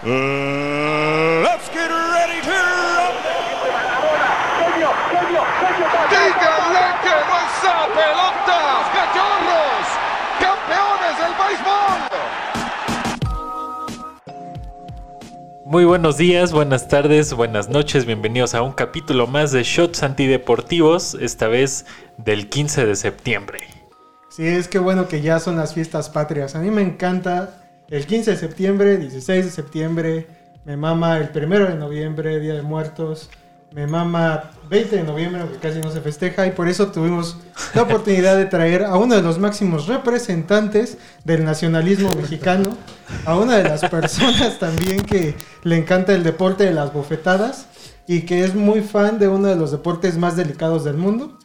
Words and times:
Let's 0.00 1.68
get 1.70 1.90
ready 1.90 2.40
to 2.42 2.52
¡Díganle 6.08 6.84
que 7.02 7.10
no 7.26 7.34
es 7.42 7.58
pelotas, 7.96 8.86
cachorros! 8.94 9.86
¡Campeones 10.38 11.14
del 11.18 11.34
béisbol! 11.34 11.98
Muy 15.64 15.84
buenos 15.84 16.16
días, 16.16 16.52
buenas 16.52 16.86
tardes, 16.86 17.34
buenas 17.34 17.68
noches, 17.68 18.06
bienvenidos 18.06 18.54
a 18.54 18.62
un 18.62 18.70
capítulo 18.70 19.26
más 19.26 19.50
de 19.50 19.64
Shots 19.64 20.04
Antideportivos, 20.04 21.14
esta 21.20 21.48
vez 21.48 21.86
del 22.18 22.48
15 22.48 22.86
de 22.86 22.94
septiembre. 22.94 23.58
Sí, 24.30 24.46
es 24.46 24.68
que 24.68 24.78
bueno 24.78 25.08
que 25.08 25.22
ya 25.22 25.40
son 25.40 25.56
las 25.56 25.74
fiestas 25.74 26.08
patrias. 26.08 26.54
A 26.54 26.60
mí 26.60 26.70
me 26.70 26.82
encanta 26.82 27.64
el 27.90 28.06
15 28.06 28.32
de 28.32 28.36
septiembre, 28.36 28.96
16 28.98 29.44
de 29.46 29.50
septiembre, 29.50 30.26
me 30.64 30.76
mama 30.76 31.16
el 31.18 31.30
1 31.34 31.68
de 31.68 31.74
noviembre, 31.74 32.38
Día 32.38 32.54
de 32.54 32.62
Muertos, 32.62 33.30
me 33.72 33.86
mama 33.86 34.50
20 34.68 34.96
de 34.96 35.02
noviembre, 35.04 35.42
que 35.50 35.58
casi 35.58 35.80
no 35.80 35.90
se 35.90 36.00
festeja, 36.00 36.46
y 36.46 36.52
por 36.52 36.68
eso 36.68 36.88
tuvimos 36.88 37.38
la 37.74 37.82
oportunidad 37.82 38.36
de 38.36 38.46
traer 38.46 38.84
a 38.84 38.96
uno 38.96 39.14
de 39.14 39.22
los 39.22 39.38
máximos 39.38 39.86
representantes 39.86 40.98
del 41.24 41.44
nacionalismo 41.44 42.10
mexicano, 42.14 42.76
a 43.24 43.36
una 43.36 43.56
de 43.56 43.64
las 43.64 43.80
personas 43.88 44.58
también 44.58 45.04
que 45.04 45.34
le 45.62 45.76
encanta 45.76 46.14
el 46.14 46.24
deporte 46.24 46.64
de 46.64 46.72
las 46.72 46.92
bofetadas 46.92 47.66
y 48.06 48.22
que 48.22 48.44
es 48.44 48.54
muy 48.54 48.80
fan 48.82 49.18
de 49.18 49.28
uno 49.28 49.48
de 49.48 49.56
los 49.56 49.70
deportes 49.70 50.16
más 50.16 50.36
delicados 50.36 50.84
del 50.84 50.96
mundo. 50.96 51.38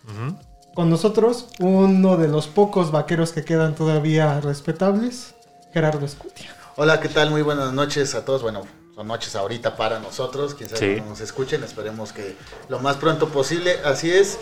Con 0.74 0.90
nosotros, 0.90 1.50
uno 1.60 2.18
de 2.18 2.28
los 2.28 2.48
pocos 2.48 2.92
vaqueros 2.92 3.32
que 3.32 3.44
quedan 3.44 3.76
todavía 3.76 4.42
respetables, 4.42 5.33
Gerardo 5.74 6.06
Escutia. 6.06 6.56
Hola, 6.76 7.00
¿qué 7.00 7.10
tal? 7.10 7.30
Muy 7.32 7.42
buenas 7.42 7.74
noches 7.74 8.16
a 8.16 8.26
todos. 8.26 8.42
Bueno, 8.42 8.62
son 8.96 9.08
noches 9.08 9.36
ahorita 9.36 9.76
para 9.76 10.00
nosotros. 10.00 10.54
Quien 10.56 10.70
sabe 10.70 10.96
Sí. 10.96 11.02
nos 11.02 11.20
escuchen. 11.22 11.64
Esperemos 11.64 12.14
que 12.14 12.36
lo 12.70 12.80
más 12.80 12.98
pronto 12.98 13.30
posible. 13.30 13.80
Así 13.84 14.12
es. 14.12 14.38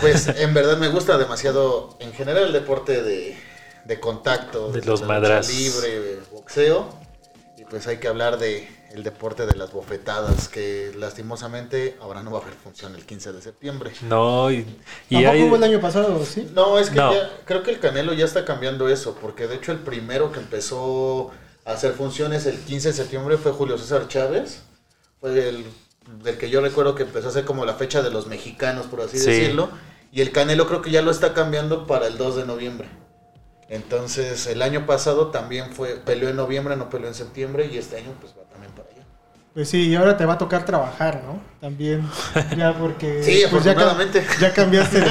Pues 0.00 0.28
en 0.36 0.54
verdad 0.54 0.76
me 0.78 0.88
gusta 0.88 1.16
demasiado 1.18 1.96
en 2.00 2.12
general 2.12 2.44
el 2.44 2.52
deporte 2.52 3.02
de, 3.02 3.36
de 3.84 4.00
contacto. 4.00 4.68
De 4.68 4.74
desde 4.80 4.90
los 4.90 5.02
madrazos. 5.02 5.52
Libre, 5.54 6.18
boxeo. 6.32 6.88
Y 7.56 7.64
pues 7.64 7.86
hay 7.86 7.98
que 7.98 8.08
hablar 8.08 8.38
de 8.38 8.68
el 8.92 9.02
deporte 9.02 9.44
de 9.46 9.54
las 9.54 9.72
bofetadas 9.72 10.48
que 10.48 10.92
lastimosamente 10.96 11.96
ahora 12.00 12.22
no 12.22 12.30
va 12.30 12.38
a 12.38 12.42
haber 12.42 12.54
función 12.54 12.94
el 12.94 13.04
15 13.04 13.32
de 13.32 13.42
septiembre. 13.42 13.92
No, 14.02 14.50
y, 14.50 14.66
y 15.10 15.14
Tampoco 15.16 15.32
hay- 15.32 15.42
hubo 15.42 15.56
el 15.56 15.64
año 15.64 15.80
pasado, 15.80 16.24
¿sí? 16.24 16.50
No, 16.54 16.78
es 16.78 16.88
que 16.90 16.96
No. 16.96 17.12
ya, 17.12 17.30
creo 17.44 17.62
que 17.62 17.70
el 17.70 17.80
Canelo 17.80 18.14
ya 18.14 18.24
está 18.24 18.44
cambiando 18.44 18.88
eso, 18.88 19.16
porque 19.20 19.46
de 19.46 19.56
hecho 19.56 19.72
el 19.72 19.78
primero 19.78 20.32
que 20.32 20.40
empezó 20.40 21.30
a 21.66 21.72
hacer 21.72 21.92
funciones 21.92 22.46
el 22.46 22.58
15 22.58 22.88
de 22.88 22.94
septiembre 22.94 23.36
fue 23.36 23.52
Julio 23.52 23.76
César 23.76 24.08
Chávez. 24.08 24.62
Fue 25.20 25.48
el 25.48 25.66
del 26.22 26.38
que 26.38 26.48
yo 26.48 26.62
recuerdo 26.62 26.94
que 26.94 27.02
empezó 27.02 27.28
a 27.28 27.32
ser 27.32 27.44
como 27.44 27.66
la 27.66 27.74
fecha 27.74 28.00
de 28.00 28.10
los 28.10 28.26
mexicanos, 28.26 28.86
por 28.86 29.02
así 29.02 29.18
Sí. 29.18 29.26
decirlo. 29.26 29.68
Y 30.10 30.22
el 30.22 30.32
Canelo 30.32 30.66
creo 30.66 30.80
que 30.80 30.90
ya 30.90 31.02
lo 31.02 31.10
está 31.10 31.34
cambiando 31.34 31.86
para 31.86 32.06
el 32.06 32.16
2 32.16 32.36
de 32.36 32.46
noviembre. 32.46 32.88
Entonces 33.68 34.46
el 34.46 34.62
año 34.62 34.86
pasado 34.86 35.26
también 35.30 35.72
fue, 35.74 35.96
peleó 35.96 36.30
en 36.30 36.36
noviembre, 36.36 36.76
no 36.76 36.88
peleó 36.88 37.08
en 37.08 37.14
septiembre, 37.14 37.68
y 37.70 37.76
este 37.76 37.98
año 37.98 38.12
pues 38.18 38.32
va. 38.32 38.47
Pues 39.58 39.70
sí, 39.70 39.88
y 39.88 39.96
ahora 39.96 40.16
te 40.16 40.24
va 40.24 40.34
a 40.34 40.38
tocar 40.38 40.64
trabajar, 40.64 41.20
¿no? 41.26 41.40
También, 41.60 42.08
ya 42.56 42.72
porque... 42.78 43.22
Sí, 43.24 43.42
pues 43.50 43.64
ya, 43.64 43.74
ya 44.40 44.52
cambiaste 44.52 45.00
de, 45.00 45.06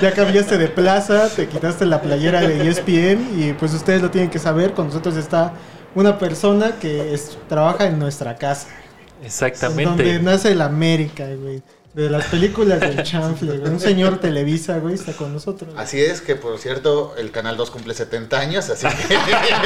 ya 0.00 0.12
cambiaste 0.14 0.56
de 0.56 0.68
plaza, 0.68 1.28
te 1.28 1.48
quitaste 1.48 1.84
la 1.84 2.00
playera 2.00 2.40
de 2.40 2.66
ESPN 2.66 3.38
y 3.38 3.52
pues 3.52 3.74
ustedes 3.74 4.00
lo 4.00 4.10
tienen 4.10 4.30
que 4.30 4.38
saber, 4.38 4.72
con 4.72 4.86
nosotros 4.86 5.18
está 5.18 5.52
una 5.94 6.18
persona 6.18 6.76
que 6.80 7.12
es- 7.12 7.36
trabaja 7.46 7.84
en 7.84 7.98
nuestra 7.98 8.36
casa. 8.36 8.68
Donde 8.68 9.26
exactamente. 9.26 10.18
nace 10.20 10.52
el 10.52 10.62
América, 10.62 11.26
güey. 11.38 11.62
De 11.92 12.08
las 12.08 12.24
películas 12.24 12.80
del 12.80 13.02
chanfle, 13.02 13.58
güey. 13.58 13.70
Un 13.70 13.80
señor 13.80 14.18
Televisa, 14.18 14.78
güey, 14.78 14.94
está 14.94 15.12
con 15.12 15.34
nosotros. 15.34 15.74
Así 15.76 16.00
es 16.00 16.22
que, 16.22 16.36
por 16.36 16.58
cierto, 16.58 17.14
el 17.18 17.30
Canal 17.32 17.58
2 17.58 17.70
cumple 17.70 17.92
70 17.92 18.38
años, 18.40 18.70
así 18.70 18.86
que 18.86 19.18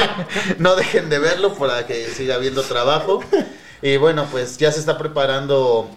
no 0.61 0.75
dejen 0.75 1.09
de 1.09 1.19
verlo 1.19 1.53
para 1.53 1.87
que 1.87 2.05
siga 2.09 2.35
habiendo 2.35 2.63
trabajo. 2.63 3.21
Y 3.83 3.97
bueno, 3.97 4.27
pues 4.31 4.57
ya 4.57 4.71
se 4.71 4.79
está 4.79 4.97
preparando 4.97 5.89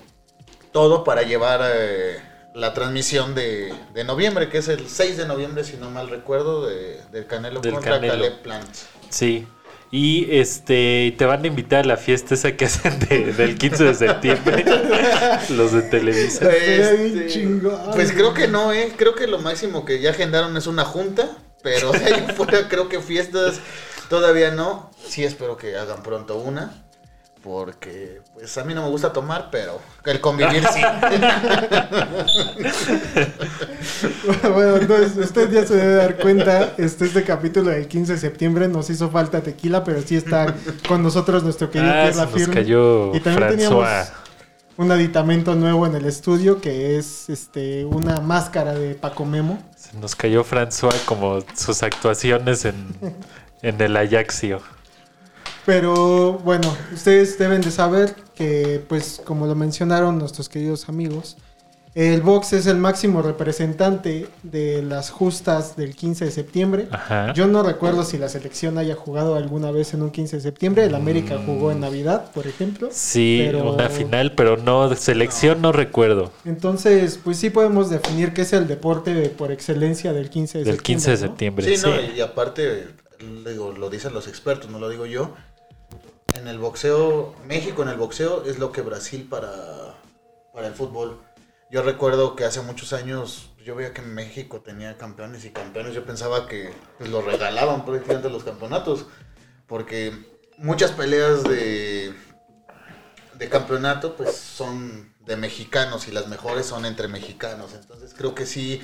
todo 0.73 1.05
para 1.05 1.23
llevar 1.23 1.61
eh, 1.73 2.19
la 2.55 2.75
transmisión 2.75 3.35
de, 3.35 3.73
de 3.95 4.05
noviembre, 4.05 4.49
que 4.49 4.59
es 4.59 4.69
el 4.69 4.89
6 4.89 5.17
de 5.17 5.27
noviembre, 5.27 5.63
si 5.65 5.77
no 5.77 5.89
mal 5.91 6.09
recuerdo, 6.11 6.67
de, 6.67 7.01
del 7.13 7.27
Canelo 7.27 7.61
Del 7.61 7.73
contra 7.75 7.93
Canelo. 7.93 8.15
Caleb 8.15 8.43
Plant. 8.43 8.69
Sí. 9.09 9.47
Y 9.93 10.27
este 10.37 11.15
te 11.17 11.25
van 11.27 11.45
a 11.45 11.47
invitar 11.47 11.85
a 11.85 11.87
la 11.87 11.97
fiesta 11.97 12.35
esa 12.35 12.57
que 12.57 12.65
hacen 12.67 12.99
de- 13.09 13.33
del 13.33 13.57
15 13.57 13.85
de 13.85 13.95
septiembre. 13.95 14.65
los 15.51 15.71
de 15.73 15.83
Televisa. 15.83 16.51
Este, 16.53 17.61
Pues 17.95 18.11
creo 18.11 18.35
que 18.35 18.49
no, 18.49 18.73
¿eh? 18.73 18.93
Creo 18.97 19.15
que 19.15 19.29
lo 19.29 19.39
máximo 19.39 19.85
que 19.85 20.01
ya 20.01 20.11
agendaron 20.11 20.57
es 20.57 20.67
una 20.67 20.85
junta, 20.85 21.39
pero 21.63 21.93
de 21.93 22.05
ahí 22.05 22.27
fuera 22.37 22.69
creo 22.69 22.89
que 22.89 22.99
fiestas 23.01 23.61
todavía 24.11 24.51
no. 24.51 24.91
Sí 25.07 25.23
espero 25.23 25.57
que 25.57 25.77
hagan 25.77 26.03
pronto 26.03 26.37
una, 26.37 26.86
porque 27.47 28.21
pues 28.35 28.59
a 28.59 28.65
mí 28.65 28.75
no 28.75 28.83
me 28.83 28.89
gusta 28.89 29.13
tomar, 29.13 29.49
pero 29.53 29.81
el 30.05 30.21
convivir 30.21 30.65
sí. 30.75 30.81
Bueno, 34.53 34.77
entonces 34.77 35.17
usted 35.17 35.51
ya 35.53 35.65
se 35.65 35.77
debe 35.77 35.95
dar 35.95 36.17
cuenta, 36.17 36.75
este, 36.77 37.05
este 37.07 37.23
capítulo 37.23 37.71
del 37.71 37.87
15 37.87 38.15
de 38.15 38.19
septiembre 38.19 38.69
nos 38.69 38.91
hizo 38.91 39.09
falta 39.11 39.41
tequila, 39.43 39.85
pero 39.85 40.03
sí 40.03 40.17
está 40.17 40.55
con 40.89 41.03
nosotros 41.03 41.45
nuestro 41.45 41.71
querido 41.71 41.93
Ah, 41.93 42.07
nos 42.09 42.17
Lafirme. 42.17 42.55
cayó 42.55 43.15
Y 43.15 43.21
también 43.21 43.49
teníamos 43.51 43.85
François. 43.85 44.09
un 44.77 44.91
aditamento 44.91 45.55
nuevo 45.55 45.87
en 45.87 45.95
el 45.95 46.05
estudio 46.07 46.61
que 46.61 46.99
es 46.99 47.29
este 47.29 47.85
una 47.85 48.21
máscara 48.21 48.75
de 48.75 48.95
Paco 48.95 49.25
Memo. 49.25 49.63
Se 49.77 49.97
nos 49.99 50.17
cayó 50.17 50.45
François 50.45 50.97
como 51.05 51.41
sus 51.55 51.83
actuaciones 51.85 52.65
en, 52.65 52.75
en 53.63 53.81
el 53.81 53.97
Ajaxio. 53.97 54.61
Pero 55.67 56.35
bueno, 56.45 56.75
ustedes 56.95 57.37
deben 57.39 57.61
de 57.61 57.73
saber 57.73 58.15
que, 58.37 58.81
pues, 58.89 59.21
como 59.25 59.47
lo 59.47 59.55
mencionaron 59.57 60.17
nuestros 60.17 60.49
queridos 60.49 60.89
amigos, 60.89 61.37
el 61.97 62.21
box 62.21 62.53
es 62.53 62.67
el 62.67 62.77
máximo 62.77 63.21
representante 63.23 64.29
de 64.45 64.83
las 64.83 65.11
justas 65.11 65.77
del 65.77 65.97
15 65.97 66.27
de 66.27 66.31
septiembre. 66.31 66.89
Ajá. 66.93 67.33
Yo 67.33 67.47
no 67.49 67.63
recuerdo 67.65 68.05
si 68.05 68.17
la 68.19 68.29
selección 68.29 68.79
haya 68.79 68.95
jugado 68.95 69.35
alguna 69.35 69.71
vez 69.73 69.93
en 69.95 70.03
un 70.03 70.11
15 70.11 70.37
de 70.37 70.43
septiembre. 70.43 70.85
El 70.85 70.95
América 70.95 71.41
jugó 71.45 71.73
en 71.73 71.81
Navidad, 71.81 72.31
por 72.33 72.47
ejemplo. 72.47 72.91
Sí, 72.93 73.43
pero- 73.47 73.73
una 73.73 73.89
final, 73.89 74.35
pero 74.37 74.59
no, 74.59 74.95
selección 74.95 75.63
no 75.63 75.73
recuerdo. 75.73 76.31
Entonces, 76.45 77.19
pues 77.25 77.39
sí 77.39 77.51
podemos 77.51 77.91
definir 77.91 78.35
que 78.35 78.43
es 78.43 78.53
el 78.53 78.69
deporte 78.69 79.31
por 79.31 79.51
excelencia 79.51 80.13
del 80.13 80.29
15 80.31 80.59
de 80.59 80.65
Del 80.65 80.75
septiembre. 80.77 80.85
15 81.07 81.11
de 81.11 81.17
¿no? 81.17 81.27
septiembre. 81.27 81.65
Sí, 81.67 81.77
Sí, 81.79 81.87
no, 81.89 82.15
y 82.15 82.21
aparte, 82.21 82.89
digo, 83.51 83.73
lo 83.73 83.89
dicen 83.91 84.13
los 84.13 84.29
expertos, 84.29 84.71
no 84.71 84.79
lo 84.79 84.91
digo 84.91 85.07
yo. 85.07 85.35
En 86.37 86.49
el 86.49 86.59
boxeo, 86.59 87.35
México 87.47 87.83
en 87.83 87.89
el 87.89 87.97
boxeo 87.97 88.45
es 88.45 88.59
lo 88.59 88.71
que 88.71 88.83
Brasil 88.83 89.27
para, 89.29 89.95
para 90.53 90.67
el 90.67 90.75
fútbol. 90.75 91.19
Yo 91.71 91.83
recuerdo 91.83 92.37
que 92.37 92.45
hace 92.45 92.61
muchos 92.61 92.93
años 92.93 93.51
yo 93.65 93.75
veía 93.75 93.93
que 93.95 94.03
México 94.03 94.61
tenía 94.61 94.99
campeones 94.99 95.45
y 95.45 95.51
campeones. 95.51 95.95
Yo 95.95 96.05
pensaba 96.05 96.47
que 96.47 96.71
pues, 96.99 97.11
los 97.11 97.25
regalaban 97.25 97.85
prácticamente 97.85 98.29
los 98.29 98.45
campeonatos. 98.45 99.07
Porque 99.67 100.13
muchas 100.59 100.93
peleas 100.93 101.43
de, 101.43 102.15
de 103.35 103.49
campeonato 103.49 104.15
pues 104.15 104.37
son 104.37 105.13
de 105.21 105.37
mexicanos 105.37 106.07
y 106.07 106.13
las 106.13 106.29
mejores 106.29 106.67
son 106.67 106.85
entre 106.85 107.09
mexicanos. 107.09 107.73
Entonces 107.75 108.15
creo 108.17 108.35
que 108.35 108.47
sí, 108.47 108.81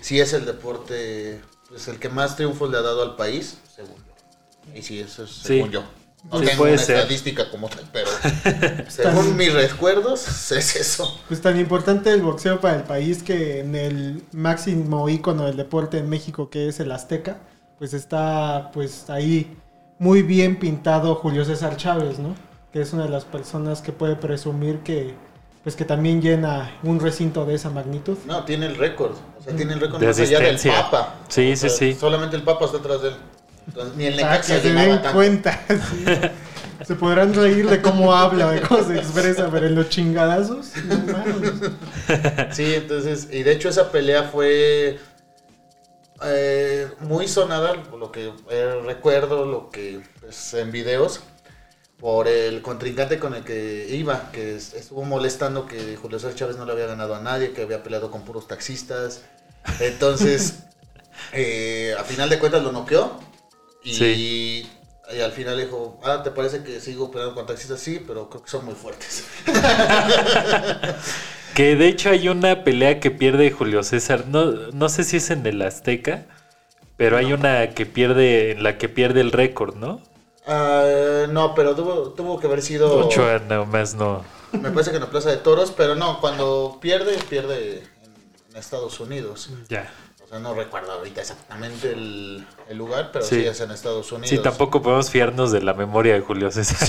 sí 0.00 0.20
es 0.20 0.32
el 0.32 0.44
deporte 0.44 1.40
pues 1.68 1.88
el 1.88 1.98
que 1.98 2.08
más 2.08 2.36
triunfos 2.36 2.70
le 2.70 2.76
ha 2.76 2.82
dado 2.82 3.02
al 3.02 3.16
país, 3.16 3.58
según 3.74 3.96
yo. 3.96 4.74
Y 4.74 4.82
sí, 4.82 5.00
eso 5.00 5.24
es 5.24 5.30
Sí. 5.30 5.46
según 5.46 5.70
yo. 5.70 5.84
No 6.30 6.38
Sí, 6.40 6.44
tengo 6.46 6.58
puede 6.58 6.72
una 6.74 6.82
ser. 6.82 6.96
estadística 6.96 7.50
como 7.50 7.68
tal, 7.68 7.84
pero 7.92 8.08
según 8.88 9.36
mis 9.36 9.52
recuerdos 9.52 10.26
es 10.52 10.76
eso. 10.76 11.20
Pues 11.28 11.40
tan 11.40 11.58
importante 11.58 12.10
el 12.10 12.22
boxeo 12.22 12.60
para 12.60 12.76
el 12.76 12.82
país 12.82 13.22
que 13.22 13.60
en 13.60 13.74
el 13.74 14.22
máximo 14.32 15.08
ícono 15.08 15.44
del 15.46 15.56
deporte 15.56 15.98
en 15.98 16.08
México 16.08 16.50
que 16.50 16.68
es 16.68 16.80
el 16.80 16.90
Azteca, 16.92 17.38
pues 17.78 17.94
está 17.94 18.70
pues 18.72 19.08
ahí 19.10 19.56
muy 19.98 20.22
bien 20.22 20.58
pintado 20.58 21.14
Julio 21.14 21.44
César 21.44 21.76
Chávez, 21.76 22.18
¿no? 22.18 22.34
Que 22.72 22.80
es 22.80 22.92
una 22.92 23.04
de 23.04 23.10
las 23.10 23.24
personas 23.24 23.80
que 23.80 23.92
puede 23.92 24.16
presumir 24.16 24.80
que 24.80 25.14
pues 25.62 25.74
que 25.74 25.84
también 25.84 26.22
llena 26.22 26.78
un 26.84 27.00
recinto 27.00 27.44
de 27.44 27.54
esa 27.54 27.70
magnitud. 27.70 28.16
No, 28.24 28.44
tiene 28.44 28.66
el 28.66 28.76
récord. 28.76 29.12
O 29.36 29.42
sea, 29.42 29.56
tiene 29.56 29.72
el 29.72 29.80
récord 29.80 29.98
De 29.98 30.06
más 30.06 30.20
allá 30.20 30.38
del. 30.38 30.58
Papa. 30.60 31.16
Sí, 31.26 31.52
O 31.52 31.56
sea, 31.56 31.68
sí, 31.68 31.92
sí. 31.92 31.98
Solamente 31.98 32.36
el 32.36 32.42
Papa 32.42 32.66
está 32.66 32.78
atrás 32.78 33.02
de 33.02 33.08
él. 33.08 33.14
Entonces, 33.66 33.96
ni 33.96 34.06
el 34.06 34.14
Para 34.20 34.32
Necaxa 34.32 34.54
que 34.54 34.60
se 34.60 34.72
den 34.74 34.88
tanto. 35.02 35.12
cuenta. 35.12 35.60
sí. 35.68 36.04
Se 36.84 36.94
podrán 36.94 37.34
reír 37.34 37.68
de 37.68 37.80
cómo 37.82 38.14
habla, 38.14 38.50
de 38.50 38.60
cómo 38.60 38.84
se 38.84 38.96
expresa, 38.98 39.48
pero 39.50 39.66
en 39.66 39.74
los 39.74 39.88
chingadazos, 39.88 40.72
no. 40.84 41.04
Sí, 42.52 42.74
entonces, 42.74 43.28
y 43.32 43.42
de 43.42 43.52
hecho 43.52 43.68
esa 43.70 43.90
pelea 43.90 44.24
fue 44.24 44.98
eh, 46.22 46.88
muy 47.00 47.28
sonada, 47.28 47.74
lo 47.74 48.12
que 48.12 48.32
eh, 48.50 48.80
recuerdo, 48.84 49.44
lo 49.46 49.70
que 49.70 50.00
pues, 50.20 50.54
en 50.54 50.70
videos, 50.70 51.20
por 51.98 52.28
el 52.28 52.62
contrincante 52.62 53.18
con 53.18 53.34
el 53.34 53.42
que 53.42 53.86
iba, 53.90 54.30
que 54.32 54.56
es- 54.56 54.74
estuvo 54.74 55.02
molestando 55.04 55.66
que 55.66 55.96
Julio 55.96 56.18
César 56.18 56.34
Chávez 56.34 56.56
no 56.56 56.66
le 56.66 56.72
había 56.72 56.86
ganado 56.86 57.14
a 57.14 57.20
nadie, 57.20 57.52
que 57.52 57.62
había 57.62 57.82
peleado 57.82 58.10
con 58.10 58.22
puros 58.22 58.46
taxistas. 58.48 59.22
Entonces, 59.80 60.60
eh, 61.32 61.94
a 61.98 62.04
final 62.04 62.28
de 62.28 62.38
cuentas 62.38 62.62
lo 62.62 62.72
noqueó. 62.72 63.18
Y, 63.86 63.94
Sí. 63.94 64.70
y 65.16 65.20
al 65.20 65.30
final 65.32 65.56
dijo, 65.58 66.00
ah, 66.02 66.22
¿te 66.22 66.30
parece 66.32 66.62
que 66.64 66.80
sigo 66.80 67.10
peleando 67.10 67.34
con 67.36 67.46
taxistas? 67.46 67.80
Sí, 67.80 68.02
pero 68.06 68.28
creo 68.28 68.42
que 68.42 68.50
son 68.50 68.64
muy 68.64 68.74
fuertes. 68.74 69.24
Que 71.54 71.74
de 71.74 71.88
hecho 71.88 72.10
hay 72.10 72.28
una 72.28 72.64
pelea 72.64 73.00
que 73.00 73.10
pierde 73.10 73.50
Julio 73.50 73.82
César. 73.82 74.26
No, 74.26 74.44
no 74.72 74.90
sé 74.90 75.04
si 75.04 75.16
es 75.16 75.30
en 75.30 75.46
el 75.46 75.62
Azteca, 75.62 76.26
pero 76.98 77.16
hay 77.16 77.32
una 77.32 77.70
que 77.70 77.86
pierde, 77.86 78.50
en 78.50 78.62
la 78.62 78.76
que 78.76 78.90
pierde 78.90 79.22
el 79.22 79.32
récord, 79.32 79.74
¿no? 79.74 80.02
Ah, 80.46 81.24
no, 81.30 81.54
pero 81.54 81.74
tuvo, 81.74 82.12
tuvo 82.12 82.38
que 82.38 82.46
haber 82.46 82.60
sido... 82.60 83.06
Ochoa 83.06 83.38
nomás 83.38 83.94
no. 83.94 84.22
Me 84.52 84.70
parece 84.70 84.90
que 84.90 84.96
en 84.96 85.04
la 85.04 85.08
Plaza 85.10 85.30
de 85.30 85.38
Toros, 85.38 85.72
pero 85.74 85.94
no, 85.94 86.20
cuando 86.20 86.76
pierde, 86.78 87.16
pierde 87.30 87.82
en 88.50 88.56
Estados 88.56 89.00
Unidos. 89.00 89.48
Ya. 89.70 89.90
O 90.26 90.28
sea, 90.28 90.40
no 90.40 90.54
recuerdo 90.54 90.90
ahorita 90.90 91.20
exactamente 91.20 91.92
el, 91.92 92.44
el 92.68 92.76
lugar, 92.76 93.10
pero 93.12 93.24
Sí. 93.24 93.36
sí. 93.42 93.46
es 93.46 93.60
en 93.60 93.70
Estados 93.70 94.10
Unidos. 94.10 94.28
Sí, 94.30 94.38
tampoco 94.38 94.82
podemos 94.82 95.08
fiarnos 95.08 95.52
de 95.52 95.62
la 95.62 95.72
memoria 95.72 96.14
de 96.14 96.20
Julio 96.20 96.50
César. 96.50 96.88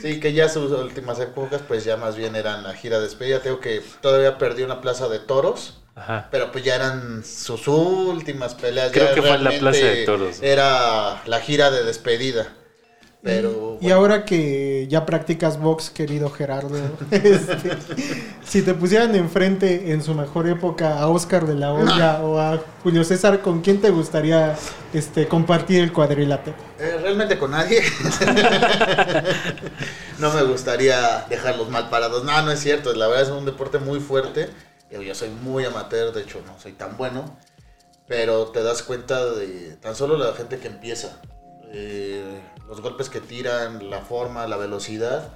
Sí, 0.00 0.20
que 0.20 0.32
ya 0.32 0.48
sus 0.48 0.72
últimas 0.72 1.20
épocas, 1.20 1.60
pues 1.66 1.84
ya 1.84 1.96
más 1.96 2.16
bien 2.16 2.34
eran 2.36 2.62
la 2.62 2.74
gira 2.74 2.96
de 2.98 3.04
despedida. 3.04 3.40
Tengo 3.40 3.60
que 3.60 3.82
todavía 4.00 4.38
perdió 4.38 4.64
una 4.66 4.80
Plaza 4.80 5.08
de 5.08 5.18
Toros, 5.18 5.82
Ajá. 5.94 6.28
pero 6.30 6.50
pues 6.50 6.64
ya 6.64 6.74
eran 6.76 7.24
sus 7.24 7.68
últimas 7.68 8.54
peleas. 8.54 8.90
Creo 8.92 9.08
ya 9.08 9.14
que 9.14 9.20
fue 9.22 9.34
en 9.34 9.44
la 9.44 9.50
Plaza 9.50 9.84
de 9.84 10.04
Toros. 10.06 10.42
Era 10.42 11.22
la 11.26 11.40
gira 11.40 11.70
de 11.70 11.84
despedida. 11.84 12.54
Pero 13.22 13.78
Y 13.80 13.84
bueno, 13.84 13.96
ahora 13.96 14.24
que 14.24 14.88
ya 14.88 15.06
practicas 15.06 15.60
box, 15.60 15.90
querido 15.90 16.28
Gerardo, 16.28 16.76
este, 17.12 17.76
si 18.44 18.62
te 18.62 18.74
pusieran 18.74 19.14
enfrente 19.14 19.92
en 19.92 20.02
su 20.02 20.12
mejor 20.14 20.48
época 20.48 20.98
a 20.98 21.06
Oscar 21.06 21.46
de 21.46 21.54
la 21.54 21.72
Hoya 21.72 22.20
o 22.22 22.40
a 22.40 22.60
Julio 22.82 23.04
César, 23.04 23.40
¿con 23.40 23.60
quién 23.60 23.80
te 23.80 23.90
gustaría 23.90 24.56
este, 24.92 25.28
compartir 25.28 25.82
el 25.82 25.92
cuadrilátero? 25.92 26.56
eh, 26.80 26.98
realmente 27.00 27.38
con 27.38 27.52
nadie. 27.52 27.80
no 30.18 30.32
me 30.32 30.42
gustaría 30.42 31.24
dejarlos 31.28 31.70
mal 31.70 31.90
parados. 31.90 32.24
No, 32.24 32.42
no 32.42 32.50
es 32.50 32.58
cierto. 32.58 32.92
La 32.92 33.06
verdad 33.06 33.22
es 33.22 33.28
un 33.28 33.44
deporte 33.44 33.78
muy 33.78 34.00
fuerte. 34.00 34.50
Yo, 34.90 35.00
yo 35.00 35.14
soy 35.14 35.30
muy 35.30 35.64
amateur, 35.64 36.12
de 36.12 36.22
hecho 36.22 36.42
no 36.44 36.58
soy 36.58 36.72
tan 36.72 36.96
bueno. 36.96 37.38
Pero 38.08 38.46
te 38.46 38.64
das 38.64 38.82
cuenta 38.82 39.24
de 39.26 39.76
tan 39.80 39.94
solo 39.94 40.16
la 40.16 40.32
gente 40.34 40.58
que 40.58 40.66
empieza. 40.66 41.20
Eh, 41.72 42.40
los 42.68 42.80
golpes 42.80 43.08
que 43.10 43.20
tiran, 43.20 43.90
la 43.90 44.00
forma, 44.02 44.46
la 44.46 44.56
velocidad. 44.56 45.30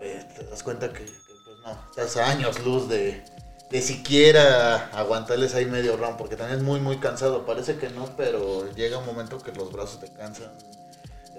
eh, 0.00 0.24
te 0.36 0.44
das 0.44 0.62
cuenta 0.62 0.92
que, 0.92 1.04
que, 1.04 1.12
pues 1.44 1.58
no, 1.64 1.78
estás 1.90 2.16
a 2.18 2.30
años 2.30 2.60
luz 2.64 2.88
de, 2.88 3.24
de 3.70 3.82
siquiera 3.82 4.88
aguantarles 4.92 5.54
ahí 5.54 5.66
medio 5.66 5.96
round. 5.96 6.16
Porque 6.18 6.36
también 6.36 6.58
es 6.60 6.64
muy, 6.64 6.80
muy 6.80 6.98
cansado. 6.98 7.46
Parece 7.46 7.78
que 7.78 7.88
no, 7.90 8.16
pero 8.16 8.70
llega 8.74 8.98
un 8.98 9.06
momento 9.06 9.38
que 9.38 9.52
los 9.52 9.72
brazos 9.72 10.00
te 10.00 10.12
cansan. 10.12 10.52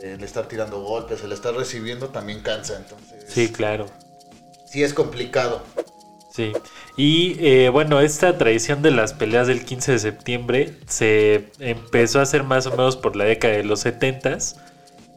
eh, 0.01 0.13
el 0.17 0.23
estar 0.23 0.47
tirando 0.47 0.81
golpes, 0.81 1.23
el 1.23 1.31
estar 1.31 1.53
recibiendo 1.55 2.09
también 2.09 2.41
cansa. 2.41 2.77
Entonces, 2.77 3.25
Sí, 3.27 3.51
claro. 3.51 3.87
sí 4.65 4.83
es 4.83 4.93
complicado. 4.93 5.61
Sí. 6.37 6.53
Y 6.95 7.35
eh, 7.45 7.69
bueno, 7.69 7.99
esta 7.99 8.37
tradición 8.37 8.81
de 8.83 8.91
las 8.91 9.13
peleas 9.13 9.47
del 9.47 9.65
15 9.65 9.93
de 9.93 9.99
septiembre 9.99 10.73
se 10.87 11.49
empezó 11.59 12.19
a 12.19 12.21
hacer 12.21 12.43
más 12.43 12.67
o 12.67 12.71
menos 12.71 12.95
por 12.95 13.15
la 13.15 13.25
década 13.25 13.55
de 13.55 13.63
los 13.63 13.83
70s 13.85 14.55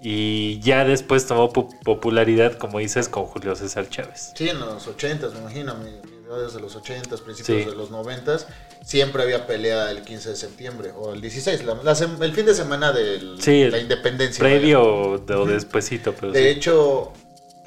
y 0.03 0.59
ya 0.61 0.85
después 0.87 1.27
tomó 1.27 1.53
pu- 1.53 1.79
popularidad, 1.85 2.55
como 2.55 2.79
dices, 2.79 3.09
con 3.11 3.27
Julio 3.27 3.55
César 3.55 3.89
Chávez. 3.91 4.33
Sí, 4.35 4.49
en 4.49 4.59
los 4.61 4.87
80 4.87 5.29
me 5.29 5.41
imagino, 5.41 5.75
mi- 5.75 5.91
videos 6.23 6.55
de 6.55 6.61
los 6.61 6.75
80 6.77 7.17
principios 7.19 7.65
Sí. 7.65 7.69
de 7.71 7.77
los 7.77 7.91
90 7.91 8.39
siempre 8.83 9.23
había 9.23 9.47
pelea 9.47 9.91
el 9.91 10.03
15 10.03 10.31
de 10.31 10.37
septiembre 10.37 10.93
o 10.97 11.13
el 11.13 11.21
16, 11.21 11.65
la- 11.65 11.75
la 11.83 11.93
sem- 11.93 12.23
el 12.23 12.33
fin 12.33 12.47
de 12.47 12.55
semana 12.55 12.93
de 12.93 13.21
Sí, 13.41 13.69
la 13.69 13.79
independencia. 13.79 14.39
Previo 14.43 14.83
o, 14.83 15.13
o 15.17 15.45
despuesito, 15.47 16.15
pero 16.15 16.33
De 16.33 16.41
sí. 16.45 16.49
hecho, 16.49 17.13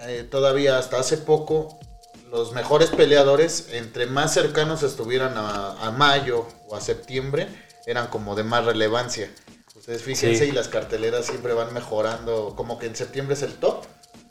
eh, 0.08 0.26
todavía 0.32 0.80
hasta 0.80 1.00
hace 1.00 1.18
poco, 1.18 1.78
los 2.34 2.52
mejores 2.52 2.90
peleadores, 2.90 3.68
entre 3.72 4.08
más 4.08 4.34
cercanos 4.34 4.82
estuvieran 4.84 5.34
a, 5.38 5.74
a 5.86 5.92
mayo 5.92 6.48
o 6.68 6.76
a 6.76 6.82
septiembre, 6.82 7.48
eran 7.86 8.08
como 8.08 8.36
de 8.36 8.44
más 8.44 8.66
relevancia. 8.66 9.30
Ustedes 9.76 10.02
fíjense 10.02 10.46
Sí. 10.46 10.50
y 10.50 10.52
las 10.52 10.68
carteleras 10.68 11.26
siempre 11.28 11.54
van 11.54 11.74
mejorando, 11.74 12.56
como 12.56 12.80
que 12.80 12.88
en 12.88 12.96
septiembre 12.96 13.36
es 13.36 13.44
el 13.44 13.54
top, 13.56 13.86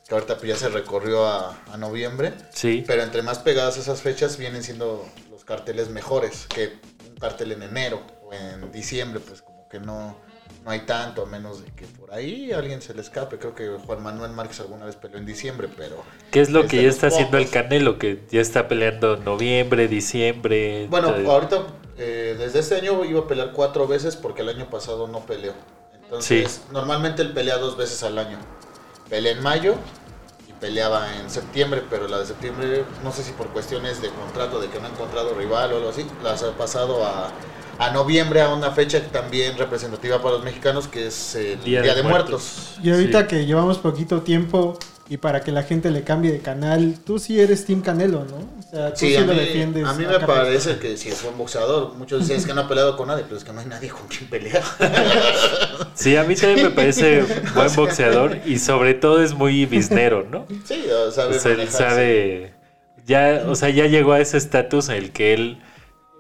que 0.09 0.15
ahorita 0.15 0.37
ya 0.45 0.57
se 0.57 0.69
recorrió 0.69 1.27
a, 1.27 1.63
a 1.71 1.77
noviembre, 1.77 2.35
Sí, 2.53 2.83
pero 2.87 3.03
entre 3.05 3.23
más 3.23 3.39
pegadas 3.39 3.77
esas 3.77 4.03
fechas 4.03 4.37
vienen 4.37 4.63
siendo 4.65 5.09
los 5.31 5.45
carteles 5.45 5.89
mejores 5.91 6.47
que 6.49 6.79
un 7.09 7.17
cartel 7.17 7.53
en 7.53 7.63
enero 7.63 8.03
o 8.25 8.33
en 8.33 8.73
diciembre, 8.73 9.21
pues 9.21 9.43
como 9.43 9.69
que 9.69 9.79
no, 9.79 10.19
no 10.65 10.71
hay 10.71 10.81
tanto, 10.81 11.23
a 11.23 11.27
menos 11.27 11.65
de 11.65 11.71
que 11.73 11.87
por 11.87 12.13
ahí 12.13 12.53
alguien 12.53 12.81
se 12.83 12.95
le 12.95 13.01
escape. 13.01 13.39
Creo 13.39 13.55
que 13.55 13.69
Juan 13.85 14.03
Manuel 14.03 14.33
Márquez 14.33 14.61
alguna 14.61 14.85
vez 14.87 14.97
peleó 14.97 15.19
en 15.19 15.27
diciembre, 15.27 15.69
pero 15.77 15.97
¿qué 16.31 16.41
es 16.41 16.51
lo 16.51 16.67
que 16.67 16.83
ya 16.83 16.89
está 16.89 17.09
haciendo 17.09 17.39
el. 17.39 17.51
Canelo? 17.51 17.99
Que 17.99 18.23
ya 18.31 18.41
está 18.41 18.69
peleando 18.69 19.17
noviembre, 19.17 19.89
diciembre. 19.89 20.87
bueno, 20.89 21.09
ahorita 21.09 21.67
eh, 21.99 22.37
desde 22.39 22.61
este 22.61 22.77
año 22.77 23.05
iba 23.05 23.21
a 23.21 23.27
pelear 23.27 23.53
cuatro 23.53 23.87
veces 23.87 24.17
porque 24.17 24.43
el 24.43 24.49
año 24.49 24.71
pasado 24.71 25.09
no 25.09 25.21
peleó. 25.21 25.53
Entonces, 26.05 26.53
Sí. 26.53 26.73
normalmente 26.73 27.23
él 27.23 27.33
pelea 27.33 27.57
dos 27.59 27.77
veces 27.77 28.03
al 28.03 28.19
año. 28.19 28.39
Pelea 29.09 29.33
en 29.33 29.43
mayo 29.43 29.75
y 30.49 30.53
peleaba 30.53 31.17
en 31.19 31.29
septiembre, 31.31 31.83
pero 31.91 32.07
la 32.09 32.19
de 32.19 32.27
septiembre, 32.27 32.85
no 33.03 33.13
sé 33.13 33.23
si 33.25 33.33
por 33.33 33.49
cuestiones 33.49 34.01
de 34.01 34.11
contrato, 34.11 34.61
de 34.61 34.69
que 34.69 34.79
no 34.79 34.87
ha 34.87 34.91
encontrado 34.91 35.35
rival 35.35 35.73
o 35.73 35.77
algo 35.79 35.89
así, 35.89 36.07
las 36.23 36.43
ha 36.43 36.53
pasado 36.53 37.05
a, 37.05 37.31
a 37.79 37.91
noviembre, 37.91 38.41
a 38.43 38.49
una 38.55 38.71
fecha 38.71 39.01
también 39.11 39.57
representativa 39.59 40.19
para 40.23 40.37
los 40.37 40.45
mexicanos, 40.45 40.89
que 40.89 41.07
es 41.09 41.35
el 41.35 41.63
Día, 41.65 41.83
de, 41.83 42.03
Muertos. 42.03 42.75
Y 42.83 42.91
ahorita 42.91 43.23
Sí. 43.23 43.27
que 43.29 43.47
llevamos 43.47 43.79
poquito 43.79 44.23
tiempo 44.23 44.79
y 45.09 45.17
para 45.19 45.41
que 45.43 45.53
la 45.53 45.63
gente 45.63 45.91
le 45.91 46.05
cambie 46.05 46.33
de 46.33 46.39
canal, 46.41 46.95
tú 47.05 47.19
sí 47.19 47.39
eres 47.41 47.67
Team 47.67 47.83
Canelo, 47.83 48.25
¿no? 48.25 48.37
O 48.37 48.63
sea, 48.71 48.91
tú 48.95 49.01
sí, 49.01 49.09
Sí, 49.11 49.17
a 49.17 49.21
lo 49.23 49.35
mí, 49.35 49.41
defiendes. 49.41 49.85
a 49.87 49.93
mí 49.95 50.07
me 50.07 50.21
parece 50.21 50.79
que 50.79 50.97
si 50.97 51.11
es 51.11 51.23
buen 51.23 51.37
boxeador, 51.37 51.93
muchos 51.95 52.21
dicen 52.21 52.37
es 52.39 52.47
que 52.47 52.55
no 52.55 52.63
ha 52.63 52.69
peleado 52.69 52.97
con 52.97 53.09
nadie, 53.09 53.25
pero 53.25 53.37
es 53.37 53.45
que 53.45 53.53
no 53.53 53.61
hay 53.61 53.67
nadie 53.67 53.91
con 53.91 54.07
quien 54.09 54.29
pelear. 54.31 54.63
Sí, 55.95 56.17
a 56.17 56.25
mí 56.25 56.35
también 56.35 56.67
me 56.67 56.71
parece 56.71 57.23
buen 57.55 57.75
boxeador 57.77 58.39
y 58.47 58.59
sobre 58.59 58.95
todo 58.95 59.23
es 59.23 59.35
muy 59.35 59.67
biznero, 59.67 60.27
¿no? 60.29 60.47
Sí, 60.65 60.85
o 60.91 61.11
sabe 61.11 61.37
O 61.37 61.41
sea, 61.41 61.53
él 61.53 61.69
sabe. 61.69 62.55
Ya, 63.07 63.45
o 63.47 63.55
sea, 63.55 63.69
ya 63.69 63.87
llegó 63.87 64.13
a 64.13 64.21
ese 64.21 64.39
estatus 64.39 64.89
en 64.89 64.97
el 64.97 65.13
que 65.13 65.35
él, 65.35 65.63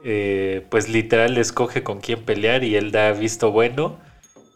eh, 0.04 0.66
pues 0.70 0.88
literal, 0.88 1.36
escoge 1.38 1.82
con 1.82 2.00
quién 2.00 2.24
pelear 2.24 2.64
y 2.64 2.76
él 2.76 2.92
da 2.92 3.12
visto 3.12 3.50
bueno. 3.52 3.98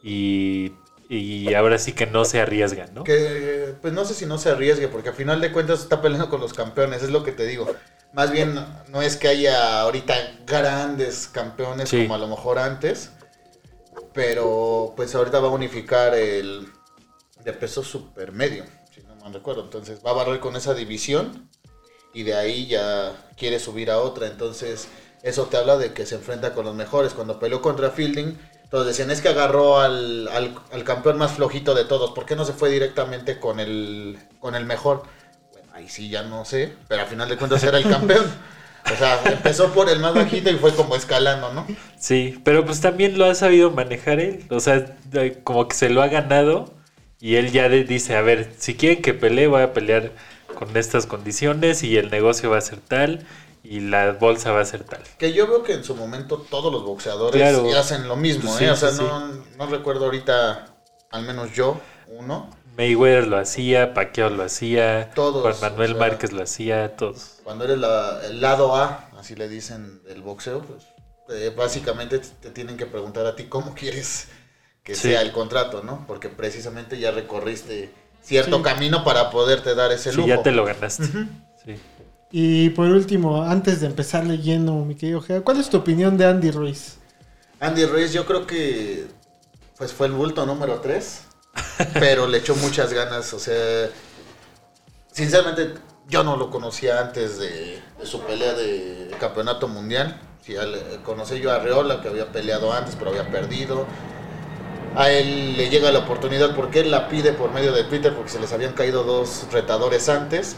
Y, 0.02 0.72
y 1.08 1.54
ahora 1.54 1.78
sí 1.78 1.92
que 1.92 2.06
no 2.06 2.24
se 2.24 2.40
arriesga, 2.40 2.86
¿no? 2.94 3.04
Que, 3.04 3.74
pues 3.82 3.92
no 3.92 4.04
sé 4.04 4.14
si 4.14 4.26
no 4.26 4.38
se 4.38 4.50
arriesgue, 4.50 4.88
porque 4.88 5.10
al 5.10 5.14
final 5.14 5.40
de 5.40 5.52
cuentas 5.52 5.80
está 5.80 6.00
peleando 6.00 6.28
con 6.30 6.40
los 6.40 6.52
campeones, 6.52 7.02
es 7.02 7.10
lo 7.10 7.24
que 7.24 7.32
te 7.32 7.46
digo. 7.46 7.66
Más 8.12 8.30
bien, 8.30 8.54
no 8.88 9.02
es 9.02 9.16
que 9.16 9.28
haya 9.28 9.80
ahorita 9.80 10.14
grandes 10.46 11.28
campeones 11.28 11.88
Sí. 11.88 12.02
como 12.02 12.14
a 12.14 12.18
lo 12.18 12.28
mejor 12.28 12.58
antes, 12.58 13.10
pero 14.12 14.92
pues 14.96 15.14
ahorita 15.14 15.40
va 15.40 15.48
a 15.48 15.52
unificar 15.52 16.14
el 16.14 16.68
de 17.44 17.52
peso 17.52 17.82
supermedio, 17.82 18.64
si 18.94 19.02
no 19.02 19.14
mal 19.16 19.32
recuerdo. 19.34 19.62
Entonces 19.64 20.00
va 20.04 20.10
a 20.10 20.14
barrer 20.14 20.40
con 20.40 20.56
esa 20.56 20.74
división 20.74 21.48
y 22.14 22.22
de 22.22 22.34
ahí 22.34 22.66
ya 22.66 23.12
quiere 23.36 23.58
subir 23.58 23.90
a 23.90 23.98
otra. 23.98 24.26
Entonces 24.26 24.88
eso 25.26 25.46
te 25.46 25.56
habla 25.56 25.76
de 25.76 25.92
que 25.92 26.06
se 26.06 26.14
enfrenta 26.14 26.54
con 26.54 26.64
los 26.64 26.74
mejores. 26.74 27.12
Cuando 27.12 27.40
peleó 27.40 27.60
contra 27.60 27.90
Fielding, 27.90 28.38
todos 28.70 28.86
decían 28.86 29.10
es 29.10 29.20
que 29.20 29.28
agarró 29.28 29.80
al, 29.80 30.28
al, 30.28 30.84
campeón 30.84 31.18
más 31.18 31.32
flojito 31.32 31.74
de 31.74 31.84
todos. 31.84 32.12
¿Por 32.12 32.26
qué 32.26 32.36
no 32.36 32.44
se 32.44 32.52
fue 32.52 32.70
directamente 32.70 33.40
con 33.40 33.58
el, 33.58 34.18
con 34.38 34.54
el 34.54 34.64
mejor? 34.64 35.02
Bueno, 35.52 35.68
ahí 35.74 35.88
sí 35.88 36.08
ya 36.08 36.22
no 36.22 36.44
sé, 36.44 36.72
pero 36.86 37.02
al 37.02 37.08
final 37.08 37.28
de 37.28 37.36
cuentas 37.36 37.64
era 37.64 37.78
el 37.78 37.88
campeón. 37.88 38.24
O 38.84 38.96
sea, 38.96 39.20
empezó 39.26 39.72
por 39.72 39.88
el 39.88 39.98
más 39.98 40.14
bajito 40.14 40.48
y 40.48 40.58
fue 40.58 40.72
como 40.72 40.94
escalando, 40.94 41.52
¿no? 41.52 41.66
Sí, 41.98 42.40
pero 42.44 42.64
pues 42.64 42.80
también 42.80 43.18
lo 43.18 43.24
ha 43.24 43.34
sabido 43.34 43.72
manejar 43.72 44.20
él. 44.20 44.46
O 44.50 44.60
sea, 44.60 44.96
como 45.42 45.66
que 45.66 45.74
se 45.74 45.90
lo 45.90 46.02
ha 46.02 46.06
ganado 46.06 46.72
y 47.18 47.34
él 47.34 47.50
ya 47.50 47.68
dice, 47.68 48.14
a 48.14 48.20
ver, 48.20 48.52
si 48.58 48.76
quieren 48.76 49.02
que 49.02 49.12
pelee, 49.12 49.48
voy 49.48 49.62
a 49.62 49.72
pelear 49.72 50.12
con 50.54 50.76
estas 50.76 51.06
condiciones 51.06 51.82
y 51.82 51.96
el 51.96 52.10
negocio 52.10 52.48
va 52.48 52.58
a 52.58 52.60
ser 52.60 52.78
tal 52.78 53.26
y 53.68 53.80
la 53.80 54.12
bolsa 54.12 54.52
va 54.52 54.60
a 54.60 54.64
ser 54.64 54.84
tal. 54.84 55.02
Que 55.18 55.32
yo 55.32 55.46
veo 55.46 55.62
que 55.62 55.72
en 55.74 55.84
su 55.84 55.94
momento 55.94 56.38
todos 56.38 56.72
los 56.72 56.84
boxeadores 56.84 57.40
Claro. 57.40 57.68
hacen 57.78 58.06
lo 58.08 58.16
mismo, 58.16 58.56
Sí, 58.56 58.64
¿eh? 58.64 58.70
O 58.70 58.76
sea, 58.76 58.90
sí, 58.90 59.02
no, 59.02 59.28
no 59.56 59.66
recuerdo 59.66 60.04
ahorita, 60.06 60.74
al 61.10 61.22
menos 61.24 61.52
yo, 61.54 61.80
uno. 62.08 62.50
Mayweather 62.76 63.26
lo 63.26 63.38
hacía, 63.38 63.94
Pacquiao 63.94 64.28
lo 64.28 64.42
hacía, 64.44 65.10
Todos, 65.14 65.40
Juan 65.42 65.72
Manuel 65.72 65.92
o 65.92 65.94
sea- 65.94 66.06
Márquez 66.08 66.32
lo 66.32 66.42
hacía, 66.42 66.94
todos. 66.96 67.38
Cuando 67.42 67.64
eres 67.64 67.78
la- 67.78 68.20
el 68.26 68.40
lado 68.42 68.76
A, 68.76 69.08
así 69.18 69.34
le 69.34 69.48
dicen 69.48 70.02
del 70.04 70.20
boxeo, 70.22 70.60
pues 70.60 70.84
eh, 71.30 71.52
básicamente 71.56 72.20
te, 72.20 72.50
tienen 72.50 72.76
que 72.76 72.86
preguntar 72.86 73.26
a 73.26 73.34
ti 73.34 73.44
cómo 73.44 73.74
quieres 73.74 74.28
que 74.84 74.94
Sí. 74.94 75.08
sea 75.08 75.22
el 75.22 75.32
contrato, 75.32 75.82
¿no? 75.82 76.04
Porque 76.06 76.28
precisamente 76.28 76.98
ya 77.00 77.10
recorriste 77.10 77.90
cierto 78.22 78.58
Sí. 78.58 78.62
camino 78.62 79.02
para 79.02 79.30
poderte 79.30 79.74
dar 79.74 79.90
ese 79.90 80.10
Sí, 80.10 80.16
lujo. 80.18 80.28
ya 80.28 80.42
te 80.42 80.52
lo 80.52 80.64
ganaste. 80.64 81.04
Sí. 81.64 81.74
Y 82.30 82.70
por 82.70 82.88
último, 82.88 83.42
antes 83.42 83.80
de 83.80 83.86
empezar 83.86 84.24
leyendo, 84.26 84.74
mi 84.84 84.94
querido 84.96 85.20
Gea, 85.20 85.42
¿cuál 85.42 85.60
es 85.60 85.70
tu 85.70 85.76
opinión 85.76 86.16
de 86.16 86.26
Andy 86.26 86.50
Ruiz? 86.50 86.98
Andy 87.60 87.86
Ruiz, 87.86 88.12
yo 88.12 88.26
creo 88.26 88.46
que 88.46 89.06
pues 89.78 89.92
fue 89.92 90.06
el 90.06 90.12
bulto 90.12 90.44
número 90.46 90.80
3, 90.80 91.20
pero 91.94 92.26
le 92.26 92.38
echó 92.38 92.56
muchas 92.56 92.92
ganas, 92.92 93.32
o 93.32 93.38
sea, 93.38 93.88
sinceramente 95.12 95.74
yo 96.08 96.24
no 96.24 96.36
lo 96.36 96.50
conocía 96.50 97.00
antes 97.00 97.38
de, 97.38 97.80
su 98.04 98.20
pelea 98.20 98.54
de 98.54 99.10
campeonato 99.18 99.68
mundial. 99.68 100.20
Conocí 101.04 101.40
yo 101.40 101.50
a 101.50 101.58
Reola 101.58 102.00
que 102.00 102.08
había 102.08 102.30
peleado 102.30 102.72
antes, 102.72 102.94
pero 102.96 103.10
había 103.10 103.28
perdido. 103.28 103.86
A 104.94 105.10
él 105.10 105.56
le 105.56 105.68
llega 105.68 105.90
la 105.90 105.98
oportunidad 106.00 106.54
porque 106.54 106.80
él 106.80 106.90
la 106.90 107.08
pide 107.08 107.32
por 107.32 107.52
medio 107.52 107.72
de 107.72 107.82
Twitter 107.84 108.14
porque 108.14 108.30
se 108.30 108.40
les 108.40 108.52
habían 108.52 108.72
caído 108.72 109.02
dos 109.02 109.46
retadores 109.50 110.08
antes. 110.08 110.56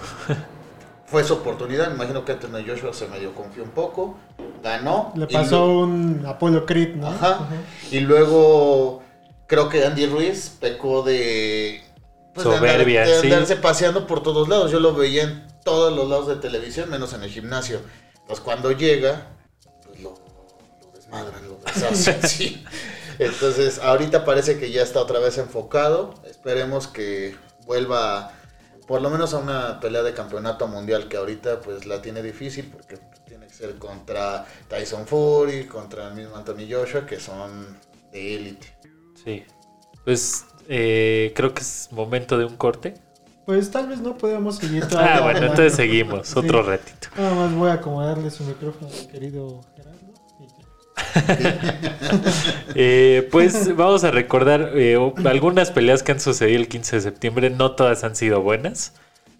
Fue 1.10 1.24
su 1.24 1.34
oportunidad, 1.34 1.88
me 1.88 1.94
imagino 1.94 2.24
que 2.24 2.32
Anthony 2.32 2.64
Joshua 2.66 2.92
se 2.92 3.08
medio 3.08 3.34
confió 3.34 3.62
un 3.62 3.70
poco, 3.70 4.18
ganó. 4.62 5.12
Le 5.16 5.26
pasó 5.26 5.66
lo- 5.66 5.78
un 5.80 6.24
Apollo 6.26 6.66
Creed, 6.66 6.96
¿no? 6.96 7.06
Ajá. 7.08 7.30
Ajá. 7.36 7.48
Y 7.90 8.00
luego 8.00 9.02
creo 9.46 9.68
que 9.70 9.84
Andy 9.86 10.06
Ruiz 10.06 10.56
pecó 10.60 11.02
de, 11.02 11.82
pues, 12.34 12.44
de 12.46 12.50
andar- 12.54 12.70
Soberbia, 12.72 13.06
de 13.06 13.20
sí. 13.22 13.26
andarse 13.32 13.56
paseando 13.56 14.06
por 14.06 14.22
todos 14.22 14.48
lados. 14.48 14.70
Yo 14.70 14.80
lo 14.80 14.94
veía 14.94 15.22
en 15.22 15.46
todos 15.64 15.94
los 15.96 16.08
lados 16.10 16.28
de 16.28 16.36
televisión, 16.36 16.90
menos 16.90 17.14
en 17.14 17.22
el 17.22 17.30
gimnasio. 17.30 17.80
Entonces 18.20 18.44
cuando 18.44 18.70
llega, 18.72 19.28
pues 19.86 20.00
lo, 20.00 20.10
lo 20.10 20.92
desmadran, 20.94 21.48
lo 21.48 21.58
deshacen, 21.64 22.22
sí. 22.28 22.62
Entonces 23.18 23.78
ahorita 23.78 24.26
parece 24.26 24.58
que 24.58 24.70
ya 24.70 24.82
está 24.82 25.00
otra 25.00 25.18
vez 25.20 25.38
enfocado. 25.38 26.12
Esperemos 26.28 26.86
que 26.86 27.34
vuelva 27.64 28.32
por 28.88 29.02
lo 29.02 29.10
menos 29.10 29.34
a 29.34 29.38
una 29.38 29.78
pelea 29.80 30.02
de 30.02 30.14
campeonato 30.14 30.66
mundial 30.66 31.08
que 31.08 31.18
ahorita 31.18 31.60
pues 31.60 31.84
la 31.84 32.00
tiene 32.00 32.22
difícil 32.22 32.70
porque 32.72 32.98
tiene 33.26 33.46
que 33.46 33.52
ser 33.52 33.74
contra 33.74 34.46
Tyson 34.66 35.06
Fury, 35.06 35.66
contra 35.66 36.08
el 36.08 36.14
mismo 36.14 36.34
Anthony 36.34 36.66
Joshua 36.68 37.04
que 37.04 37.20
son 37.20 37.78
de 38.10 38.34
élite. 38.34 38.74
Sí. 39.22 39.44
Pues 40.04 40.46
eh, 40.68 41.34
creo 41.36 41.52
que 41.52 41.60
es 41.60 41.90
momento 41.92 42.38
de 42.38 42.46
un 42.46 42.56
corte. 42.56 42.94
Pues 43.44 43.70
tal 43.70 43.88
vez 43.88 44.00
no 44.00 44.16
podamos 44.16 44.56
seguir 44.56 44.86
todavía. 44.88 45.16
Ah, 45.16 45.20
bueno, 45.20 45.40
entonces 45.40 45.74
seguimos. 45.74 46.28
Sí. 46.28 46.38
Otro 46.38 46.62
ratito. 46.62 47.08
Nada 47.14 47.34
más 47.34 47.54
voy 47.54 47.68
a 47.68 47.74
acomodarle 47.74 48.30
su 48.30 48.44
micrófono 48.44 48.90
querido 49.12 49.60
Gerardo. 49.76 49.87
Eh, 52.74 53.28
pues 53.32 53.74
vamos 53.76 54.04
a 54.04 54.10
recordar 54.10 54.70
eh, 54.74 54.96
algunas 55.24 55.70
peleas 55.70 56.02
que 56.02 56.12
han 56.12 56.20
sucedido 56.20 56.60
el 56.60 56.68
15 56.68 56.96
de 56.96 57.02
septiembre. 57.02 57.50
No 57.50 57.72
todas 57.72 58.04
han 58.04 58.14
sido 58.14 58.40
buenas. 58.40 58.92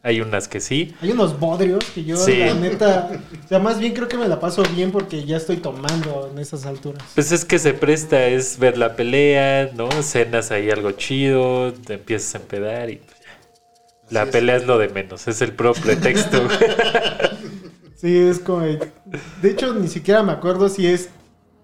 Hay 0.03 0.21
unas 0.21 0.49
que 0.49 0.61
sí. 0.61 0.95
Hay 1.01 1.11
unos 1.13 1.39
bodrios 1.39 1.85
que 1.95 2.05
yo, 2.05 2.17
Sí. 2.17 2.39
la 2.39 2.55
neta, 2.55 3.11
o 3.45 3.49
sea, 3.49 3.59
más 3.59 3.79
bien 3.79 3.95
creo 3.95 4.09
que 4.09 4.17
me 4.17 4.29
la 4.29 4.39
paso 4.41 4.63
bien 4.75 4.91
porque 4.93 5.25
ya 5.25 5.37
estoy 5.37 5.57
tomando 5.59 6.31
en 6.33 6.39
esas 6.39 6.67
alturas. 6.67 7.03
Pues 7.15 7.33
es 7.33 7.45
que 7.45 7.59
se 7.59 7.75
presta, 7.75 8.27
es 8.27 8.59
ver 8.59 8.79
la 8.79 8.95
pelea, 8.97 9.71
¿no? 9.75 9.89
Cenas 10.03 10.51
ahí 10.51 10.71
algo 10.71 10.93
chido, 10.93 11.73
te 11.73 11.95
empiezas 11.95 12.35
a 12.37 12.39
empedar 12.39 12.91
y 12.91 12.97
pues, 12.97 13.19
ya. 13.21 13.27
La 14.11 14.23
Así 14.23 14.33
pelea 14.33 14.57
es 14.57 14.67
lo 14.67 14.79
de 14.79 14.89
menos, 14.89 15.27
es 15.29 15.43
el 15.43 15.53
pro 15.53 15.75
pretexto. 15.75 16.43
Sí, 18.01 18.17
es 18.17 18.39
como. 18.39 18.61
De 18.61 19.51
hecho, 19.51 19.75
ni 19.75 19.89
siquiera 19.89 20.23
me 20.23 20.31
acuerdo 20.31 20.69
si 20.69 20.87
es 20.87 21.09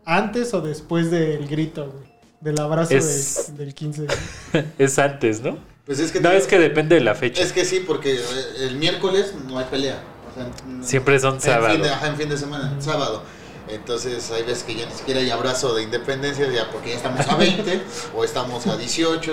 antes 0.04 0.52
o 0.54 0.61
después 0.61 1.11
del 1.11 1.46
grito, 1.49 1.87
güey. 1.90 2.14
Del 2.40 2.61
abrazo 2.61 2.94
Es- 2.94 3.46
del, 3.49 3.56
del 3.58 3.75
15. 3.75 4.06
es 4.78 4.99
antes, 4.99 5.40
¿no? 5.40 5.56
Pues 5.87 5.99
es 5.99 6.12
que 6.12 6.20
No, 6.20 6.30
te- 6.30 6.37
es 6.38 6.46
que 6.46 6.58
depende 6.58 6.94
de 6.96 7.00
la 7.02 7.14
fecha. 7.14 7.42
es 7.42 7.52
que 7.52 7.64
sí, 7.64 7.82
porque 7.87 8.14
eh, 8.14 8.20
el 8.61 8.76
miércoles 8.76 9.34
no 9.49 9.58
hay 9.58 9.66
pelea. 9.66 9.99
O 10.30 10.34
sea, 10.34 10.82
Siempre 10.87 11.18
son 11.20 11.34
en 11.34 11.40
sábado. 11.40 11.73
fin 11.75 11.82
de, 11.82 11.88
ajá, 11.90 12.08
en 12.08 12.16
fin 12.16 12.28
de 12.28 12.37
semana, 12.37 12.75
sábado. 12.80 13.23
Entonces 13.68 14.30
hay 14.30 14.42
veces 14.42 14.62
que 14.64 14.75
ya 14.75 14.87
ni 14.87 14.92
siquiera 14.92 15.20
hay 15.20 15.30
abrazo 15.30 15.75
de 15.75 15.82
independencia, 15.84 16.46
ya 16.50 16.70
porque 16.70 16.90
ya 16.90 16.96
estamos 16.96 17.26
a 17.26 17.37
20 17.37 17.80
o 18.14 18.25
estamos 18.25 18.66
a 18.66 18.76
18. 18.76 19.32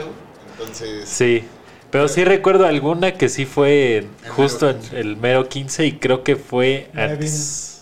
Entonces, 0.58 1.10
Sí, 1.10 1.44
pero 1.90 2.08
sí 2.08 2.24
recuerdo 2.24 2.66
alguna 2.66 3.13
que 3.16 3.28
sí 3.28 3.46
fue 3.46 3.98
El 3.98 4.30
justo 4.30 4.70
en 4.70 4.80
15. 4.80 5.00
el 5.01 5.18
mero 5.18 5.50
15 5.50 5.86
y 5.86 5.92
creo 6.00 6.24
que 6.24 6.38
fue 6.38 6.90
antes. 6.96 7.81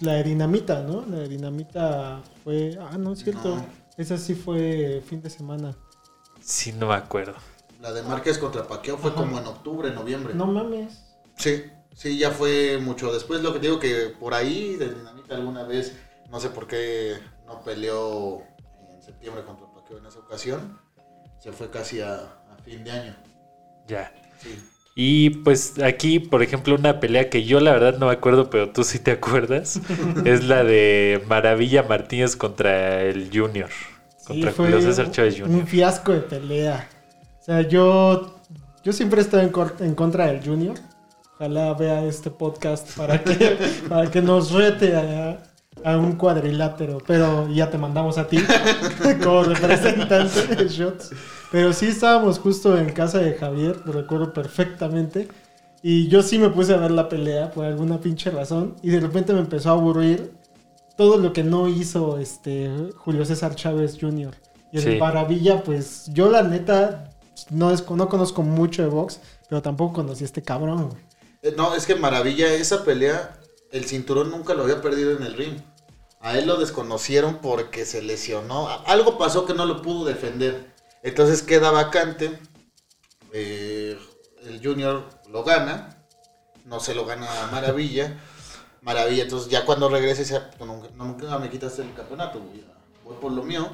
La 0.00 0.14
de 0.14 0.22
dinamita, 0.24 0.82
¿no? 0.82 1.04
La 1.06 1.18
de 1.18 1.28
dinamita 1.28 2.22
fue. 2.44 2.78
Ah, 2.80 2.96
no, 2.98 3.12
es 3.12 3.20
cierto. 3.24 3.56
No. 3.56 3.66
Esa 3.96 4.16
sí 4.16 4.34
fue 4.34 5.02
fin 5.06 5.20
de 5.20 5.28
semana. 5.30 5.74
Sí, 6.40 6.72
no 6.72 6.86
me 6.88 6.94
acuerdo. 6.94 7.34
la 7.80 7.92
de 7.92 8.02
Márquez 8.02 8.38
contra 8.38 8.66
Paqueo 8.66 8.96
fue 8.96 9.10
Ajá. 9.10 9.20
como 9.20 9.38
en 9.38 9.46
octubre, 9.46 9.90
noviembre. 9.90 10.34
No 10.34 10.46
mames. 10.46 11.04
Sí, 11.36 11.64
sí, 11.94 12.16
ya 12.18 12.30
fue 12.30 12.78
mucho 12.78 13.12
después. 13.12 13.42
Lo 13.42 13.52
que 13.52 13.58
digo 13.58 13.78
que 13.80 14.14
por 14.18 14.34
ahí, 14.34 14.76
de 14.76 14.94
Dinamita 14.94 15.34
alguna 15.34 15.64
vez, 15.64 15.96
no 16.30 16.38
sé 16.40 16.50
por 16.50 16.66
qué 16.68 17.18
no 17.46 17.60
peleó 17.62 18.42
en 18.92 19.02
septiembre 19.02 19.42
contra 19.44 19.66
Paqueo 19.72 19.98
en 19.98 20.06
esa 20.06 20.20
ocasión. 20.20 20.80
Se 21.40 21.52
fue 21.52 21.70
casi 21.70 22.00
a, 22.00 22.14
a 22.16 22.56
fin 22.64 22.84
de 22.84 22.90
año. 22.92 23.16
Ya. 23.86 24.12
Sí. 24.40 24.58
Y 25.00 25.30
pues 25.30 25.80
aquí, 25.80 26.18
por 26.18 26.42
ejemplo, 26.42 26.74
una 26.74 26.98
pelea 26.98 27.30
que 27.30 27.44
yo 27.44 27.60
la 27.60 27.70
verdad 27.72 27.98
no 28.00 28.06
me 28.06 28.12
acuerdo, 28.12 28.50
pero 28.50 28.70
tú 28.70 28.82
sí 28.82 28.98
te 28.98 29.12
acuerdas, 29.12 29.80
es 30.24 30.42
la 30.42 30.64
de 30.64 31.22
Maravilla 31.28 31.84
Martínez 31.84 32.34
contra 32.34 33.02
el 33.02 33.30
Junior. 33.32 33.70
Contra 34.26 34.50
Sí, 34.50 34.56
Julio 34.56 34.80
César 34.80 35.12
Chávez 35.12 35.38
un 35.38 35.42
Junior. 35.46 35.66
fiasco 35.68 36.10
de 36.12 36.20
pelea. 36.22 36.88
O 37.40 37.44
sea, 37.44 37.60
yo, 37.62 38.40
yo 38.82 38.92
siempre 38.92 39.20
estoy 39.20 39.42
en, 39.44 39.52
en 39.86 39.94
contra 39.94 40.26
del 40.26 40.44
Junior. 40.44 40.76
Ojalá 41.36 41.74
vea 41.74 42.04
este 42.04 42.32
podcast 42.32 42.96
para 42.96 43.22
que, 43.22 43.56
para 43.88 44.10
que 44.10 44.20
nos 44.20 44.50
rete 44.50 44.96
a, 44.96 45.38
a 45.84 45.96
un 45.96 46.16
cuadrilátero. 46.16 46.98
Pero 47.06 47.48
ya 47.48 47.70
te 47.70 47.78
mandamos 47.78 48.18
a 48.18 48.26
ti 48.28 48.38
como 49.22 49.44
representante 49.44 50.46
de 50.56 50.68
Shots. 50.68 51.10
Pero 51.50 51.72
sí 51.72 51.86
estábamos 51.86 52.38
justo 52.38 52.76
en 52.78 52.92
casa 52.92 53.18
de 53.18 53.34
Javier, 53.34 53.80
lo 53.84 53.92
recuerdo 53.92 54.32
perfectamente. 54.32 55.28
Y 55.82 56.08
yo 56.08 56.22
sí 56.22 56.38
me 56.38 56.50
puse 56.50 56.74
a 56.74 56.78
ver 56.78 56.90
la 56.90 57.08
pelea 57.08 57.50
por 57.52 57.64
alguna 57.64 58.00
pinche 58.00 58.30
razón. 58.30 58.76
Y 58.82 58.90
de 58.90 59.00
repente 59.00 59.32
me 59.32 59.40
empezó 59.40 59.70
a 59.70 59.72
aburrir 59.72 60.32
todo 60.96 61.18
lo 61.18 61.32
que 61.32 61.44
no 61.44 61.68
hizo 61.68 62.18
este 62.18 62.70
Julio 62.96 63.24
César 63.24 63.54
Chávez 63.54 63.96
Jr. 64.00 64.34
Y 64.72 64.78
el 64.78 64.82
Sí. 64.82 64.96
Maravilla, 64.98 65.62
pues 65.62 66.06
yo 66.12 66.30
la 66.30 66.42
neta 66.42 67.10
no, 67.50 67.70
es, 67.70 67.88
no 67.90 68.08
conozco 68.08 68.42
mucho 68.42 68.82
de 68.82 68.88
box, 68.88 69.20
pero 69.48 69.62
tampoco 69.62 69.94
conocí 69.94 70.24
a 70.24 70.26
este 70.26 70.42
cabrón, 70.42 70.88
güey. 70.90 71.02
Eh, 71.42 71.54
No, 71.56 71.74
es 71.74 71.86
que 71.86 71.94
Maravilla, 71.94 72.52
esa 72.52 72.84
pelea, 72.84 73.37
el 73.72 73.84
cinturón 73.84 74.30
nunca 74.30 74.54
lo 74.54 74.62
había 74.64 74.80
perdido 74.80 75.12
en 75.12 75.22
el 75.22 75.34
ring. 75.34 75.58
A 76.20 76.36
él 76.36 76.46
lo 76.46 76.56
desconocieron 76.56 77.38
porque 77.38 77.84
se 77.86 78.02
lesionó. 78.02 78.68
Algo 78.86 79.18
pasó 79.18 79.46
que 79.46 79.54
no 79.54 79.66
lo 79.66 79.82
pudo 79.82 80.04
defender. 80.04 80.74
Entonces 81.02 81.42
queda 81.42 81.70
vacante. 81.70 82.38
Eh, 83.32 83.98
el 84.44 84.60
Junior 84.64 85.04
lo 85.30 85.44
gana. 85.44 86.04
No 86.64 86.80
se 86.80 86.94
lo 86.94 87.04
gana 87.06 87.26
a 87.44 87.50
Maravilla. 87.50 88.18
Maravilla, 88.82 89.24
entonces 89.24 89.50
ya 89.50 89.64
cuando 89.64 89.88
regrese, 89.88 90.22
dice, 90.22 90.40
"Tú 90.58 90.64
nunca, 90.66 90.88
nunca 90.94 91.38
me 91.38 91.50
quitaste 91.50 91.82
el 91.82 91.94
campeonato. 91.94 92.40
Voy, 93.04 93.16
por 93.20 93.32
lo 93.32 93.42
mío. 93.42 93.68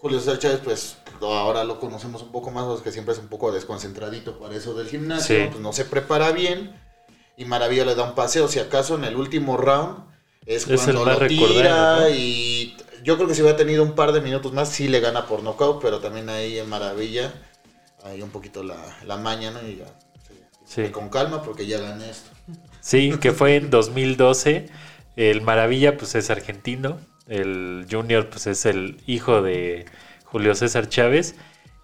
Julio 0.00 0.20
César 0.20 0.38
Chávez, 0.38 0.60
pues 0.62 0.96
ahora 1.20 1.64
lo 1.64 1.80
conocemos 1.80 2.22
un 2.22 2.30
poco 2.30 2.50
más, 2.52 2.64
porque 2.66 2.92
siempre 2.92 3.14
es 3.14 3.20
un 3.20 3.26
poco 3.28 3.50
desconcentradito 3.50 4.38
para 4.38 4.54
eso 4.54 4.74
del 4.74 4.88
gimnasio, 4.88 5.36
Sí. 5.36 5.46
pues 5.50 5.60
no 5.60 5.72
se 5.72 5.84
prepara 5.84 6.30
bien. 6.30 6.72
Y 7.38 7.44
Maravilla 7.46 7.84
le 7.86 7.94
da 7.94 8.02
un 8.04 8.14
paseo, 8.14 8.48
si 8.48 8.58
acaso 8.58 8.96
en 8.96 9.04
el 9.04 9.16
último 9.16 9.56
round 9.56 9.98
es 10.44 10.68
Es 10.68 10.82
cuando 10.82 11.04
lo 11.04 11.26
tira 11.26 12.10
y 12.10 12.76
yo 13.04 13.16
creo 13.16 13.28
que 13.28 13.34
si 13.34 13.42
hubiera 13.42 13.56
tenido 13.56 13.82
un 13.84 13.94
par 13.94 14.12
de 14.12 14.20
minutos 14.20 14.52
más, 14.52 14.68
sí 14.70 14.88
le 14.88 15.00
gana 15.00 15.26
por 15.26 15.42
nocaut, 15.42 15.80
pero 15.80 16.00
también 16.00 16.28
ahí 16.28 16.58
en 16.58 16.68
Maravilla 16.68 17.32
hay 18.04 18.22
un 18.22 18.30
poquito 18.30 18.62
la, 18.62 18.76
la 19.04 19.16
maña, 19.16 19.50
¿no? 19.52 19.66
Y 19.66 19.76
ya, 19.76 19.86
sí, 20.26 20.34
Sí. 20.84 20.90
con 20.90 21.08
calma 21.10 21.42
porque 21.42 21.66
ya 21.66 21.78
gané 21.78 22.10
esto. 22.10 22.30
Sí, 22.80 23.14
que 23.20 23.32
fue 23.32 23.56
en 23.56 23.70
2012. 23.70 24.68
El 25.16 25.42
Maravilla, 25.42 25.96
pues 25.96 26.14
es 26.14 26.30
argentino. 26.30 26.98
El 27.26 27.86
Junior, 27.90 28.28
pues 28.30 28.46
es 28.46 28.64
el 28.66 29.00
hijo 29.06 29.42
de 29.42 29.86
Julio 30.24 30.54
César 30.54 30.88
Chávez. 30.88 31.34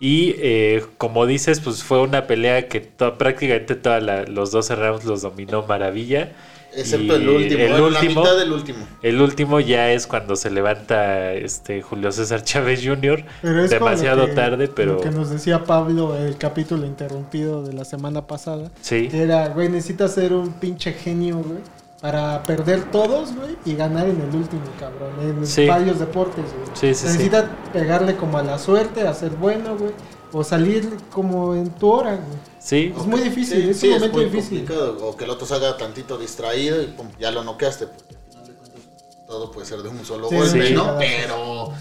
Y 0.06 0.34
eh, 0.38 0.84
como 0.98 1.24
dices, 1.24 1.60
pues 1.60 1.82
fue 1.82 2.02
una 2.02 2.26
pelea 2.26 2.68
que 2.68 2.80
to- 2.80 3.16
prácticamente 3.16 3.74
todos 3.74 4.02
los 4.28 4.50
12 4.50 4.74
rounds 4.76 5.04
los 5.06 5.22
dominó 5.22 5.62
Maravilla. 5.66 6.32
Excepto 6.76 7.16
Y 7.16 7.22
el 7.22 7.28
último, 7.30 7.60
el 7.62 7.72
último- 7.80 7.88
la 7.90 8.02
mitad 8.02 8.36
del 8.36 8.52
último. 8.52 8.86
El 9.00 9.20
último 9.22 9.60
ya 9.60 9.92
es 9.92 10.06
cuando 10.06 10.36
se 10.36 10.50
levanta 10.50 11.32
este 11.32 11.80
Julio 11.80 12.12
César 12.12 12.42
Chávez 12.44 12.82
Jr. 12.84 13.24
Demasiado 13.70 14.26
que- 14.26 14.32
tarde, 14.34 14.68
pero 14.68 14.94
Lo 14.96 15.00
que 15.00 15.10
nos 15.10 15.30
decía 15.30 15.64
Pablo 15.64 16.16
el 16.18 16.36
capítulo 16.36 16.84
interrumpido 16.84 17.62
de 17.62 17.72
la 17.72 17.84
semana 17.86 18.26
pasada. 18.26 18.70
sí. 18.82 19.08
Que 19.08 19.22
era, 19.22 19.48
güey, 19.48 19.70
necesitas 19.70 20.12
ser 20.12 20.34
un 20.34 20.52
pinche 20.54 20.92
genio, 20.92 21.36
güey, 21.38 21.60
para 22.04 22.42
perder 22.42 22.90
todos, 22.90 23.34
güey, 23.34 23.56
y 23.64 23.74
ganar 23.76 24.06
en 24.06 24.20
el 24.20 24.36
último, 24.36 24.60
cabrón. 24.78 25.14
En 25.22 25.46
Sí. 25.46 25.66
varios 25.66 25.98
deportes, 25.98 26.44
güey. 26.52 26.94
Sí, 26.94 26.94
sí, 26.94 27.30
pegarle 27.72 28.14
como 28.16 28.36
a 28.36 28.42
la 28.42 28.58
suerte, 28.58 29.08
a 29.08 29.14
ser 29.14 29.30
bueno, 29.30 29.74
güey. 29.78 29.92
O 30.30 30.44
salir 30.44 30.98
como 31.10 31.54
en 31.54 31.70
tu 31.70 31.90
hora, 31.90 32.16
güey. 32.16 32.38
Sí, 32.58 32.92
Es 32.94 33.06
muy 33.06 33.22
difícil, 33.22 33.64
Sí, 33.64 33.70
es 33.70 33.80
sí, 33.80 33.86
un 33.88 33.94
momento 33.94 34.16
muy 34.18 34.24
difícil. 34.26 34.58
complicado. 34.66 34.98
O 35.06 35.16
que 35.16 35.24
el 35.24 35.30
otro 35.30 35.46
salga 35.46 35.78
tantito 35.78 36.18
distraído 36.18 36.82
y 36.82 36.88
pum, 36.88 37.08
ya 37.18 37.30
lo 37.30 37.42
noqueaste. 37.42 37.86
Porque 37.86 38.14
al 38.16 38.20
final 38.22 38.46
de 38.48 38.52
cuentas 38.52 38.82
todo 39.26 39.50
puede 39.50 39.66
ser 39.66 39.78
de 39.82 39.88
un 39.88 40.04
solo 40.04 40.28
Sí, 40.28 40.36
golpe, 40.36 40.66
sí. 40.68 40.74
¿no? 40.74 40.98
Pero 40.98 41.72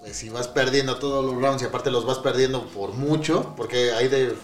pues 0.00 0.16
si 0.16 0.30
vas 0.30 0.48
perdiendo 0.48 0.96
todos 0.96 1.22
los 1.22 1.34
rounds 1.34 1.60
y 1.62 1.66
aparte 1.66 1.90
los 1.90 2.06
vas 2.06 2.20
perdiendo 2.20 2.64
por 2.68 2.94
mucho, 2.94 3.52
porque 3.54 3.92
hay 3.92 4.08
de, 4.08 4.34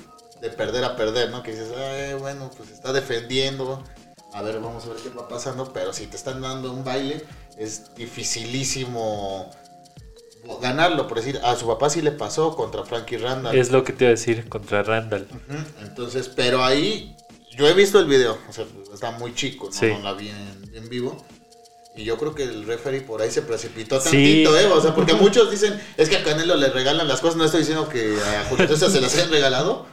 de 0.43 0.51
perder 0.51 0.85
a 0.85 0.97
perder, 0.97 1.31
¿no? 1.31 1.43
Que 1.43 1.53
dices, 1.53 1.71
Ay, 1.75 2.13
bueno, 2.21 2.51
pues 2.59 2.69
está 2.71 2.93
defendiendo. 2.93 3.83
A 4.35 4.43
ver, 4.43 4.61
vamos 4.61 4.85
a 4.85 4.89
ver 4.89 4.97
qué 4.99 5.09
va 5.11 5.29
pasando. 5.29 5.73
Pero 5.73 5.93
si 5.93 6.07
te 6.07 6.17
están 6.17 6.41
dando 6.43 6.73
un 6.73 6.85
baile, 6.85 7.25
es 7.57 7.95
dificilísimo 7.95 9.51
ganarlo. 10.61 11.07
Por 11.09 11.19
decir, 11.19 11.41
a 11.45 11.55
su 11.57 11.67
papá 11.67 11.89
sí 11.89 12.03
le 12.03 12.11
pasó 12.13 12.55
contra 12.57 12.85
Frankie 12.85 13.17
Randall. 13.19 13.57
es 13.57 13.71
lo 13.71 13.85
que 13.85 13.93
te 13.93 14.05
iba 14.05 14.09
a 14.09 14.17
decir 14.17 14.49
contra 14.49 14.83
Randall. 14.83 15.27
Entonces, 15.83 16.29
pero 16.29 16.65
ahí 16.65 17.17
yo 17.57 17.67
he 17.69 17.75
visto 17.75 18.01
el 18.01 18.07
video, 18.07 18.37
o 18.49 18.53
sea, 18.53 18.67
está 18.93 19.13
muy 19.13 19.35
chico, 19.35 19.67
no, 19.67 19.73
Sí. 19.73 19.87
no 19.87 20.01
la 20.01 20.13
vi 20.15 20.29
en, 20.29 20.71
en 20.75 20.89
vivo. 20.89 21.17
Y 21.97 22.03
yo 22.03 22.19
creo 22.19 22.35
que 22.35 22.43
el 22.43 22.67
referee 22.67 23.03
por 23.03 23.23
ahí 23.23 23.31
se 23.31 23.43
precipitó 23.43 24.01
Sí. 24.01 24.05
tantito, 24.11 24.59
¿eh? 24.59 24.67
O 24.67 24.81
sea, 24.81 24.93
porque 24.97 25.15
muchos 25.15 25.49
dicen, 25.53 25.81
es 25.97 26.09
que 26.09 26.17
a 26.17 26.25
Canelo 26.25 26.57
le 26.57 26.69
regalan 26.71 27.07
las 27.07 27.21
cosas, 27.21 27.37
no 27.37 27.45
estoy 27.45 27.61
diciendo 27.61 27.89
que 27.89 28.17
a 28.21 28.47
Julio 28.51 28.67
César 28.67 28.91
se 28.91 29.01
las 29.01 29.15
hayan 29.15 29.31
regalado, 29.31 29.87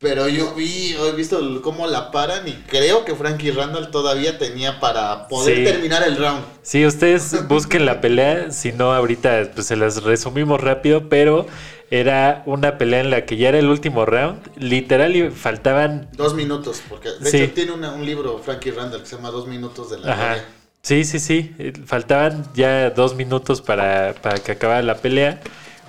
pero 0.00 0.28
yo 0.28 0.54
vi, 0.54 0.96
he 0.98 1.12
visto 1.12 1.60
cómo 1.62 1.86
la 1.86 2.10
paran 2.10 2.48
y 2.48 2.52
creo 2.66 3.04
que 3.04 3.14
Frankie 3.14 3.50
Randall 3.50 3.90
todavía 3.90 4.38
tenía 4.38 4.80
para 4.80 5.28
poder 5.28 5.58
Sí. 5.58 5.64
terminar 5.64 6.02
el 6.02 6.16
round. 6.16 6.42
Sí, 6.62 6.86
ustedes 6.86 7.46
busquen 7.48 7.84
la 7.84 8.00
pelea, 8.00 8.50
si 8.50 8.72
no 8.72 8.94
ahorita 8.94 9.50
pues 9.54 9.66
se 9.66 9.76
las 9.76 10.02
resumimos 10.02 10.58
rápido, 10.58 11.10
pero 11.10 11.46
era 11.90 12.42
una 12.46 12.78
pelea 12.78 13.00
en 13.00 13.10
la 13.10 13.26
que 13.26 13.36
ya 13.36 13.50
era 13.50 13.58
el 13.58 13.68
último 13.68 14.06
round, 14.06 14.38
literal 14.56 15.14
y 15.16 15.28
faltaban 15.30 16.08
Dos 16.16 16.32
minutos, 16.32 16.80
porque 16.88 17.10
de 17.20 17.30
Sí. 17.30 17.36
hecho 17.42 17.52
tiene 17.54 17.72
una- 17.72 17.92
un 17.92 18.06
libro 18.06 18.38
Frankie 18.38 18.70
Randall 18.70 19.02
que 19.02 19.06
se 19.06 19.16
llama 19.16 19.30
Dos 19.30 19.46
minutos 19.48 19.90
de 19.90 19.98
la 19.98 20.12
Ajá. 20.14 20.26
gloria. 20.28 20.44
Sí, 20.82 21.04
sí, 21.04 21.18
sí. 21.18 21.54
Eh, 21.58 21.74
Faltaban 21.84 22.46
ya 22.54 22.88
dos 22.88 23.14
minutos 23.14 23.60
para, 23.60 24.14
para 24.14 24.38
que 24.38 24.52
acabara 24.52 24.80
la 24.80 24.94
pelea. 24.94 25.40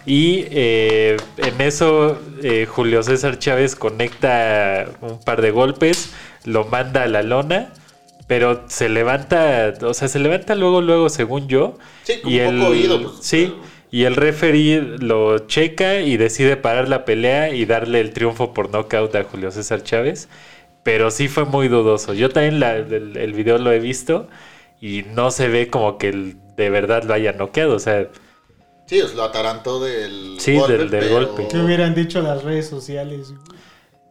Y 0.05 0.45
eh, 0.49 1.17
en 1.37 1.61
eso 1.61 2.19
eh, 2.41 2.65
Julio 2.67 3.03
César 3.03 3.37
Chávez 3.39 3.75
conecta 3.75 4.85
un 5.01 5.19
par 5.19 5.41
de 5.41 5.51
golpes, 5.51 6.13
lo 6.45 6.65
manda 6.65 7.03
a 7.03 7.07
la 7.07 7.21
lona, 7.21 7.71
pero 8.27 8.63
se 8.67 8.89
levanta, 8.89 9.73
o 9.81 9.93
sea, 9.93 10.07
se 10.07 10.19
levanta 10.19 10.55
luego, 10.55 10.81
luego, 10.81 11.09
según 11.09 11.47
yo. 11.47 11.77
Sí, 12.03 12.13
y 12.23 12.39
un 12.39 12.45
el, 12.47 12.57
poco 12.59 12.71
oído, 12.71 13.01
pues, 13.03 13.15
sí, 13.21 13.51
pero- 13.55 13.71
y 13.91 14.03
el 14.05 14.15
referee 14.15 14.81
lo 14.99 15.39
checa 15.47 15.99
y 15.99 16.15
decide 16.17 16.55
parar 16.57 16.87
la 16.87 17.03
pelea 17.05 17.49
y 17.53 17.65
darle 17.65 17.99
el 17.99 18.11
triunfo 18.13 18.53
por 18.53 18.69
nocaut 18.71 19.13
a 19.15 19.23
Julio 19.25 19.51
César 19.51 19.83
Chávez. 19.83 20.29
Pero 20.83 21.11
sí 21.11 21.27
fue 21.27 21.43
muy 21.45 21.67
dudoso. 21.67 22.13
Yo 22.13 22.29
también 22.29 22.59
la- 22.59 22.77
el, 22.77 23.17
el 23.17 23.33
video 23.33 23.57
lo 23.59 23.71
he 23.71 23.79
visto 23.79 24.27
y 24.79 25.03
no 25.13 25.29
se 25.29 25.47
ve 25.49 25.67
como 25.67 25.97
que 25.97 26.07
el- 26.09 26.37
de 26.55 26.69
verdad 26.69 27.03
lo 27.03 27.13
haya 27.13 27.33
noqueado. 27.33 27.75
O 27.75 27.79
sea, 27.79 28.07
Sí, 28.91 28.99
os 29.01 29.13
lo 29.15 29.23
atarantó 29.23 29.79
del 29.79 30.35
Sí, 30.37 30.51
del- 30.67 30.89
del 30.89 31.05
pero- 31.05 31.11
golpe. 31.13 31.47
¿Qué 31.47 31.57
hubieran 31.59 31.95
dicho 31.95 32.21
las 32.21 32.43
redes 32.43 32.67
sociales? 32.67 33.33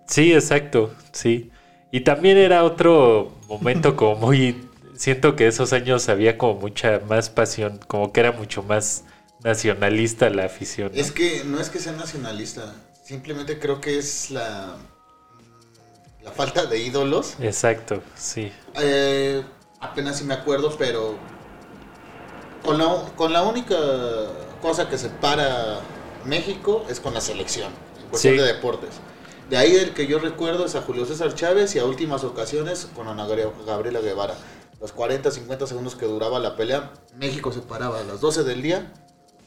sí, 0.06 0.32
exacto, 0.32 0.94
sí. 1.12 1.50
Y 1.90 2.00
también 2.00 2.38
era 2.38 2.64
otro 2.64 3.30
momento 3.46 3.94
como 3.96 4.14
muy... 4.16 4.66
Siento 4.94 5.36
que 5.36 5.46
esos 5.48 5.74
años 5.74 6.08
había 6.08 6.38
como 6.38 6.58
mucha 6.60 6.98
más 7.06 7.28
pasión, 7.28 7.78
como 7.88 8.10
que 8.10 8.20
era 8.20 8.32
mucho 8.32 8.62
más 8.62 9.04
nacionalista 9.44 10.30
la 10.30 10.46
afición. 10.46 10.92
¿no? 10.94 10.98
Es 10.98 11.12
que 11.12 11.42
no 11.44 11.60
es 11.60 11.68
que 11.68 11.78
sea 11.78 11.92
nacionalista, 11.92 12.74
simplemente 13.04 13.58
creo 13.58 13.82
que 13.82 13.98
es 13.98 14.30
la, 14.30 14.76
la 16.22 16.30
falta 16.32 16.64
de 16.64 16.78
ídolos. 16.82 17.34
Exacto, 17.38 18.02
sí. 18.14 18.50
Eh, 18.80 19.42
apenas 19.80 20.16
si 20.16 20.24
me 20.24 20.32
acuerdo, 20.32 20.74
pero 20.78 21.18
con 22.64 22.78
la, 22.78 23.04
con 23.14 23.30
la 23.34 23.42
única 23.42 23.76
cosa 24.60 24.88
que 24.88 24.98
separa 24.98 25.80
México 26.24 26.84
es 26.88 27.00
con 27.00 27.14
la 27.14 27.20
selección, 27.20 27.72
en 28.02 28.08
cuestión 28.08 28.34
Sí. 28.34 28.40
de 28.40 28.46
deportes. 28.46 28.90
De 29.48 29.56
ahí 29.56 29.74
el 29.74 29.94
que 29.94 30.06
yo 30.06 30.18
recuerdo 30.18 30.64
es 30.66 30.74
a 30.76 30.82
Julio 30.82 31.04
César 31.06 31.34
Chávez 31.34 31.74
y 31.74 31.78
a 31.80 31.84
últimas 31.84 32.22
ocasiones 32.24 32.86
con 32.94 33.08
Ana 33.08 33.26
Gabriela- 33.26 34.00
Guevara. 34.00 34.34
Los 34.80 34.92
40, 34.92 35.30
50 35.30 35.66
segundos 35.66 35.96
que 35.96 36.06
duraba 36.06 36.38
la 36.38 36.56
pelea, 36.56 36.92
México 37.16 37.52
se 37.52 37.60
paraba 37.60 38.00
a 38.00 38.04
las 38.04 38.20
12 38.20 38.44
del 38.44 38.62
día, 38.62 38.92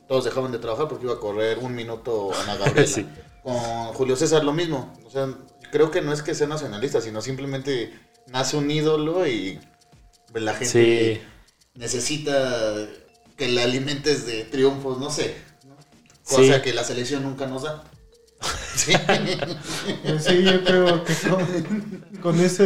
todos 0.07 0.25
dejaban 0.25 0.51
de 0.51 0.59
trabajar 0.59 0.87
porque 0.89 1.05
iba 1.05 1.13
a 1.15 1.19
correr 1.19 1.57
un 1.59 1.73
minuto 1.73 2.31
Ana 2.43 2.55
Gabriela. 2.57 2.87
Sí. 2.87 3.07
Con 3.41 3.55
Julio 3.93 4.15
César 4.15 4.43
lo 4.43 4.53
mismo. 4.53 4.93
O 5.05 5.09
sea, 5.09 5.27
creo 5.71 5.89
que 5.89 6.01
no 6.01 6.11
es 6.13 6.21
que 6.21 6.35
sea 6.35 6.47
nacionalista, 6.47 7.01
sino 7.01 7.21
simplemente 7.21 7.93
nace 8.27 8.57
un 8.57 8.69
ídolo 8.69 9.25
y 9.27 9.59
la 10.33 10.53
gente 10.53 11.15
Sí. 11.15 11.21
necesita 11.75 12.87
que 13.37 13.47
le 13.47 13.61
alimentes 13.63 14.25
de 14.25 14.43
triunfos, 14.45 14.99
no 14.99 15.09
sé. 15.09 15.35
¿no? 15.67 15.75
Cosa 16.23 16.55
Sí. 16.55 16.61
que 16.61 16.73
la 16.73 16.83
selección 16.83 17.23
nunca 17.23 17.47
nos 17.47 17.63
da. 17.63 17.83
Sí. 18.75 18.93
Pues 20.03 20.23
sí, 20.25 20.43
yo 20.43 20.63
creo 20.63 21.03
que 21.03 21.13
con, 21.29 22.05
con 22.21 22.39
esa 22.39 22.65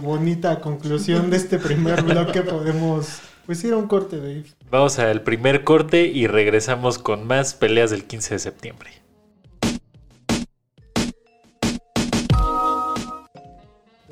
bonita 0.00 0.60
conclusión 0.60 1.30
de 1.30 1.36
este 1.36 1.58
primer 1.58 2.02
bloque 2.02 2.42
podemos 2.42 3.18
pues 3.44 3.64
ir 3.64 3.72
a 3.72 3.76
un 3.76 3.88
corte 3.88 4.20
de 4.20 4.44
Vamos 4.70 4.98
al 4.98 5.22
primer 5.22 5.64
corte 5.64 6.04
y 6.06 6.26
regresamos 6.26 6.98
con 6.98 7.26
más 7.26 7.54
peleas 7.54 7.90
del 7.90 8.04
15 8.04 8.34
de 8.34 8.38
septiembre. 8.38 8.90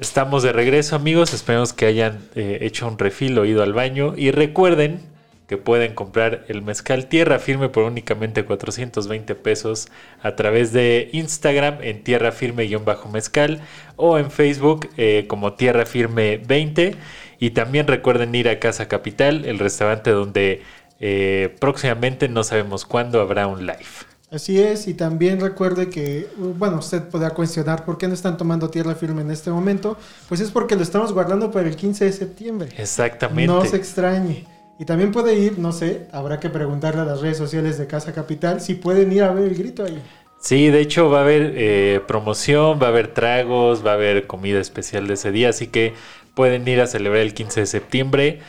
Estamos 0.01 0.43
de 0.43 0.53
regreso 0.53 0.97
amigos, 0.97 1.33
esperemos 1.33 1.73
que 1.73 1.87
hayan 1.87 2.29
eh, 2.35 2.59
hecho 2.63 2.87
un 2.87 2.99
refil 2.99 3.39
o 3.39 3.45
ido 3.47 3.63
al 3.63 3.73
baño 3.73 4.15
y 4.17 4.31
recuerden 4.31 5.01
que 5.47 5.57
pueden 5.57 5.95
comprar 5.95 6.45
el 6.49 6.63
mezcal 6.63 7.07
Tierra 7.07 7.39
Firme 7.39 7.69
por 7.69 7.85
únicamente 7.85 8.45
420 8.45 9.35
pesos 9.37 9.89
a 10.23 10.35
través 10.35 10.73
de 10.73 11.09
Instagram 11.13 11.79
en 11.83 12.03
Tierra 12.03 12.33
Firme-mezcal 12.33 13.61
o 13.97 14.19
en 14.19 14.31
Facebook 14.31 14.89
eh, 14.97 15.27
como 15.29 15.55
Tierra 15.55 15.87
Firme 15.87 16.39
20 16.39 16.97
y 17.39 17.51
también 17.51 17.87
recuerden 17.87 18.35
ir 18.35 18.49
a 18.49 18.59
Casa 18.59 18.89
Capital, 18.89 19.45
el 19.45 19.59
restaurante 19.59 20.11
donde 20.11 20.63
eh, 20.99 21.55
próximamente 21.61 22.29
no 22.29 22.43
sabemos 22.43 22.85
cuándo 22.85 23.21
habrá 23.21 23.47
un 23.47 23.67
live. 23.67 23.85
Así 24.31 24.61
es, 24.61 24.89
y 24.89 24.95
también 24.95 25.41
recuerde 25.41 25.89
que, 25.89 26.29
uh, 26.39 26.47
bueno, 26.47 26.79
usted 26.79 27.09
podrá 27.09 27.31
cuestionar 27.31 27.85
por 27.85 27.97
qué 27.97 28.09
no 28.09 28.15
están 28.15 28.37
tomando 28.37 28.69
tierra 28.69 28.95
firme 28.97 29.23
en 29.23 29.31
este 29.31 29.51
momento, 29.51 29.97
pues 30.29 30.41
es 30.41 30.51
porque 30.51 30.75
lo 30.75 30.83
estamos 30.83 31.13
guardando 31.13 31.53
para 31.53 31.69
el 31.69 31.77
15 31.77 32.07
de 32.07 32.13
septiembre. 32.13 32.69
Exactamente. 32.77 33.47
No 33.47 33.65
se 33.65 33.77
extrañe. 33.77 34.56
Y 34.79 34.85
también 34.85 35.11
puede 35.13 35.35
ir, 35.39 35.59
no 35.59 35.73
sé, 35.73 36.09
habrá 36.13 36.39
que 36.41 36.51
preguntarle 36.51 37.01
a 37.03 37.05
las 37.05 37.21
redes 37.21 37.39
sociales 37.39 37.79
de 37.79 37.87
Casa 37.87 38.13
Capital 38.13 38.61
si 38.61 38.75
pueden 38.75 39.11
ir 39.13 39.23
a 39.23 39.33
ver 39.33 39.45
el 39.45 39.55
grito 39.55 39.85
ahí. 39.85 40.03
Sí, 40.39 40.69
de 40.69 40.81
hecho 40.81 41.11
va 41.11 41.19
a 41.21 41.23
haber 41.23 41.55
eh, 41.57 42.01
promoción, 42.07 42.79
va 42.81 42.87
a 42.87 42.91
haber 42.91 43.13
tragos, 43.15 43.85
va 43.85 43.93
a 43.93 43.95
haber 43.95 44.27
comida 44.27 44.61
especial 44.61 45.07
de 45.09 45.15
ese 45.15 45.33
día, 45.33 45.49
así 45.49 45.69
que 45.69 45.95
pueden 46.35 46.69
ir 46.69 46.81
a 46.81 46.87
celebrar 46.87 47.23
el 47.23 47.35
15 47.35 47.61
de 47.61 47.67
septiembre. 47.67 48.41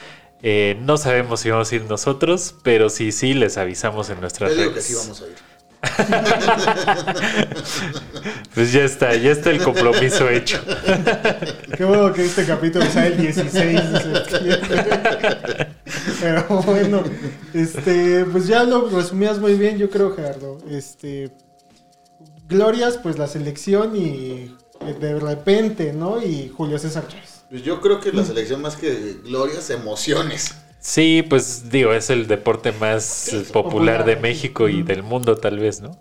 Eh, 0.43 0.77
no 0.81 0.97
sabemos 0.97 1.39
si 1.39 1.49
vamos 1.49 1.71
a 1.71 1.75
ir 1.75 1.83
nosotros, 1.85 2.55
pero 2.61 2.89
sí, 2.89 3.11
sí, 3.11 3.33
les 3.33 3.57
avisamos 3.57 4.09
en 4.09 4.19
nuestras 4.21 4.51
Yo 4.51 4.55
digo 4.57 4.71
redes. 4.71 4.85
que 4.85 4.93
sí 4.93 4.93
vamos 4.95 5.21
a 5.21 5.27
ir. 5.27 5.35
Pues 8.53 8.73
ya 8.73 8.83
está, 8.83 9.15
ya 9.15 9.31
está 9.31 9.51
el 9.51 9.61
compromiso 9.61 10.27
hecho. 10.29 10.59
Qué 11.77 11.85
bueno 11.85 12.11
que 12.11 12.25
este 12.25 12.43
capítulo 12.43 12.89
sale 12.89 13.07
el 13.07 13.17
16 13.17 13.91
de 13.91 13.99
septiembre. 13.99 15.67
Pero 16.19 16.47
bueno, 16.63 17.03
este, 17.53 18.25
pues 18.25 18.47
ya 18.47 18.63
lo 18.63 18.89
resumías 18.89 19.37
muy 19.37 19.53
bien, 19.53 19.77
yo 19.77 19.91
creo, 19.91 20.15
Gerardo. 20.15 20.57
Este, 20.71 21.31
glorias, 22.49 22.97
pues 22.97 23.19
la 23.19 23.27
selección 23.27 23.95
y 23.95 24.55
eh, 24.81 24.95
de 24.99 25.19
repente, 25.19 25.93
¿no? 25.93 26.21
Y 26.21 26.49
Julio 26.49 26.79
César 26.79 27.07
Chávez. 27.07 27.43
Pues 27.49 27.63
yo 27.63 27.79
creo 27.79 27.99
que 27.99 28.11
la 28.11 28.25
selección 28.25 28.61
más 28.61 28.75
que 28.75 29.19
glorias, 29.23 29.69
emociones. 29.69 30.55
Sí, 30.88 31.21
pues 31.21 31.69
digo, 31.69 31.91
es 31.91 32.10
el 32.10 32.28
deporte 32.28 32.71
más 32.71 33.30
popular 33.52 34.06
de. 34.06 34.15
México 34.15 34.69
y 34.69 34.84
del 34.84 35.04
mundo 35.04 35.36
tal 35.36 35.60
vez, 35.60 35.82
¿no? 35.82 35.91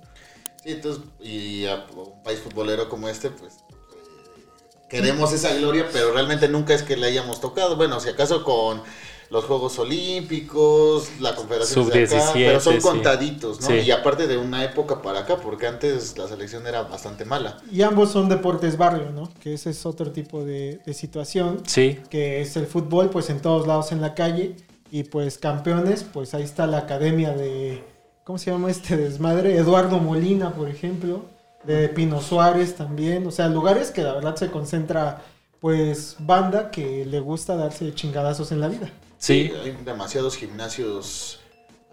Sí, 0.62 0.70
entonces, 0.70 1.03
y 1.20 1.66
a 1.66 1.85
un 1.96 2.22
país 2.22 2.38
futbolero 2.38 2.88
como 2.88 3.09
este, 3.09 3.31
pues 3.31 3.55
eh, 3.55 4.44
queremos 4.88 5.33
esa 5.33 5.53
gloria, 5.57 5.88
pero 5.92 6.12
realmente 6.12 6.49
nunca 6.49 6.72
es 6.72 6.85
que 6.85 6.96
le 6.96 7.09
hayamos 7.09 7.40
tocado. 7.40 7.75
Bueno, 7.75 7.99
si 7.99 8.11
acaso 8.11 8.44
con 8.44 8.81
los 9.29 9.44
Juegos 9.46 9.77
Olímpicos, 9.81 11.09
la 11.18 11.35
Confederación 11.35 11.88
de 11.88 12.05
acá, 12.05 12.20
Sub-17, 12.20 12.33
pero 12.35 12.61
son 12.61 12.81
contaditos, 12.81 13.61
¿no? 13.62 13.66
Sí. 13.66 13.75
Y 13.79 13.90
aparte 13.90 14.29
de 14.29 14.37
una 14.37 14.62
época 14.62 15.03
para 15.03 15.18
acá, 15.18 15.38
porque 15.38 15.66
antes 15.66 16.16
la 16.16 16.29
selección 16.29 16.64
era 16.64 16.83
bastante 16.83 17.25
mala. 17.25 17.59
Y 17.72 17.83
ambos 17.83 18.12
son 18.12 18.29
deportes 18.29 18.77
barrio, 18.77 19.11
¿no? 19.11 19.29
Que 19.42 19.55
ese 19.55 19.70
es 19.70 19.85
otro 19.85 20.12
tipo 20.12 20.44
de, 20.44 20.79
de 20.87 20.94
situación. 20.94 21.64
Sí, 21.66 21.99
Que 22.09 22.40
es 22.40 22.57
el 22.57 22.68
fútbol, 22.68 23.11
pues 23.11 23.31
en 23.31 23.42
todos 23.42 23.66
lados 23.66 23.90
en 23.90 24.01
la 24.01 24.14
calle. 24.14 24.55
Y 24.90 25.05
pues 25.05 25.38
campeones, 25.38 26.05
pues 26.05 26.35
ahí 26.35 26.42
está 26.42 26.66
la 26.66 26.79
academia 26.79 27.33
de. 27.33 27.83
¿Cómo 28.25 28.38
se 28.38 28.51
llama 28.51 28.70
este 28.70 28.96
desmadre? 28.96 29.57
Eduardo 29.57 29.99
Molina, 29.99 30.55
por 30.55 30.68
ejemplo. 30.68 31.25
De 31.64 31.88
Pino 31.88 32.20
Suárez 32.20 32.77
también. 32.77 33.27
O 33.27 33.31
sea, 33.31 33.49
lugares 33.49 33.90
que 33.90 34.03
la 34.03 34.14
verdad 34.14 34.37
se 34.37 34.51
concentra, 34.51 35.22
pues, 35.61 36.16
banda 36.20 36.70
que 36.70 37.05
le 37.05 37.18
gusta 37.20 37.57
darse 37.57 37.92
chingadazos 37.94 38.53
en 38.53 38.61
la 38.61 38.68
vida. 38.68 38.90
sí. 39.18 39.53
Hay 39.62 39.72
demasiados 39.85 40.37
gimnasios 40.37 41.40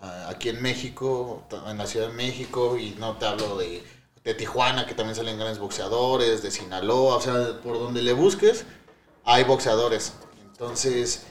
ah, 0.01 0.27
aquí 0.29 0.49
en 0.49 0.62
México, 0.62 1.43
en 1.67 1.77
la 1.77 1.88
Ciudad 1.88 2.08
de 2.10 2.13
México, 2.13 2.77
y 2.77 2.95
no 2.99 3.17
te 3.17 3.25
hablo 3.25 3.58
de, 3.58 3.84
de 4.23 4.34
Tijuana, 4.34 4.86
que 4.86 4.93
también 4.93 5.15
salen 5.15 5.38
grandes 5.38 5.60
boxeadores, 5.60 6.41
de 6.43 6.51
Sinaloa, 6.51 7.15
o 7.17 7.21
sea, 7.21 7.60
por 7.63 7.79
donde 7.79 8.01
le 8.01 8.13
busques, 8.13 8.65
hay 9.25 9.43
boxeadores. 9.43 10.13
Entonces, 10.51 11.25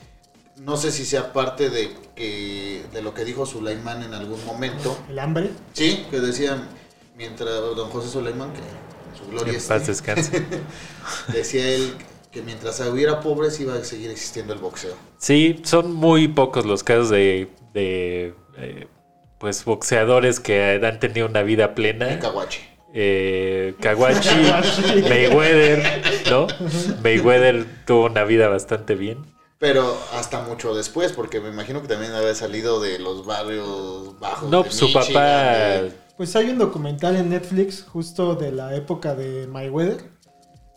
no 0.56 0.76
sé 0.76 0.92
si 0.92 1.04
sea 1.04 1.32
parte 1.32 1.70
de, 1.70 1.90
que, 2.14 2.82
de 2.92 3.02
lo 3.02 3.14
que 3.14 3.24
dijo 3.24 3.46
Sulaimán 3.46 4.02
en 4.02 4.14
algún 4.14 4.44
momento. 4.44 4.96
El 5.08 5.18
hambre. 5.18 5.50
Sí, 5.72 6.06
que 6.10 6.20
decía, 6.20 6.68
mientras 7.16 7.48
don 7.50 7.90
José 7.90 8.10
Sulaimán, 8.10 8.52
que 8.52 8.58
en 8.58 9.18
su 9.18 9.30
gloria 9.30 9.52
En 9.52 9.56
esté, 9.56 9.68
paz 9.68 9.86
descanse. 9.86 10.44
decía 11.32 11.68
él 11.68 11.94
que 12.30 12.42
mientras 12.42 12.80
hubiera 12.80 13.20
pobres 13.20 13.60
iba 13.60 13.74
a 13.74 13.84
seguir 13.84 14.10
existiendo 14.10 14.52
el 14.52 14.58
boxeo. 14.58 14.94
Sí, 15.18 15.60
son 15.64 15.92
muy 15.92 16.28
pocos 16.28 16.64
los 16.64 16.82
casos 16.82 17.10
de, 17.10 17.50
de 17.74 18.34
eh, 18.56 18.88
pues 19.38 19.64
boxeadores 19.64 20.40
que 20.40 20.80
han 20.82 20.98
tenido 20.98 21.26
una 21.26 21.42
vida 21.42 21.66
En 21.66 21.74
plena. 21.74 22.18
Caguachi. 22.18 22.60
Eh, 22.94 23.74
Kawachi, 23.80 24.28
Mayweather, 25.08 26.02
¿no? 26.30 26.46
Mayweather 27.02 27.66
tuvo 27.86 28.06
una 28.06 28.24
vida 28.24 28.48
bastante 28.48 28.94
bien. 28.94 29.31
Pero 29.62 29.96
hasta 30.12 30.42
mucho 30.42 30.74
después, 30.74 31.12
porque 31.12 31.38
me 31.40 31.48
imagino 31.48 31.80
que 31.82 31.86
también 31.86 32.10
había 32.14 32.34
salido 32.34 32.80
de 32.80 32.98
los 32.98 33.24
barrios 33.24 34.18
bajos. 34.18 34.50
No, 34.50 34.58
de 34.58 34.64
pues 34.64 34.74
su 34.76 34.86
Michigan, 34.86 35.04
papá, 35.04 35.22
de- 35.82 35.92
Pues 36.16 36.34
hay 36.34 36.50
un 36.50 36.58
documental 36.58 37.14
en 37.14 37.30
Netflix 37.30 37.84
justo 37.84 38.34
de 38.34 38.50
la 38.50 38.74
época 38.74 39.14
de 39.14 39.46
Mayweather, 39.46 40.10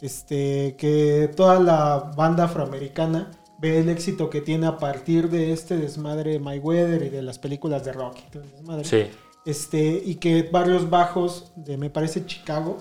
este, 0.01 0.75
que 0.77 1.31
toda 1.35 1.59
la 1.59 2.11
banda 2.15 2.43
afroamericana 2.43 3.31
ve 3.57 3.79
el 3.79 3.89
éxito 3.89 4.29
que 4.29 4.41
tiene 4.41 4.67
a 4.67 4.77
partir 4.77 5.31
de 5.31 5.51
este 5.51 5.77
desmadre 5.77 6.37
Mayweather 6.39 7.01
y 7.01 7.09
de 7.09 7.23
las 7.23 7.39
películas 7.39 7.83
de 7.85 7.91
Rocky. 7.91 8.23
desmadre. 8.31 8.83
sí, 8.85 9.07
Este, 9.47 9.79
y 10.05 10.15
que 10.15 10.43
barrios 10.43 10.91
bajos 10.91 11.51
de, 11.55 11.75
me 11.77 11.89
parece, 11.89 12.23
Chicago, 12.27 12.77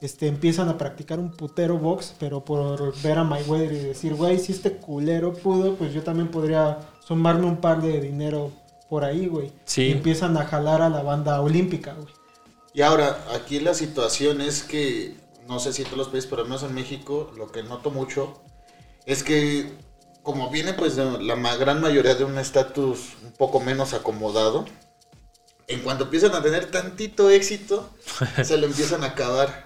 este, 0.00 0.26
empiezan 0.26 0.68
a 0.68 0.78
practicar 0.78 1.18
un 1.18 1.30
putero 1.30 1.78
box, 1.78 2.14
pero 2.18 2.44
por 2.44 2.94
ver 3.02 3.18
a 3.18 3.24
Mayweather 3.24 3.72
y 3.72 3.78
decir, 3.78 4.14
güey, 4.14 4.38
si 4.38 4.52
este 4.52 4.76
culero 4.76 5.32
pudo, 5.32 5.76
pues 5.76 5.92
yo 5.92 6.02
también 6.02 6.30
podría 6.30 6.78
sumarme 7.06 7.46
un 7.46 7.58
par 7.58 7.80
de 7.80 8.00
dinero 8.00 8.52
por 8.88 9.04
ahí, 9.04 9.26
güey. 9.26 9.52
Sí. 9.64 9.84
Y 9.84 9.92
empiezan 9.92 10.36
a 10.36 10.44
jalar 10.44 10.82
a 10.82 10.88
la 10.88 11.02
banda 11.02 11.40
olímpica, 11.40 11.94
güey. 11.94 12.12
Y 12.74 12.82
ahora, 12.82 13.24
aquí 13.32 13.60
la 13.60 13.72
situación 13.72 14.40
es 14.40 14.64
que, 14.64 15.16
no 15.46 15.60
sé 15.60 15.72
si 15.72 15.82
en 15.82 15.86
todos 15.86 15.98
los 15.98 16.08
países, 16.08 16.28
pero 16.28 16.42
al 16.42 16.48
menos 16.48 16.64
en 16.64 16.74
México, 16.74 17.32
lo 17.36 17.52
que 17.52 17.62
noto 17.62 17.90
mucho 17.90 18.42
es 19.06 19.22
que, 19.22 19.70
como 20.22 20.50
viene 20.50 20.72
pues 20.72 20.96
de 20.96 21.22
la 21.22 21.56
gran 21.56 21.80
mayoría 21.80 22.14
de 22.14 22.24
un 22.24 22.38
estatus 22.38 23.14
un 23.22 23.32
poco 23.32 23.60
menos 23.60 23.94
acomodado, 23.94 24.64
en 25.68 25.80
cuanto 25.80 26.04
empiezan 26.04 26.34
a 26.34 26.42
tener 26.42 26.70
tantito 26.70 27.30
éxito, 27.30 27.88
se 28.42 28.56
lo 28.56 28.66
empiezan 28.66 29.04
a 29.04 29.08
acabar. 29.08 29.63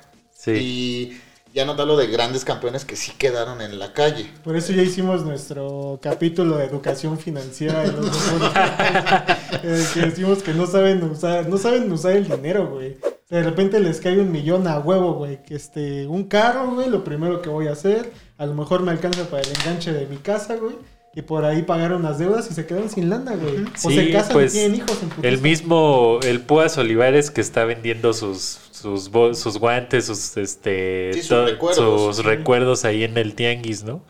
Sí. 0.57 1.21
Y 1.53 1.55
ya 1.55 1.65
no 1.65 1.75
te 1.75 1.83
hablo 1.83 1.97
de 1.97 2.07
grandes 2.07 2.45
campeones 2.45 2.85
que 2.85 2.95
sí 2.95 3.13
quedaron 3.19 3.61
en 3.61 3.79
la 3.79 3.93
calle. 3.93 4.31
Por 4.45 4.57
eso 4.57 4.73
ya 4.73 4.83
hicimos 4.83 5.25
nuestro 5.25 5.99
capítulo 6.03 6.57
de 6.57 6.67
educación 6.67 7.19
financiera 7.19 7.85
en 7.85 7.97
los. 7.97 8.09
Eh, 9.61 9.85
que 9.93 10.01
decimos 10.01 10.43
que 10.43 10.53
no 10.55 10.67
saben 10.67 11.03
usar, 11.03 11.49
no 11.49 11.59
saben 11.59 11.91
usar 11.91 12.13
el 12.13 12.29
dinero, 12.29 12.69
güey. 12.69 12.97
De 13.29 13.43
repente 13.43 13.81
les 13.81 13.99
cae 13.99 14.21
un 14.21 14.31
millón 14.31 14.69
a 14.69 14.79
huevo, 14.79 15.15
güey. 15.15 15.43
Que 15.43 15.57
este, 15.57 16.07
un 16.07 16.25
carro, 16.25 16.71
güey, 16.75 16.89
lo 16.89 17.03
primero 17.03 17.43
que 17.43 17.49
voy 17.49 17.67
a 17.67 17.73
hacer. 17.73 18.13
A 18.37 18.47
lo 18.47 18.55
mejor 18.55 18.83
me 18.83 18.93
alcanza 18.93 19.25
para 19.25 19.43
el 19.43 19.49
enganche 19.49 19.93
de 19.93 20.07
mi 20.07 20.19
casa, 20.19 20.57
güey. 20.57 20.77
Y 21.19 21.23
por 21.23 21.45
ahí 21.45 21.63
pagaron 21.63 22.05
las 22.05 22.21
deudas 22.21 22.49
y 22.49 22.55
se 22.55 22.65
quedan 22.65 22.89
sin 22.89 23.11
lana, 23.11 23.35
güey. 23.35 23.65
O 23.65 23.91
Sí, 23.91 23.97
se 23.97 24.13
casan 24.13 24.33
pues, 24.35 24.55
y 24.55 24.59
tienen 24.59 24.77
hijos 24.77 24.99
en. 25.03 25.25
El 25.25 25.41
mismo, 25.41 26.21
el 26.23 26.41
Púas 26.43 26.79
Olivares 26.79 27.33
que 27.33 27.41
está 27.41 27.65
vendiendo 27.65 28.13
sus, 28.13 28.57
sus, 28.71 29.11
sus 29.37 29.59
guantes, 29.59 30.07
sus, 30.07 30.37
este, 30.37 31.11
Sí, 31.15 31.23
sus 31.23 31.51
recuerdos. 31.51 32.17
sus 32.17 32.25
recuerdos 32.25 32.85
ahí 32.85 33.03
en 33.03 33.19
el 33.19 33.35
tianguis, 33.35 33.83
¿no? 33.83 34.01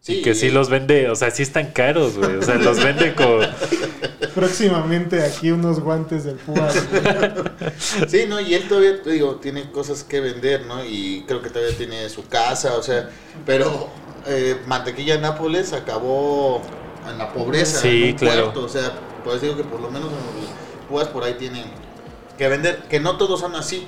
Sí, 0.00 0.20
y 0.20 0.22
que 0.22 0.34
sí 0.34 0.48
los 0.48 0.70
vende, 0.70 1.10
o 1.10 1.14
sea, 1.14 1.30
sí 1.30 1.42
están 1.42 1.72
caros, 1.72 2.16
güey. 2.16 2.36
O 2.36 2.42
sea, 2.42 2.54
los 2.54 2.82
vende 2.82 3.14
con... 3.14 3.40
Próximamente 4.34 5.22
aquí 5.24 5.50
unos 5.50 5.80
guantes 5.80 6.24
del 6.24 6.36
Púas, 6.36 6.74
güey. 6.90 7.02
Sí, 8.08 8.24
no, 8.26 8.40
y 8.40 8.54
él 8.54 8.66
todavía, 8.66 9.02
te 9.02 9.10
digo, 9.10 9.34
tiene 9.36 9.70
cosas 9.72 10.04
que 10.04 10.20
vender, 10.20 10.64
¿no? 10.64 10.82
Y 10.86 11.22
creo 11.26 11.42
que 11.42 11.50
todavía 11.50 11.76
tiene 11.76 12.08
su 12.08 12.26
casa, 12.26 12.78
o 12.78 12.82
sea, 12.82 13.10
pero 13.44 13.90
eh, 14.26 14.60
Mantequilla 14.66 15.18
Nápoles 15.18 15.72
acabó 15.72 16.62
en 17.08 17.18
la 17.18 17.32
pobreza, 17.32 17.80
Sí, 17.80 18.04
en 18.04 18.10
un 18.12 18.18
claro. 18.18 18.42
puerto, 18.44 18.64
o 18.64 18.68
sea, 18.68 18.92
pues 19.24 19.40
digo 19.40 19.56
que 19.56 19.64
por 19.64 19.80
lo 19.80 19.90
menos 19.90 20.10
Púas 20.88 21.08
por 21.08 21.24
ahí 21.24 21.34
tienen 21.34 21.64
que 22.38 22.48
vender, 22.48 22.82
que 22.88 23.00
no 23.00 23.16
todos 23.16 23.40
son 23.40 23.54
así. 23.56 23.86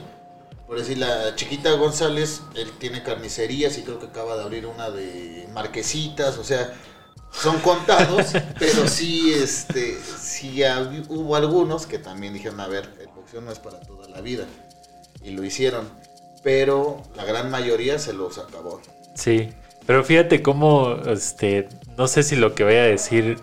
Por 0.66 0.79
decir, 0.79 0.98
la 0.98 1.35
chiquita 1.35 1.72
González, 1.72 2.42
él 2.55 2.70
tiene 2.79 3.03
carnicerías 3.03 3.79
y 3.79 3.83
creo 3.83 3.98
que 3.98 4.07
acaba 4.07 4.37
de 4.37 4.42
abrir 4.42 4.66
una 4.66 4.90
de 4.90 5.48
marquesitas, 5.55 6.37
o 6.37 6.44
sea, 6.44 6.74
son 7.33 7.59
contados, 7.61 8.33
pero 8.59 8.87
sí, 8.87 9.33
este, 9.33 9.98
sí 10.20 10.62
hubo 11.09 11.37
algunos 11.37 11.87
que 11.87 11.98
también 11.98 12.35
dijeron, 12.35 12.61
a 12.61 12.68
ver, 12.68 12.92
el 13.01 13.09
boxeo 13.09 13.40
no 13.40 13.51
es 13.51 13.59
para 13.59 13.81
toda 13.81 14.09
la 14.09 14.20
vida. 14.20 14.44
Y 15.22 15.31
lo 15.31 15.42
hicieron, 15.42 15.88
pero 16.42 17.03
la 17.16 17.24
gran 17.24 17.51
mayoría 17.51 17.98
se 17.98 18.12
los 18.12 18.38
acabó. 18.38 18.81
Sí, 19.14 19.51
pero 19.88 20.05
fíjate 20.05 20.42
cómo, 20.42 20.96
este, 21.07 21.66
no 21.96 22.09
sé 22.09 22.22
si 22.22 22.37
lo 22.37 22.55
que 22.55 22.62
voy 22.62 22.74
a 22.74 22.83
decir 22.83 23.38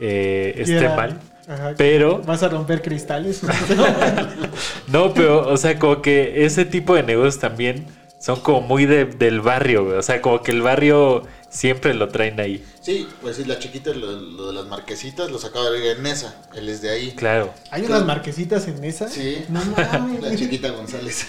eh, 0.00 0.52
esté 0.56 0.88
mal, 0.88 1.20
Ajá. 1.46 1.74
pero 1.76 2.18
Vas 2.18 2.42
a 2.42 2.48
romper 2.48 2.82
cristales. 2.82 3.42
no, 4.88 5.14
pero, 5.14 5.46
o 5.48 5.56
sea, 5.56 5.78
como 5.78 6.02
que 6.02 6.44
ese 6.44 6.64
tipo 6.64 6.96
de 6.96 7.04
negocios 7.04 7.38
también 7.38 7.86
son 8.18 8.40
como 8.40 8.60
muy 8.60 8.86
de- 8.86 9.04
del 9.04 9.40
barrio, 9.40 9.84
güey. 9.84 9.96
O 9.96 10.02
sea, 10.02 10.20
como 10.20 10.42
que 10.42 10.50
el 10.50 10.62
barrio 10.62 11.22
siempre 11.48 11.94
lo 11.94 12.08
traen 12.08 12.40
ahí. 12.40 12.64
Sí, 12.80 13.06
pues 13.22 13.36
sí, 13.36 13.44
la 13.44 13.60
chiquita, 13.60 13.90
lo, 13.94 14.10
lo 14.20 14.48
de 14.48 14.52
las 14.54 14.66
marquesitas, 14.66 15.30
los 15.30 15.44
acaba 15.44 15.70
de 15.70 15.78
ver 15.78 15.96
en 15.98 16.02
Nesa, 16.02 16.42
él 16.56 16.68
es 16.70 16.82
de 16.82 16.90
ahí. 16.90 17.12
Claro. 17.12 17.54
¿Hay 17.70 17.82
unas 17.82 18.04
marquesitas 18.04 18.66
en 18.66 18.82
esa? 18.82 19.08
Sí. 19.08 19.44
No 19.48 19.60
mames. 19.76 20.22
La 20.22 20.34
chiquita 20.34 20.70
González. 20.72 21.28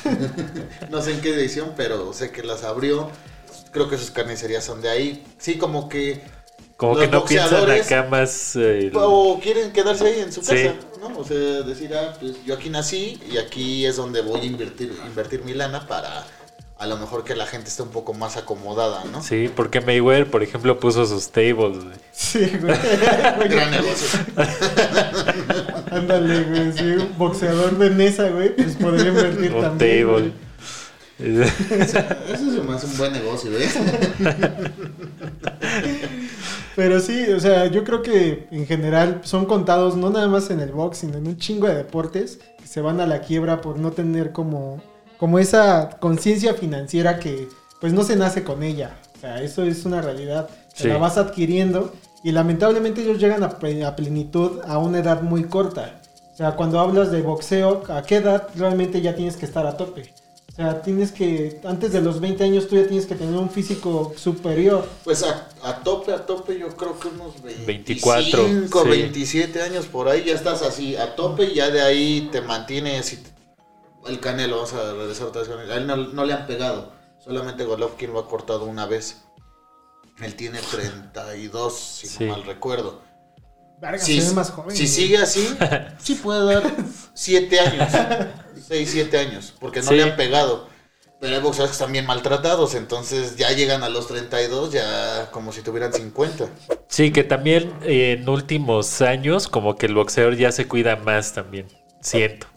no 0.89 1.03
sé 1.03 1.11
en 1.11 1.21
qué 1.21 1.35
edición, 1.35 1.73
pero 1.77 2.13
sé 2.13 2.31
que 2.31 2.41
las 2.41 2.63
abrió. 2.63 3.11
Creo 3.75 3.89
que 3.89 3.97
sus 3.97 4.09
carnicerías 4.09 4.63
son 4.63 4.81
de 4.81 4.89
ahí. 4.89 5.23
Sí, 5.37 5.57
como 5.59 5.87
que. 5.89 6.21
Como 6.77 6.93
Los 6.95 7.03
que 7.03 7.07
no 7.11 7.23
piensan 7.25 7.51
boxeadores- 7.67 7.85
acá 7.85 8.07
más. 8.09 8.55
eh, 8.55 8.91
O 8.95 9.39
quieren 9.41 9.71
quedarse 9.71 10.07
ahí 10.07 10.19
en 10.21 10.31
su 10.33 10.41
Sí. 10.41 10.47
casa, 10.63 10.73
¿no? 10.99 11.19
O 11.19 11.23
sea, 11.23 11.37
decir, 11.37 11.93
ah, 11.95 12.13
pues 12.19 12.33
yo 12.45 12.53
aquí 12.55 12.69
nací 12.69 13.19
y 13.31 13.37
aquí 13.37 13.85
es 13.85 13.95
donde 13.97 14.21
voy 14.21 14.41
a 14.41 14.45
invertir, 14.45 14.97
invertir 15.05 15.43
mi 15.43 15.53
lana 15.53 15.87
para 15.87 16.25
a 16.77 16.87
lo 16.87 16.97
mejor 16.97 17.23
que 17.23 17.35
la 17.35 17.45
gente 17.45 17.69
esté 17.69 17.83
un 17.83 17.89
poco 17.91 18.13
más 18.13 18.35
acomodada, 18.35 19.05
¿no? 19.05 19.23
Sí, 19.23 19.49
porque 19.55 19.79
Mayweather, 19.79 20.29
por 20.29 20.43
ejemplo, 20.43 20.77
puso 20.77 21.05
sus 21.05 21.29
tables. 21.29 21.55
güey. 21.83 21.95
Sí, 22.11 22.51
güey. 22.61 22.75
Gran 23.49 23.71
negocio. 23.71 24.19
Ándale, 25.91 26.43
güey. 26.43 26.71
Sí, 26.73 26.83
un 26.83 27.17
boxeador 27.17 27.77
de 27.77 27.89
mesa, 27.89 28.29
güey. 28.29 28.55
Pues 28.55 28.75
podría 28.75 29.07
invertir 29.09 29.53
Un 29.53 29.61
también. 29.61 29.77
table. 30.01 30.03
güey. 30.05 30.44
Eso 31.19 32.63
me 32.63 32.75
hace 32.75 32.87
un 32.87 32.97
buen 32.97 33.13
negocio, 33.13 33.51
¿eh? 33.57 33.69
Pero 36.75 36.99
sí, 36.99 37.23
o 37.31 37.39
sea, 37.39 37.67
yo 37.67 37.85
creo 37.85 38.01
que 38.01 38.47
en 38.51 38.67
general 38.67 39.21
son 39.23 39.45
contados 39.45 39.95
no 39.95 40.09
nada 40.09 40.27
más 40.27 40.49
en 40.49 40.59
el 40.59 40.73
box, 40.73 40.97
sino 40.99 41.17
en 41.17 41.27
un 41.27 41.37
chingo 41.37 41.67
de 41.67 41.75
deportes 41.75 42.39
que 42.59 42.67
se 42.67 42.81
van 42.81 42.99
a 42.99 43.05
la 43.05 43.21
quiebra 43.21 43.61
por 43.61 43.79
no 43.79 43.93
tener 43.93 44.33
como, 44.33 44.81
como 45.17 45.39
esa 45.39 45.91
conciencia 46.01 46.53
financiera 46.53 47.17
que 47.17 47.47
pues 47.79 47.93
no 47.93 48.03
se 48.03 48.17
nace 48.17 48.43
con 48.43 48.61
ella. 48.61 48.97
O 49.15 49.19
sea, 49.21 49.41
eso 49.41 49.63
es 49.63 49.85
una 49.85 50.01
realidad. 50.01 50.49
Sí. 50.73 50.89
La 50.89 50.97
vas 50.97 51.17
adquiriendo 51.17 51.93
y 52.25 52.33
lamentablemente 52.33 53.03
ellos 53.03 53.19
llegan 53.19 53.43
a, 53.43 53.57
a 53.87 53.95
plenitud 53.95 54.59
a 54.67 54.77
una 54.77 54.99
edad 54.99 55.21
muy 55.21 55.45
corta. 55.45 56.01
O 56.33 56.35
sea, 56.35 56.57
cuando 56.57 56.81
hablas 56.81 57.09
de 57.09 57.21
boxeo, 57.21 57.83
¿a 57.87 58.01
qué 58.01 58.17
edad 58.17 58.49
realmente 58.57 58.99
ya 58.99 59.15
tienes 59.15 59.37
que 59.37 59.45
estar 59.45 59.65
a 59.65 59.77
tope? 59.77 60.13
O 60.55 60.57
sea, 60.57 60.81
tienes 60.81 61.11
que, 61.11 61.59
antes 61.65 61.91
de 61.91 61.99
los 61.99 62.21
20 62.21 62.41
años 62.45 62.69
tú 62.69 62.77
ya 62.77 62.87
tienes 62.87 63.05
que 63.05 63.15
tener 63.15 63.35
un 63.35 63.49
físico 63.49 64.13
superior. 64.15 64.87
Pues 65.03 65.21
a, 65.23 65.49
a 65.61 65.83
tope, 65.83 66.13
a 66.13 66.25
tope, 66.25 66.57
yo 66.57 66.69
creo 66.77 66.97
que 66.97 67.09
unos 67.09 67.41
24, 67.43 68.43
25, 68.45 68.83
sí. 68.83 68.89
27 68.89 69.61
años 69.61 69.85
por 69.87 70.07
ahí, 70.07 70.23
ya 70.23 70.33
estás 70.33 70.61
así, 70.61 70.95
a 70.95 71.13
tope 71.17 71.43
y 71.43 71.55
ya 71.55 71.69
de 71.69 71.81
ahí 71.81 72.29
te 72.31 72.39
mantienes. 72.39 73.11
y 73.11 73.17
te- 73.17 73.35
el 74.07 74.19
Canelo, 74.21 74.55
vamos 74.57 74.73
a 74.73 74.93
regresar 74.93 75.27
otra 75.27 75.41
vez 75.41 75.49
con 75.49 75.59
él. 75.59 75.69
A 75.71 75.75
él 75.75 75.87
no, 75.87 75.97
no 75.97 76.23
le 76.23 76.31
han 76.33 76.47
pegado, 76.47 76.93
solamente 77.21 77.65
Golovkin 77.65 78.13
lo 78.13 78.19
ha 78.19 78.27
cortado 78.29 78.63
una 78.63 78.85
vez. 78.85 79.23
Él 80.21 80.35
tiene 80.35 80.59
32, 80.71 81.77
si 81.77 82.07
Sí. 82.07 82.23
no 82.23 82.31
mal 82.31 82.45
recuerdo. 82.45 83.01
Verga, 83.81 83.99
Si, 83.99 84.21
se 84.21 84.29
ve 84.29 84.35
más 84.35 84.51
joven. 84.51 84.73
si 84.73 84.87
sigue 84.87 85.17
así, 85.17 85.45
sí 85.99 86.15
puede 86.15 86.45
dar 86.45 86.63
7 87.13 87.59
años, 87.59 87.91
6, 88.67 88.89
7 88.91 89.17
años, 89.17 89.53
porque 89.59 89.81
no 89.81 89.89
Sí. 89.89 89.95
le 89.95 90.03
han 90.03 90.15
pegado. 90.15 90.67
Pero 91.21 91.35
hay 91.35 91.41
boxeadores 91.41 91.71
que 91.71 91.81
están 91.81 91.93
bien 91.93 92.05
maltratados, 92.05 92.75
entonces 92.75 93.35
ya 93.37 93.51
llegan 93.51 93.83
a 93.83 93.89
los 93.89 94.07
32, 94.07 94.71
ya 94.73 95.29
como 95.31 95.51
si 95.53 95.61
tuvieran 95.61 95.93
50. 95.93 96.49
Sí, 96.89 97.11
que 97.11 97.23
también 97.23 97.73
eh, 97.83 98.17
en 98.19 98.27
últimos 98.29 99.01
años 99.01 99.47
como 99.47 99.75
que 99.75 99.85
el 99.85 99.95
boxeador 99.95 100.35
ya 100.35 100.51
se 100.51 100.67
cuida 100.67 100.97
más 100.97 101.33
también, 101.33 101.67
siento. 102.01 102.47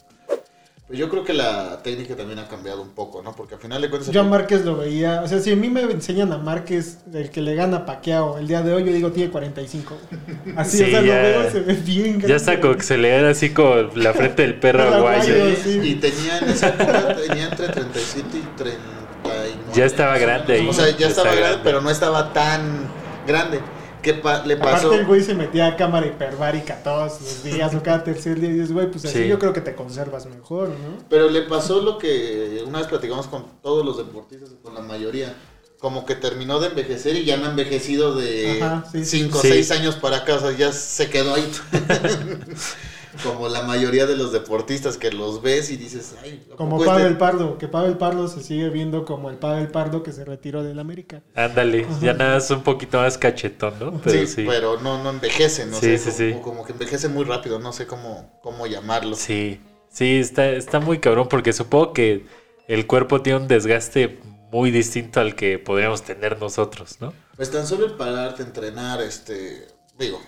Pues 0.88 0.98
yo 0.98 1.10
creo 1.10 1.22
que 1.22 1.34
la 1.34 1.82
técnica 1.82 2.16
también 2.16 2.38
ha 2.38 2.48
cambiado 2.48 2.80
un 2.80 2.88
poco, 2.88 3.20
¿no? 3.22 3.36
Porque 3.36 3.56
al 3.56 3.60
final 3.60 3.82
de 3.82 3.90
cuentas... 3.90 4.10
Yo 4.10 4.22
a 4.22 4.24
Márquez 4.24 4.64
lo 4.64 4.74
veía, 4.78 5.20
o 5.22 5.28
sea, 5.28 5.38
si 5.38 5.52
a 5.52 5.56
mí 5.56 5.68
me 5.68 5.82
enseñan 5.82 6.32
a 6.32 6.38
Márquez, 6.38 7.00
el 7.12 7.28
que 7.28 7.42
le 7.42 7.54
gana 7.54 7.76
a 7.76 7.84
Paquiao 7.84 8.38
el 8.38 8.48
día 8.48 8.62
de 8.62 8.72
hoy, 8.72 8.84
yo 8.84 8.92
digo 8.92 9.12
tiene 9.12 9.30
45. 9.30 9.98
Así, 10.56 10.78
Sí, 10.78 10.84
o 10.84 10.86
sea, 10.86 11.02
ya. 11.02 11.14
lo 11.16 11.22
veo, 11.42 11.50
se 11.50 11.60
ve 11.60 11.74
bien 11.74 12.04
grande. 12.12 12.28
Ya 12.28 12.36
está 12.36 12.58
como 12.58 12.74
que 12.74 12.82
se 12.84 12.96
le 12.96 13.20
da 13.20 13.28
así 13.28 13.50
como 13.50 13.74
la 13.96 14.14
frente 14.14 14.40
del 14.42 14.54
perro. 14.54 15.06
Sí, 15.22 15.32
sí. 15.62 15.80
Y 15.82 15.94
tenía 15.96 16.38
en 16.38 16.48
esa 16.48 16.68
época, 16.68 17.16
tenía 17.16 17.48
entre 17.48 17.68
37 17.68 18.38
y 18.38 18.56
39. 18.56 19.50
Ya 19.74 19.84
estaba 19.84 20.16
grande 20.16 20.54
ahí. 20.54 20.68
O 20.68 20.72
sea, 20.72 20.88
ya 20.88 20.96
Ya 20.96 21.08
estaba 21.08 21.34
grande. 21.34 21.60
pero 21.62 21.82
no 21.82 21.90
estaba 21.90 22.32
tan 22.32 22.86
grande. 23.26 23.60
¿Qué 24.02 24.14
pa- 24.14 24.44
le 24.46 24.56
pasó? 24.56 24.86
Aparte 24.88 25.00
el 25.00 25.06
güey 25.06 25.22
se 25.22 25.34
metía 25.34 25.66
a 25.66 25.76
cámara 25.76 26.06
hiperbárica 26.06 26.82
todos 26.82 27.20
los 27.20 27.42
días 27.44 27.74
o 27.74 27.82
cada 27.82 28.04
tercer 28.04 28.40
día 28.40 28.50
y 28.50 28.52
dices, 28.54 28.72
güey, 28.72 28.90
pues 28.90 29.04
así 29.04 29.22
Sí. 29.24 29.28
yo 29.28 29.38
creo 29.38 29.52
que 29.52 29.60
te 29.60 29.74
conservas 29.74 30.26
mejor, 30.26 30.68
¿no? 30.68 30.98
Pero 31.10 31.28
le 31.30 31.42
pasó 31.42 31.80
lo 31.82 31.98
que 31.98 32.62
una 32.66 32.78
vez 32.78 32.86
platicamos 32.88 33.26
con 33.26 33.44
todos 33.62 33.84
los 33.84 33.96
deportistas, 33.98 34.50
con 34.62 34.74
la 34.74 34.80
mayoría. 34.80 35.34
Como 35.80 36.04
que 36.04 36.16
terminó 36.16 36.58
de 36.58 36.68
envejecer 36.68 37.14
y 37.14 37.24
ya 37.24 37.36
no 37.36 37.46
ha 37.46 37.50
envejecido 37.50 38.16
de 38.16 38.60
Ajá, 38.60 38.84
sí, 38.90 39.04
sí. 39.04 39.18
5 39.22 39.38
o 39.38 39.42
Sí. 39.42 39.48
6 39.48 39.70
años 39.70 39.94
para 39.94 40.16
acá, 40.18 40.34
o 40.34 40.40
sea, 40.40 40.50
ya 40.50 40.72
se 40.72 41.08
quedó 41.08 41.34
ahí. 41.34 41.48
Como 43.22 43.48
la 43.48 43.62
mayoría 43.62 44.06
de 44.06 44.16
los 44.16 44.32
deportistas 44.32 44.96
que 44.98 45.10
los 45.10 45.42
ves 45.42 45.70
y 45.70 45.76
dices, 45.76 46.14
ay, 46.22 46.46
¿a 46.52 46.56
Como 46.56 46.76
este- 46.76 46.86
Pavel 46.86 47.16
Pardo, 47.18 47.58
que 47.58 47.66
Pavel 47.68 47.96
Pardo 47.96 48.28
se 48.28 48.42
sigue 48.42 48.68
viendo 48.70 49.04
como 49.04 49.30
el 49.30 49.36
Pavel 49.38 49.68
Pardo 49.68 50.02
que 50.02 50.12
se 50.12 50.24
retiró 50.24 50.62
del 50.62 50.78
América. 50.78 51.22
Ándale, 51.34 51.86
ya 52.00 52.12
nada 52.14 52.36
es 52.38 52.50
un 52.50 52.62
poquito 52.62 52.98
más 52.98 53.16
cachetón, 53.18 53.78
¿no? 53.80 54.00
Pero 54.04 54.20
sí, 54.20 54.26
sí. 54.26 54.44
pero 54.46 54.78
no, 54.80 55.02
no 55.02 55.10
envejecen, 55.10 55.70
no 55.70 55.78
Sí, 55.80 55.96
sé, 55.98 56.10
sí, 56.12 56.28
como, 56.28 56.38
sí. 56.38 56.42
como 56.44 56.64
que 56.64 56.72
envejece 56.72 57.08
muy 57.08 57.24
rápido, 57.24 57.58
no 57.58 57.72
sé 57.72 57.86
cómo, 57.86 58.38
cómo 58.42 58.66
llamarlo. 58.66 59.16
Sí, 59.16 59.60
sí, 59.90 60.18
está, 60.18 60.48
está 60.50 60.78
muy 60.80 60.98
cabrón 60.98 61.28
porque 61.28 61.52
supongo 61.52 61.92
que 61.92 62.26
el 62.68 62.86
cuerpo 62.86 63.22
tiene 63.22 63.40
un 63.40 63.48
desgaste 63.48 64.18
muy 64.52 64.70
distinto 64.70 65.20
al 65.20 65.34
que 65.34 65.58
podríamos 65.58 66.02
tener 66.02 66.38
nosotros, 66.40 67.00
¿no? 67.00 67.12
Pues 67.36 67.50
tan 67.50 67.66
solo 67.66 67.86
el 67.86 67.92
pararte, 67.92 68.42
entrenar, 68.42 69.00
este, 69.02 69.66
digo, 69.98 70.20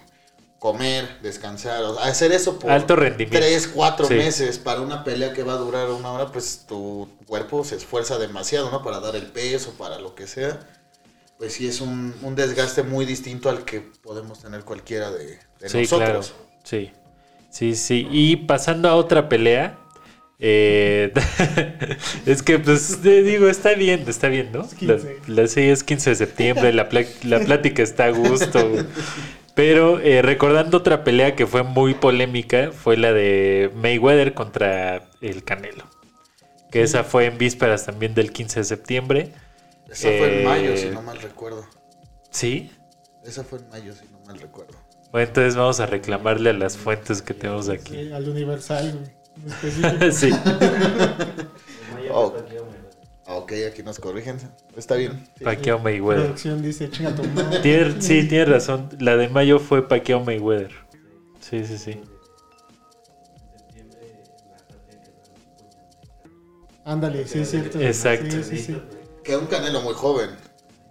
comer, 0.61 1.19
descansar, 1.23 1.83
o 1.83 1.95
sea, 1.97 2.05
hacer 2.05 2.31
eso 2.33 2.59
por 2.59 2.71
Alto 2.71 2.95
rendimiento. 2.95 3.39
tres, 3.39 3.67
cuatro 3.67 4.07
Sí. 4.07 4.15
meses 4.15 4.59
para 4.59 4.83
una 4.83 5.03
pelea 5.03 5.33
que 5.33 5.43
va 5.43 5.55
a 5.55 5.57
durar 5.57 5.89
una 5.91 6.13
hora, 6.13 6.31
pues 6.31 6.67
tu 6.69 7.09
cuerpo 7.27 7.65
se 7.65 7.77
esfuerza 7.77 8.19
demasiado, 8.19 8.71
¿no? 8.71 8.85
Para 8.85 9.01
dar 9.01 9.17
el 9.17 9.27
peso, 9.27 9.73
para 9.79 9.99
lo 9.99 10.15
que 10.15 10.27
sea. 10.29 10.61
Pues 11.39 11.55
sí 11.55 11.67
es 11.67 11.81
un, 11.81 12.15
un 12.23 12.35
desgaste 12.37 12.83
muy 12.83 13.07
distinto 13.07 13.49
al 13.49 13.65
que 13.65 13.81
podemos 13.81 14.41
tener 14.43 14.63
cualquiera 14.65 15.11
de, 15.11 15.39
de 15.61 15.69
Sí, 15.71 15.79
nosotros. 15.79 15.89
claro. 15.99 16.23
Sí, 16.63 16.93
sí, 17.51 17.75
sí. 17.75 18.07
Y 18.11 18.37
pasando 18.37 18.91
a 18.91 18.95
otra 18.97 19.31
pelea, 19.31 19.79
eh, 20.39 21.11
es 22.27 22.43
que, 22.43 22.59
pues, 22.59 22.99
te 23.03 23.23
digo, 23.23 23.49
está 23.49 23.73
bien, 23.73 24.05
está 24.07 24.29
bien, 24.29 24.53
¿no? 24.53 24.65
Es 24.65 24.75
15. 24.75 25.21
La, 25.27 25.43
la- 25.43 25.49
sí, 25.49 25.63
es 25.63 25.83
15 25.85 26.11
de 26.11 26.17
septiembre, 26.17 26.73
la, 26.75 26.91
pla- 26.91 27.05
la 27.23 27.41
plática 27.41 27.83
está 27.83 28.05
a 28.05 28.11
gusto. 28.11 28.61
Pero 29.61 30.01
eh, 30.01 30.23
recordando 30.23 30.79
otra 30.79 31.05
pelea 31.05 31.37
que 31.37 31.47
fue 31.47 31.63
muy 31.63 31.93
polémica, 31.93 32.73
fue 32.73 32.97
la 32.97 33.13
de 33.13 33.71
Mayweather 33.75 34.33
contra 34.33 35.11
el 35.21 35.45
Canelo. 35.45 35.85
Que 36.71 36.83
esa 36.83 37.05
fue 37.05 37.27
en 37.27 37.37
vísperas 37.37 37.85
también 37.85 38.15
del 38.15 38.33
15 38.33 38.61
de 38.61 38.65
septiembre. 38.65 39.33
Esa 39.87 40.09
fue 40.09 40.33
en 40.35 40.41
Eh, 40.41 40.45
mayo, 40.45 40.77
si 40.79 40.89
no 40.89 41.03
mal 41.03 41.21
recuerdo. 41.21 41.67
¿Sí? 42.31 42.73
Esa 43.23 43.45
fue 43.45 43.59
en 43.59 43.69
mayo, 43.69 43.93
si 43.93 44.07
no 44.11 44.19
mal 44.27 44.41
recuerdo. 44.41 44.79
Bueno, 45.13 45.29
entonces 45.29 45.57
vamos 45.57 45.79
a 45.81 45.85
reclamarle 45.85 46.49
a 46.49 46.55
las 46.55 46.79
fuentes 46.79 47.21
que 47.21 47.35
tenemos 47.35 47.69
aquí. 47.69 47.93
Sí, 47.93 48.13
al 48.13 48.27
Universal, 48.31 48.99
güey. 48.99 49.11
en 49.45 49.53
específico. 49.53 50.11
sí. 50.11 50.31
Oh. 52.13 52.35
Ah, 53.31 53.37
ok, 53.37 53.53
aquí 53.71 53.85
nos 53.85 54.01
corrigen. 54.01 54.39
Está 54.77 54.97
bien. 54.97 55.25
Sí. 55.39 55.45
Pacquiao 55.45 55.79
Mayweather. 55.79 56.25
producción 56.25 56.63
dice, 56.63 56.91
chinga 56.91 57.15
tu 57.15 57.23
madre". 57.23 57.61
Tiene- 57.61 58.03
sí, 58.03 58.27
tienes 58.27 58.49
razón. 58.49 58.89
La 58.99 59.17
de 59.17 59.29
mayo 59.29 59.61
fue 59.61 59.87
Pacquiao 59.87 60.19
Mayweather. 60.25 60.73
Sí, 61.41 61.65
sí, 61.65 61.79
sí. 61.79 62.01
Ándale, 66.85 67.27
sí, 67.27 67.41
es 67.41 67.51
cierto. 67.51 67.79
Exacto. 67.81 68.31
Sí, 68.31 68.43
sí, 68.43 68.59
sí. 68.59 68.77
Que 69.23 69.37
un 69.37 69.47
Canelo 69.47 69.81
muy 69.83 69.95
joven. 69.95 70.31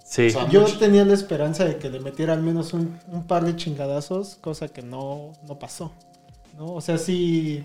Sí, 0.04 0.28
O 0.28 0.30
sea, 0.32 0.50
Yo 0.50 0.62
mucho- 0.62 0.80
tenía 0.80 1.04
la 1.06 1.14
esperanza 1.14 1.66
de 1.66 1.78
que 1.78 1.90
le 1.90 2.00
metiera 2.00 2.34
al 2.34 2.42
menos 2.42 2.74
un, 2.74 3.00
un 3.08 3.28
par 3.28 3.44
de 3.46 3.56
chingadazos, 3.56 4.38
cosa 4.42 4.68
que 4.70 4.82
no, 4.82 5.34
no 5.48 5.60
pasó. 5.60 5.92
¿no? 6.58 6.74
O 6.74 6.82
sea, 6.82 6.98
si, 6.98 7.64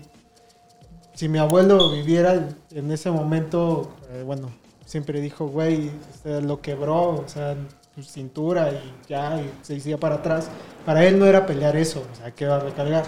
si 1.13 1.27
mi 1.29 1.39
abuelo 1.39 1.91
viviera 1.91 2.33
en, 2.33 2.55
en 2.71 2.91
ese 2.91 3.09
momento, 3.09 3.95
eh, 4.11 4.21
bueno, 4.23 4.51
siempre 4.85 5.19
dijo, 5.21 5.47
güey, 5.47 5.89
o 5.89 6.23
sea, 6.23 6.39
lo 6.41 6.61
quebró, 6.61 7.09
o 7.09 7.25
sea, 7.27 7.55
su 7.95 8.03
cintura 8.03 8.71
y 8.71 8.93
ya, 9.09 9.41
y 9.41 9.49
se 9.61 9.77
hacía 9.77 9.97
para 9.97 10.15
atrás. 10.15 10.49
Para 10.85 11.05
él 11.05 11.17
no 11.19 11.25
era 11.25 11.45
pelear 11.45 11.75
eso, 11.75 12.05
o 12.11 12.15
sea, 12.15 12.31
que 12.31 12.45
va 12.45 12.57
a 12.57 12.59
recargar. 12.59 13.03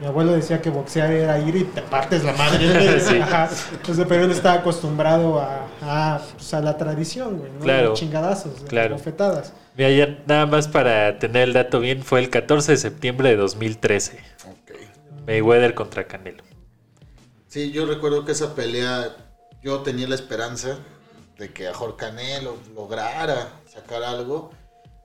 Mi 0.00 0.06
abuelo 0.08 0.32
decía 0.32 0.60
que 0.60 0.68
boxear 0.70 1.12
era 1.12 1.38
ir 1.38 1.54
y 1.54 1.64
te 1.64 1.80
partes 1.82 2.24
la 2.24 2.32
madre. 2.32 2.66
güey. 2.72 3.00
Sí. 3.00 3.16
Ajá. 3.22 3.48
Entonces, 3.72 4.04
pero 4.08 4.24
él 4.24 4.30
estaba 4.32 4.56
acostumbrado 4.56 5.38
a, 5.40 5.66
a, 5.80 6.20
pues, 6.34 6.52
a 6.54 6.60
la 6.60 6.76
tradición, 6.76 7.38
güey, 7.38 7.52
¿no? 7.52 7.60
Claro. 7.60 7.90
Los 7.90 8.00
chingadazos, 8.00 8.52
Claro. 8.68 8.94
bofetadas. 8.96 9.52
Mira, 9.76 9.90
ya 9.90 10.18
nada 10.26 10.46
más 10.46 10.66
para 10.66 11.18
tener 11.20 11.44
el 11.44 11.52
dato 11.52 11.78
bien, 11.78 12.02
fue 12.02 12.18
el 12.20 12.30
14 12.30 12.72
de 12.72 12.78
septiembre 12.78 13.28
de 13.28 13.36
2013. 13.36 14.18
Ok. 14.48 14.72
Mayweather 15.26 15.74
contra 15.74 16.04
Canelo. 16.08 16.42
Sí, 17.46 17.70
yo 17.70 17.86
recuerdo 17.86 18.24
que 18.24 18.32
esa 18.32 18.54
pelea, 18.54 19.14
yo 19.62 19.80
tenía 19.82 20.08
la 20.08 20.14
esperanza 20.16 20.78
de 21.42 21.52
que 21.52 21.66
a 21.66 21.72
Canelo 21.96 22.56
lograra 22.72 23.60
sacar 23.72 24.04
algo, 24.04 24.50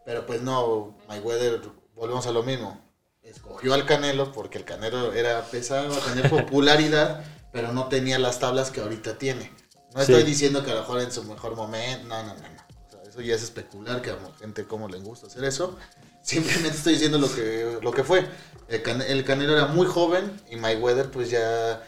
pero 0.06 0.28
pues 0.28 0.42
no, 0.44 0.96
Mayweather, 1.08 1.60
volvemos 1.96 2.28
a 2.28 2.32
lo 2.32 2.44
mismo, 2.44 2.80
escogió 3.24 3.74
al 3.74 3.88
Canelo 3.88 4.32
porque 4.32 4.60
el 4.60 4.64
Canelo 4.64 5.14
era 5.14 5.42
pesado, 5.46 5.98
tener 5.98 6.30
popularidad, 6.46 7.24
pero 7.52 7.74
no 7.74 7.88
tenía 7.88 8.20
las 8.20 8.38
tablas 8.38 8.70
que 8.70 8.82
ahorita 8.82 9.18
tiene. 9.18 9.52
No 9.96 10.04
Sí. 10.04 10.12
estoy 10.14 10.24
diciendo 10.30 10.64
que 10.64 10.70
a 10.70 10.76
lo 10.76 10.82
mejor 10.82 11.02
en 11.02 11.12
su 11.12 11.24
mejor 11.24 11.56
momento, 11.56 12.08
no, 12.08 12.22
no, 12.22 12.36
no, 12.36 12.40
no. 12.42 12.64
O 12.88 12.92
sea, 12.92 13.02
eso 13.10 13.22
ya 13.22 13.34
es 13.34 13.42
especular, 13.42 14.00
que 14.04 14.12
a 14.12 14.18
gente 14.40 14.66
como 14.66 14.88
le 14.88 15.00
gusta 15.00 15.26
hacer 15.26 15.44
eso. 15.44 15.76
Simplemente 16.22 16.78
estoy 16.78 16.94
diciendo 16.94 17.18
lo 17.18 17.34
que, 17.34 17.80
lo 17.82 17.92
que 17.92 18.04
fue. 18.04 18.28
El, 18.68 18.84
Can- 18.84 19.02
el 19.02 19.24
Canelo 19.26 19.54
era 19.54 19.66
muy 19.66 19.88
joven 19.88 20.40
y 20.52 20.58
Mayweather 20.58 21.10
pues 21.10 21.32
ya 21.32 21.82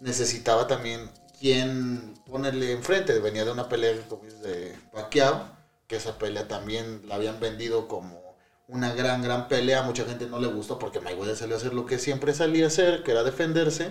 necesitaba 0.00 0.66
también 0.66 1.08
quien 1.44 2.14
ponerle 2.24 2.72
enfrente. 2.72 3.18
Venía 3.18 3.44
de 3.44 3.52
una 3.52 3.68
pelea 3.68 3.92
de 3.92 4.74
Pacquiao, 4.94 5.42
que 5.86 5.96
esa 5.96 6.16
pelea 6.16 6.48
también 6.48 7.02
la 7.06 7.16
habían 7.16 7.38
vendido 7.38 7.86
como 7.86 8.18
una 8.66 8.94
gran, 8.94 9.20
gran 9.22 9.46
pelea. 9.46 9.82
Mucha 9.82 10.06
gente 10.06 10.24
no 10.26 10.38
le 10.38 10.46
gustó 10.46 10.78
porque 10.78 11.00
Mayweather 11.00 11.36
salió 11.36 11.56
a 11.56 11.58
hacer 11.58 11.74
lo 11.74 11.84
que 11.84 11.98
siempre 11.98 12.32
salía 12.32 12.64
a 12.64 12.68
hacer, 12.68 13.02
que 13.02 13.10
era 13.10 13.22
defenderse. 13.24 13.90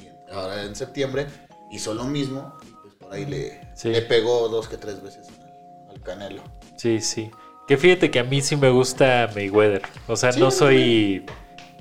Y 0.00 0.32
ahora 0.32 0.62
en 0.62 0.74
septiembre 0.74 1.26
hizo 1.70 1.92
lo 1.92 2.04
mismo 2.04 2.56
y 2.66 2.70
pues 2.80 2.94
por 2.94 3.12
ahí 3.12 3.26
le, 3.26 3.60
Sí. 3.74 3.90
le 3.90 4.00
pegó 4.00 4.48
dos 4.48 4.66
que 4.66 4.78
tres 4.78 5.02
veces 5.02 5.28
al, 5.28 5.90
al 5.94 6.00
Canelo. 6.00 6.42
Sí, 6.78 7.02
sí. 7.02 7.30
Que 7.68 7.76
fíjate 7.76 8.10
que 8.10 8.20
a 8.20 8.24
mí 8.24 8.40
sí 8.40 8.56
me 8.56 8.70
gusta 8.70 9.28
Mayweather. 9.34 9.82
O 10.06 10.16
sea, 10.16 10.32
Sí, 10.32 10.40
no 10.40 10.50
soy, 10.50 11.26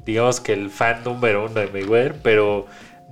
digamos 0.05 0.41
que 0.41 0.51
el 0.51 0.69
fan 0.69 1.01
número 1.05 1.45
uno 1.45 1.61
de 1.61 1.67
Mayweather, 1.67 2.19
pero 2.21 2.65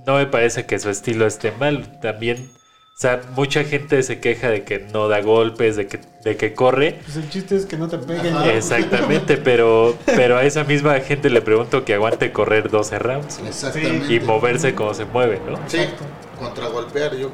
no 0.06 0.16
me 0.16 0.26
parece 0.26 0.66
que 0.66 0.78
su 0.78 0.90
estilo 0.90 1.26
esté 1.26 1.52
mal. 1.52 1.98
También, 2.00 2.50
o 2.54 2.96
sea, 2.96 3.20
mucha 3.34 3.64
gente 3.64 4.02
se 4.02 4.20
queja 4.20 4.50
de 4.50 4.64
que 4.64 4.78
no 4.92 5.08
da 5.08 5.20
golpes, 5.20 5.76
de 5.76 5.86
que, 5.86 6.00
de 6.24 6.36
que 6.36 6.54
corre. 6.54 7.00
Pues 7.04 7.16
el 7.16 7.28
chiste 7.30 7.56
es 7.56 7.66
que 7.66 7.76
no 7.76 7.88
te 7.88 7.98
peguen. 7.98 8.34
¿no? 8.34 8.44
Exactamente, 8.44 9.36
pero, 9.36 9.96
pero 10.06 10.36
a 10.36 10.44
esa 10.44 10.64
misma 10.64 10.98
gente 11.00 11.30
le 11.30 11.42
pregunto 11.42 11.84
que 11.84 11.94
aguante 11.94 12.32
correr 12.32 12.70
12 12.70 12.98
rounds 12.98 13.40
Exactamente. 13.46 14.12
y 14.14 14.20
moverse 14.20 14.74
como 14.74 14.94
se 14.94 15.04
mueve, 15.06 15.40
¿no? 15.48 15.58
Sí, 15.68 15.78
contragolpear. 16.38 17.16
Yo 17.16 17.30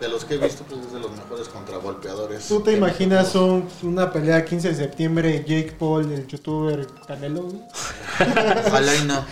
de 0.00 0.08
los 0.08 0.24
que 0.24 0.34
he 0.34 0.38
visto, 0.38 0.62
pues 0.68 0.80
es 0.86 0.92
de 0.92 1.00
los 1.00 1.10
mejores 1.10 1.48
contragolpeadores. 1.48 2.46
¿Tú 2.46 2.60
te 2.60 2.72
imaginas 2.72 3.34
un- 3.34 3.68
una 3.82 4.12
pelea 4.12 4.44
15 4.44 4.68
de 4.68 4.74
septiembre 4.76 5.38
Jake 5.46 5.74
Paul, 5.76 6.12
el 6.12 6.26
youtuber 6.28 6.86
Canelo? 7.06 7.48
y 7.48 9.04
no. 9.06 9.24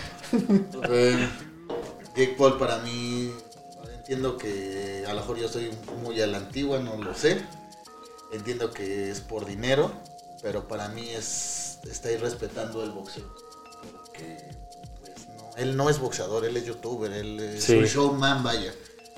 Eh, 0.89 1.27
Jake 2.17 2.35
Paul 2.35 2.57
para 2.57 2.79
mí, 2.79 3.31
entiendo 3.93 4.37
que 4.37 5.05
a 5.07 5.13
lo 5.13 5.19
mejor 5.21 5.37
yo 5.37 5.47
soy 5.47 5.71
muy 6.01 6.19
a 6.19 6.25
la 6.25 6.39
antigua, 6.39 6.79
no 6.79 6.97
lo 6.97 7.13
sé. 7.13 7.43
Entiendo 8.31 8.71
que 8.71 9.11
es 9.11 9.21
por 9.21 9.45
dinero, 9.45 9.91
pero 10.41 10.67
para 10.67 10.89
mí 10.89 11.09
es 11.09 11.77
está 11.89 12.11
irrespetando 12.11 12.83
el 12.83 12.91
boxeo. 12.91 13.23
Porque 13.93 14.37
pues, 15.01 15.27
no, 15.37 15.55
él 15.57 15.77
no 15.77 15.89
es 15.91 15.99
boxeador, 15.99 16.43
él 16.45 16.57
es 16.57 16.65
youtuber, 16.65 17.11
él 17.11 17.39
es 17.39 17.63
Sí. 17.63 17.75
un 17.75 17.85
showman, 17.85 18.43
vaya. 18.43 18.73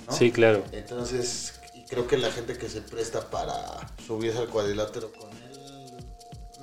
¿no? 0.05 0.13
Sí, 0.13 0.31
claro. 0.31 0.65
Entonces, 0.73 1.53
y 1.73 1.83
creo 1.85 2.05
que 2.05 2.17
la 2.17 2.31
gente 2.31 2.57
que 2.57 2.67
se 2.67 2.81
presta 2.81 3.29
para 3.29 3.79
subirse 4.05 4.39
al 4.39 4.49
cuadrilátero 4.49 5.11
con 5.13 5.29
él, 5.31 6.05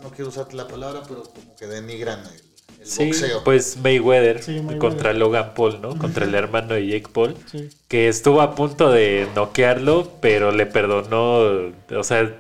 no 0.03 0.11
quiero 0.11 0.29
usar 0.29 0.53
la 0.53 0.68
palabra, 0.68 1.03
pero 1.09 1.22
como 1.22 1.57
que 1.57 1.66
denigran 1.66 2.25
el, 2.27 2.42
el 2.87 2.90
Sí, 2.92 3.05
boxeo. 3.07 3.44
pues 3.44 3.77
Mayweather, 3.83 4.42
Sí, 4.42 4.53
Mayweather. 4.53 4.79
contra 4.79 5.12
Logan 5.12 5.53
Paul, 5.55 5.81
¿no? 5.83 5.96
Contra 5.99 6.25
el 6.25 6.35
hermano 6.35 6.75
de 6.75 6.87
Jake 6.87 7.09
Paul. 7.12 7.35
Sí. 7.51 7.68
Que 7.88 8.09
estuvo 8.09 8.40
a 8.40 8.55
punto 8.55 8.90
de 8.90 9.27
noquearlo, 9.35 10.12
pero 10.20 10.53
le 10.53 10.66
perdonó. 10.66 11.72
O 11.96 12.03
sea, 12.05 12.33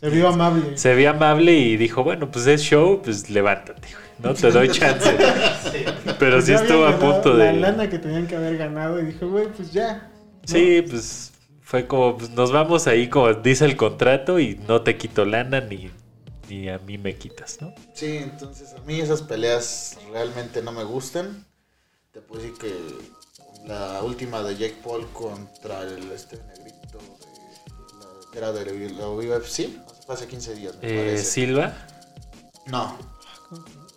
Se 0.00 0.10
vio 0.10 0.28
amable. 0.28 0.76
se 0.76 0.94
vio 0.94 1.10
amable 1.10 1.52
y 1.52 1.76
dijo, 1.76 2.02
bueno, 2.04 2.30
pues 2.30 2.46
es 2.46 2.62
show, 2.62 3.00
pues 3.02 3.30
levántate, 3.30 3.88
güey, 3.92 4.04
no 4.22 4.34
te 4.34 4.50
doy 4.50 4.68
chance. 4.70 5.10
Pero 6.18 6.36
Pues 6.36 6.44
sí 6.46 6.52
estuvo 6.52 6.86
a 6.86 6.98
punto 6.98 7.36
de... 7.36 7.46
La 7.46 7.70
lana 7.70 7.88
que 7.88 7.98
tenían 7.98 8.26
que 8.26 8.36
haber 8.36 8.56
ganado 8.56 9.00
y 9.00 9.06
dije, 9.06 9.24
güey, 9.24 9.46
pues 9.48 9.72
ya. 9.72 10.10
¿no? 10.10 10.38
Sí, 10.46 10.82
pues 10.88 11.32
fue 11.62 11.86
como, 11.86 12.18
pues, 12.18 12.30
nos 12.30 12.52
vamos 12.52 12.86
ahí 12.86 13.08
como 13.08 13.32
dice 13.32 13.64
el 13.64 13.76
contrato 13.76 14.38
y 14.38 14.60
no 14.68 14.82
te 14.82 14.96
quito 14.96 15.24
lana 15.24 15.60
ni, 15.62 15.90
ni 16.54 16.68
a 16.68 16.78
mí 16.78 16.98
me 16.98 17.16
quitas, 17.16 17.60
¿no? 17.60 17.72
Sí, 17.94 18.16
entonces 18.18 18.72
a 18.74 18.80
mí 18.82 19.00
esas 19.00 19.22
peleas 19.22 19.96
realmente 20.12 20.62
no 20.62 20.72
me 20.72 20.84
gustan. 20.84 21.44
Te 22.12 22.20
puedo 22.20 22.42
decir 22.42 22.56
que 22.58 22.74
la 23.66 24.02
última 24.02 24.42
de 24.42 24.56
Jake 24.56 24.76
Paul 24.84 25.06
contra 25.12 25.82
el 25.82 26.10
este 26.12 26.36
negrito 26.36 26.98
de 26.98 27.98
la, 27.98 28.30
que 28.30 28.38
era 28.38 28.52
de 28.52 28.90
la 28.90 29.08
UFC, 29.08 29.68
hace 30.08 30.26
15 30.26 30.54
días, 30.54 30.76
me 30.76 30.88
Eh, 30.88 30.96
parece. 30.96 31.24
Silva. 31.24 31.74
No. 32.66 32.96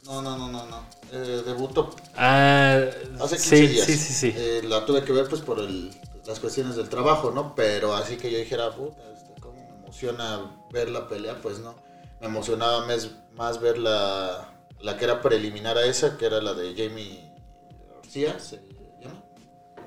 No, 0.05 0.21
no, 0.21 0.37
no, 0.37 0.47
no, 0.49 0.65
no. 0.65 0.83
Eh, 1.11 1.43
debutó 1.45 1.95
Ah, 2.15 2.81
hace 3.19 3.35
15 3.35 3.55
sí, 3.57 3.67
días. 3.67 3.85
sí, 3.85 3.97
sí, 3.97 4.13
sí. 4.13 4.33
Eh, 4.35 4.61
la 4.63 4.85
tuve 4.85 5.03
que 5.03 5.11
ver 5.11 5.27
pues 5.29 5.41
por 5.41 5.59
el- 5.59 5.93
las 6.25 6.39
cuestiones 6.39 6.75
del 6.75 6.89
trabajo, 6.89 7.31
¿no? 7.31 7.55
Pero 7.55 7.93
así 7.95 8.17
que 8.17 8.31
yo 8.31 8.37
dijera, 8.37 8.73
puta, 8.75 9.01
este, 9.13 9.39
¿cómo 9.41 9.53
me 9.69 9.75
emociona 9.83 10.51
ver 10.71 10.89
la 10.89 11.07
pelea? 11.07 11.39
Pues 11.41 11.59
no. 11.59 11.75
Me 12.19 12.27
emocionaba 12.27 12.85
más, 12.85 13.11
más 13.35 13.59
ver 13.61 13.77
la, 13.77 14.53
la 14.81 14.97
que 14.97 15.05
era 15.05 15.21
preliminar 15.21 15.77
a 15.77 15.85
esa, 15.85 16.17
que 16.17 16.25
era 16.25 16.41
la 16.41 16.53
de 16.53 16.73
Jamie 16.75 17.31
García, 17.93 18.39
se 18.39 18.61
llama. 19.01 19.23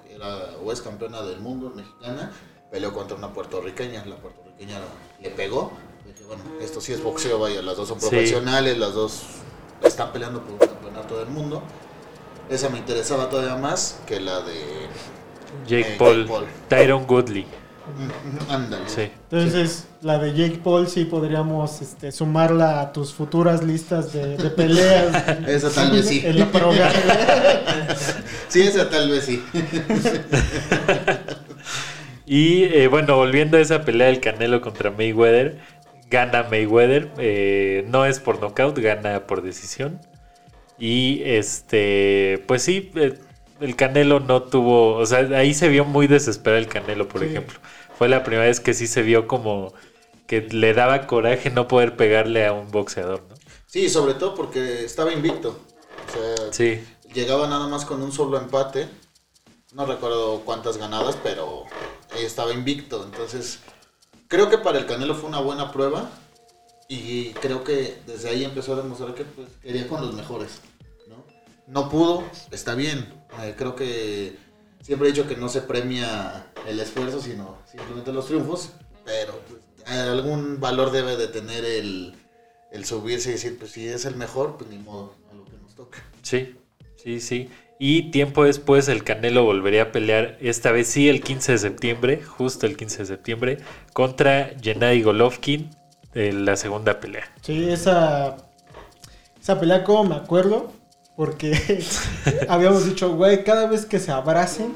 Era 0.08 0.56
o 0.64 0.70
es 0.72 0.80
campeona 0.80 1.22
del 1.22 1.40
mundo 1.40 1.70
mexicana. 1.70 2.30
Peleó 2.70 2.92
contra 2.92 3.16
una 3.16 3.32
puertorriqueña. 3.32 4.04
La 4.06 4.16
puertorriqueña 4.16 4.78
le 5.20 5.30
pegó. 5.30 5.72
Dije, 6.06 6.24
bueno, 6.24 6.44
esto 6.60 6.80
sí 6.80 6.92
es 6.92 7.02
boxeo, 7.02 7.38
vaya. 7.40 7.62
Las 7.62 7.76
dos 7.76 7.88
son 7.88 8.00
Sí. 8.00 8.08
profesionales, 8.08 8.78
las 8.78 8.94
dos 8.94 9.22
están 9.82 10.12
peleando 10.12 10.40
por 10.42 10.52
un 10.52 10.58
campeonato 10.58 11.18
del 11.18 11.28
mundo. 11.28 11.62
Esa 12.48 12.68
me 12.68 12.78
interesaba 12.78 13.28
todavía 13.28 13.56
más 13.56 14.00
que 14.06 14.20
la 14.20 14.40
de. 14.42 14.88
Jake 15.66 15.94
eh, 15.94 15.96
Paul, 15.98 16.18
Jake 16.26 16.28
Paul. 16.28 16.46
Tyron 16.68 17.06
Goodley. 17.06 17.46
Ándale. 18.48 18.88
Sí. 18.88 19.10
Entonces, 19.30 19.86
la 20.02 20.18
de 20.18 20.32
Jake 20.34 20.60
Paul 20.62 20.88
sí 20.88 21.04
podríamos 21.04 21.80
este, 21.82 22.12
sumarla 22.12 22.80
a 22.80 22.92
tus 22.92 23.12
futuras 23.14 23.62
listas 23.62 24.12
de, 24.12 24.36
de 24.36 24.50
peleas. 24.50 25.14
Esa 25.48 25.70
tal 25.70 25.90
vez 25.92 26.06
sí. 26.06 26.22
En 26.24 26.38
la. 26.38 26.48
Sí, 28.48 28.62
esa 28.62 28.90
tal 28.90 29.10
vez 29.10 29.24
sí. 29.24 29.42
Y 32.26 32.64
eh, 32.64 32.86
bueno, 32.88 33.16
volviendo 33.16 33.56
a 33.56 33.60
esa 33.60 33.84
pelea 33.84 34.06
del 34.06 34.20
Canelo 34.20 34.60
contra 34.60 34.90
Mayweather, 34.92 35.58
gana 36.08 36.44
Mayweather, 36.44 37.08
eh, 37.18 37.84
no 37.88 38.06
es 38.06 38.20
por 38.20 38.40
nocaut, 38.40 38.78
gana 38.78 39.26
por 39.26 39.42
decisión. 39.42 40.00
Y 40.78 41.22
este, 41.24 42.44
pues 42.46 42.62
sí, 42.62 42.92
eh, 42.94 43.14
el 43.60 43.74
Canelo 43.74 44.20
no 44.20 44.44
tuvo, 44.44 44.94
o 44.94 45.06
sea, 45.06 45.18
ahí 45.36 45.54
se 45.54 45.68
vio 45.68 45.84
muy 45.84 46.06
desesperado 46.06 46.58
el 46.62 46.68
Canelo, 46.68 47.08
por 47.08 47.20
Sí. 47.22 47.26
ejemplo. 47.26 47.58
Fue 48.00 48.08
la 48.08 48.24
primera 48.24 48.46
vez 48.46 48.60
que 48.60 48.72
sí 48.72 48.86
se 48.86 49.02
vio 49.02 49.26
como 49.26 49.74
que 50.26 50.40
le 50.40 50.72
daba 50.72 51.06
coraje 51.06 51.50
no 51.50 51.68
poder 51.68 51.98
pegarle 51.98 52.46
a 52.46 52.54
un 52.54 52.70
boxeador, 52.70 53.26
¿no? 53.28 53.34
Sí, 53.66 53.90
sobre 53.90 54.14
todo 54.14 54.34
porque 54.34 54.86
estaba 54.86 55.12
invicto. 55.12 55.60
O 56.08 56.10
sea, 56.10 56.50
Sí, 56.50 56.82
llegaba 57.12 57.46
nada 57.46 57.68
más 57.68 57.84
con 57.84 58.00
un 58.00 58.10
solo 58.10 58.38
empate. 58.38 58.88
No 59.74 59.84
recuerdo 59.84 60.40
cuántas 60.46 60.78
ganadas, 60.78 61.18
pero 61.22 61.64
estaba 62.16 62.54
invicto. 62.54 63.04
Entonces, 63.04 63.58
creo 64.28 64.48
que 64.48 64.56
para 64.56 64.78
el 64.78 64.86
Canelo 64.86 65.14
fue 65.14 65.28
una 65.28 65.40
buena 65.40 65.70
prueba. 65.70 66.08
Y 66.88 67.34
creo 67.34 67.64
que 67.64 67.98
desde 68.06 68.30
ahí 68.30 68.44
empezó 68.44 68.72
a 68.72 68.76
demostrar 68.76 69.14
que 69.14 69.24
pues, 69.24 69.48
quería 69.60 69.86
con 69.86 70.00
los 70.00 70.14
mejores. 70.14 70.62
¿no? 71.06 71.22
No 71.66 71.90
pudo, 71.90 72.24
está 72.50 72.74
bien. 72.74 73.12
Eh, 73.42 73.54
creo 73.58 73.76
que 73.76 74.38
siempre 74.90 75.08
he 75.08 75.12
dicho 75.12 75.28
que 75.28 75.36
no 75.36 75.48
se 75.48 75.60
premia 75.60 76.46
el 76.66 76.80
esfuerzo, 76.80 77.20
sino 77.20 77.58
simplemente 77.70 78.12
los 78.12 78.26
triunfos. 78.26 78.72
Pero 79.04 79.40
pues, 79.46 79.88
algún 79.88 80.58
valor 80.58 80.90
debe 80.90 81.16
de 81.16 81.28
tener 81.28 81.64
el, 81.64 82.16
el 82.72 82.84
subirse 82.84 83.28
y 83.28 83.32
decir, 83.34 83.56
pues 83.56 83.70
si 83.70 83.86
es 83.86 84.04
el 84.04 84.16
mejor, 84.16 84.56
pues 84.56 84.68
ni 84.68 84.78
modo, 84.78 85.14
a 85.30 85.34
lo 85.34 85.44
que 85.44 85.52
nos 85.62 85.76
toca. 85.76 86.02
Sí, 86.22 86.56
sí, 86.96 87.20
sí. 87.20 87.50
Y 87.78 88.10
tiempo 88.10 88.42
después 88.42 88.88
el 88.88 89.04
Canelo 89.04 89.44
volvería 89.44 89.82
a 89.82 89.92
pelear, 89.92 90.36
esta 90.40 90.72
vez 90.72 90.88
sí 90.88 91.08
el 91.08 91.22
15 91.22 91.52
de 91.52 91.58
septiembre, 91.58 92.22
justo 92.24 92.66
el 92.66 92.76
15 92.76 92.98
de 92.98 93.06
septiembre, 93.06 93.58
contra 93.92 94.50
Gennady 94.60 95.02
Golovkin 95.02 95.70
en 96.14 96.44
la 96.44 96.56
segunda 96.56 96.98
pelea. 96.98 97.32
Sí, 97.42 97.70
esa, 97.70 98.38
esa 99.40 99.60
pelea 99.60 99.84
como 99.84 100.02
me 100.02 100.16
acuerdo, 100.16 100.72
porque 101.20 101.84
habíamos 102.48 102.86
dicho, 102.86 103.14
güey, 103.14 103.44
cada 103.44 103.66
vez 103.66 103.84
que 103.84 103.98
se 103.98 104.10
abracen, 104.10 104.72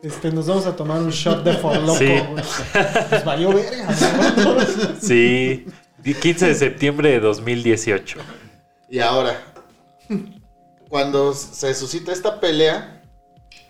este, 0.00 0.30
nos 0.30 0.46
vamos 0.46 0.64
a 0.66 0.76
tomar 0.76 1.00
un 1.02 1.10
shot 1.10 1.42
de 1.42 1.54
Forloco, 1.54 1.98
Sí. 1.98 2.06
güey. 2.06 2.44
Pues 3.10 3.24
valió 3.24 3.52
verga, 3.52 3.88
¿no? 4.36 4.56
Sí, 5.02 5.66
15 6.04 6.46
de 6.46 6.54
septiembre 6.54 7.10
de 7.10 7.18
2018. 7.18 8.20
Y 8.88 9.00
ahora, 9.00 9.42
cuando 10.88 11.34
se 11.34 11.74
suscita 11.74 12.12
esta 12.12 12.38
pelea, 12.38 13.02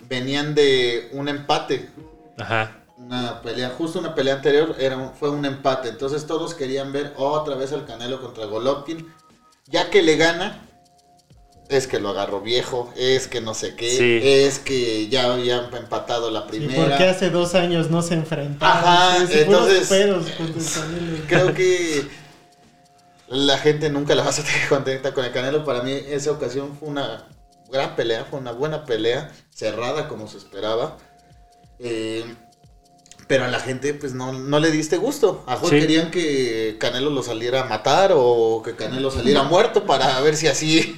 venían 0.07 0.55
de 0.55 1.09
un 1.13 1.31
empate. 1.31 1.89
Ajá. 2.37 2.77
Una 2.99 3.41
pelea, 3.41 3.71
justo 3.71 3.99
una 4.01 4.15
pelea 4.15 4.35
anterior 4.35 4.77
era 4.79 4.99
un- 4.99 5.15
fue 5.15 5.31
un 5.31 5.47
empate. 5.47 5.89
Entonces 5.89 6.27
todos 6.27 6.53
querían 6.55 6.93
ver 6.93 7.15
otra 7.17 7.55
vez 7.55 7.73
al 7.73 7.87
Canelo 7.87 8.21
contra 8.21 8.45
Golovkin. 8.45 9.11
Ya 9.65 9.89
que 9.89 10.03
le 10.03 10.17
gana, 10.19 10.68
es 11.69 11.87
que 11.87 12.01
lo 12.01 12.09
agarró 12.11 12.41
viejo, 12.41 12.93
es 12.97 13.29
que 13.29 13.41
no 13.41 13.53
sé 13.55 13.75
qué, 13.75 13.91
Sí. 13.91 14.21
es 14.23 14.59
que 14.59 15.09
ya 15.09 15.33
habían 15.33 15.75
empatado 15.75 16.31
la 16.31 16.45
¿Y 16.47 16.49
primera. 16.49 16.89
por 16.89 16.97
qué 16.97 17.05
hace 17.05 17.31
dos 17.31 17.55
años 17.55 17.91
no 17.91 18.01
se 18.03 18.15
enfrentaron? 18.15 18.79
Ajá, 18.79 19.19
Sí, 19.27 19.33
sí, 19.33 19.39
entonces- 19.41 19.89
pedos 19.89 20.27
con 20.31 20.47
el 20.47 20.55
Canelo. 20.55 21.25
Creo 21.29 21.55
que 21.55 22.09
la 23.29 23.59
gente 23.59 23.91
nunca 23.91 24.15
la 24.15 24.23
va 24.23 24.29
a 24.29 24.33
estar 24.33 24.47
contenta 24.69 25.13
con 25.13 25.25
el 25.25 25.33
Canelo. 25.33 25.65
Para 25.65 25.83
mí 25.83 25.93
esa 25.93 26.31
ocasión 26.31 26.77
fue 26.79 26.89
una 26.89 27.27
gran 27.71 27.95
pelea, 27.97 28.25
fue 28.25 28.39
una 28.39 28.53
buena 28.53 28.85
pelea, 28.87 29.31
cerrada 29.55 30.09
como 30.09 30.27
se 30.29 30.39
esperaba. 30.39 30.97
Eh, 31.81 32.25
pero 33.29 33.45
a 33.45 33.49
la 33.49 33.61
gente 33.61 33.95
pues 33.95 34.15
no, 34.15 34.33
no 34.33 34.59
le 34.59 34.71
diste 34.73 34.97
gusto. 34.97 35.45
A 35.47 35.57
Sí. 35.59 35.71
querían 35.79 36.11
que 36.11 36.77
Canelo 36.81 37.11
lo 37.11 37.23
saliera 37.23 37.63
a 37.63 37.65
matar 37.67 38.11
o 38.15 38.63
que 38.65 38.75
Canelo 38.75 39.11
saliera 39.13 39.45
muerto 39.45 39.85
para 39.87 40.21
ver 40.23 40.35
si 40.35 40.49
así... 40.49 40.97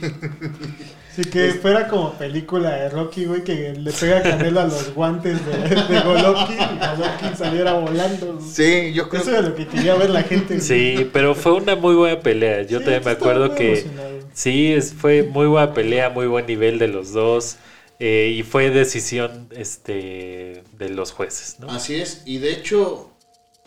Sí, 1.16 1.22
que 1.24 1.54
fuera 1.54 1.88
como 1.88 2.12
película 2.12 2.70
de 2.70 2.88
Rocky, 2.88 3.24
güey, 3.24 3.42
que 3.42 3.74
le 3.74 3.90
pega 3.92 4.22
Canelo 4.22 4.60
a 4.60 4.64
los 4.66 4.94
guantes 4.94 5.38
de, 5.44 5.52
de 5.92 6.00
Golovkin 6.02 6.56
y 6.56 6.78
Golovkin 6.96 7.36
saliera 7.36 7.72
volando. 7.72 8.34
güey. 8.34 8.48
sí, 8.48 8.92
yo 8.94 9.08
creo 9.08 9.20
Eso 9.22 9.36
es 9.36 9.44
lo 9.44 9.54
que 9.56 9.66
quería 9.66 9.96
ver 9.96 10.10
la 10.10 10.22
gente. 10.22 10.54
güey. 10.54 10.60
Sí, 10.66 11.10
pero 11.12 11.34
fue 11.34 11.52
una 11.54 11.74
muy 11.74 11.96
buena 11.96 12.20
pelea. 12.20 12.62
Yo 12.62 12.78
Sí, 12.78 12.84
también 12.84 13.02
me 13.04 13.10
acuerdo 13.10 13.54
que 13.56 13.80
emocionado. 13.80 14.18
sí, 14.32 14.72
es, 14.72 14.94
fue 14.94 15.24
muy 15.24 15.48
buena 15.48 15.74
pelea, 15.74 16.10
muy 16.10 16.28
buen 16.28 16.46
nivel 16.46 16.78
de 16.78 16.86
los 16.86 17.12
dos. 17.12 17.56
Eh, 18.00 18.34
y 18.34 18.42
fue 18.42 18.70
decisión 18.70 19.48
este, 19.52 20.64
de 20.72 20.88
los 20.88 21.12
jueces, 21.12 21.60
¿no? 21.60 21.70
Así 21.70 21.94
es, 21.94 22.22
y 22.24 22.38
de 22.38 22.52
hecho 22.52 23.10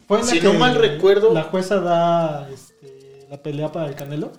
Fue 0.07 0.21
Si 0.23 0.41
no 0.41 0.53
mal 0.53 0.75
recuerdo- 0.75 1.33
La 1.33 1.43
jueza 1.43 1.79
da 1.79 2.49
este, 2.49 3.25
la 3.29 3.41
pelea 3.41 3.71
para 3.71 3.87
el 3.87 3.95
Canelo. 3.95 4.31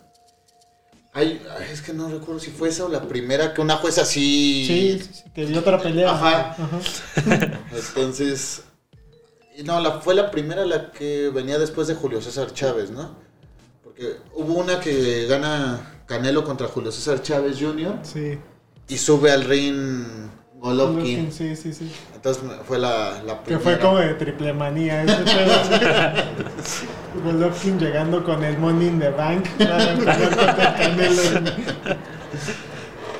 Ay, 1.16 1.40
ay, 1.58 1.68
es 1.72 1.80
que 1.80 1.92
no 1.92 2.08
recuerdo 2.08 2.40
si 2.40 2.50
fue 2.50 2.68
esa 2.70 2.84
o 2.84 2.88
la 2.88 3.02
primera 3.06 3.54
que 3.54 3.60
una 3.60 3.76
jueza 3.76 4.02
así. 4.02 4.64
Sí, 4.66 4.98
sí, 5.00 5.10
sí, 5.14 5.30
que 5.32 5.46
dio 5.46 5.60
otra 5.60 5.78
pelea. 5.80 6.10
Ajá. 6.10 6.56
Ajá. 6.58 6.80
Entonces, 7.72 8.64
No, 9.64 9.78
la, 9.80 10.00
fue 10.00 10.14
la 10.16 10.30
primera 10.32 10.64
la 10.66 10.90
que 10.90 11.30
venía 11.32 11.58
después 11.58 11.86
de 11.86 11.94
Julio 11.94 12.20
César 12.20 12.52
Chávez, 12.52 12.90
¿no? 12.90 13.16
Porque 13.84 14.16
hubo 14.34 14.54
una 14.54 14.80
que 14.80 15.26
gana 15.26 16.02
Canelo 16.06 16.42
contra 16.42 16.66
Julio 16.66 16.90
César 16.90 17.22
Chávez 17.22 17.58
Jr. 17.60 18.00
Sí. 18.02 18.36
Y 18.88 18.98
sube 18.98 19.30
al 19.32 19.44
ring 19.44 20.04
Golovkin. 20.56 21.30
Sí, 21.32 21.56
sí, 21.56 21.72
sí. 21.74 21.92
Entonces 22.14 22.42
fue 22.66 22.78
la, 22.78 23.22
la 23.22 23.38
Que 23.42 23.56
primera. 23.56 23.60
fue 23.62 23.78
como 23.78 23.98
de 23.98 24.14
triple 24.14 24.52
manía 24.54 25.02
ese 25.02 25.16
pedo. 25.22 25.54
Golovkin 27.24 27.78
llegando 27.78 28.24
con 28.24 28.42
el 28.44 28.58
Money 28.58 28.88
in 28.88 28.98
the 29.00 29.10
Bank 29.10 29.46
para 29.58 29.94
pelear 29.94 30.18
contra 30.36 30.68
el 30.84 30.96
Canelo. 30.96 31.22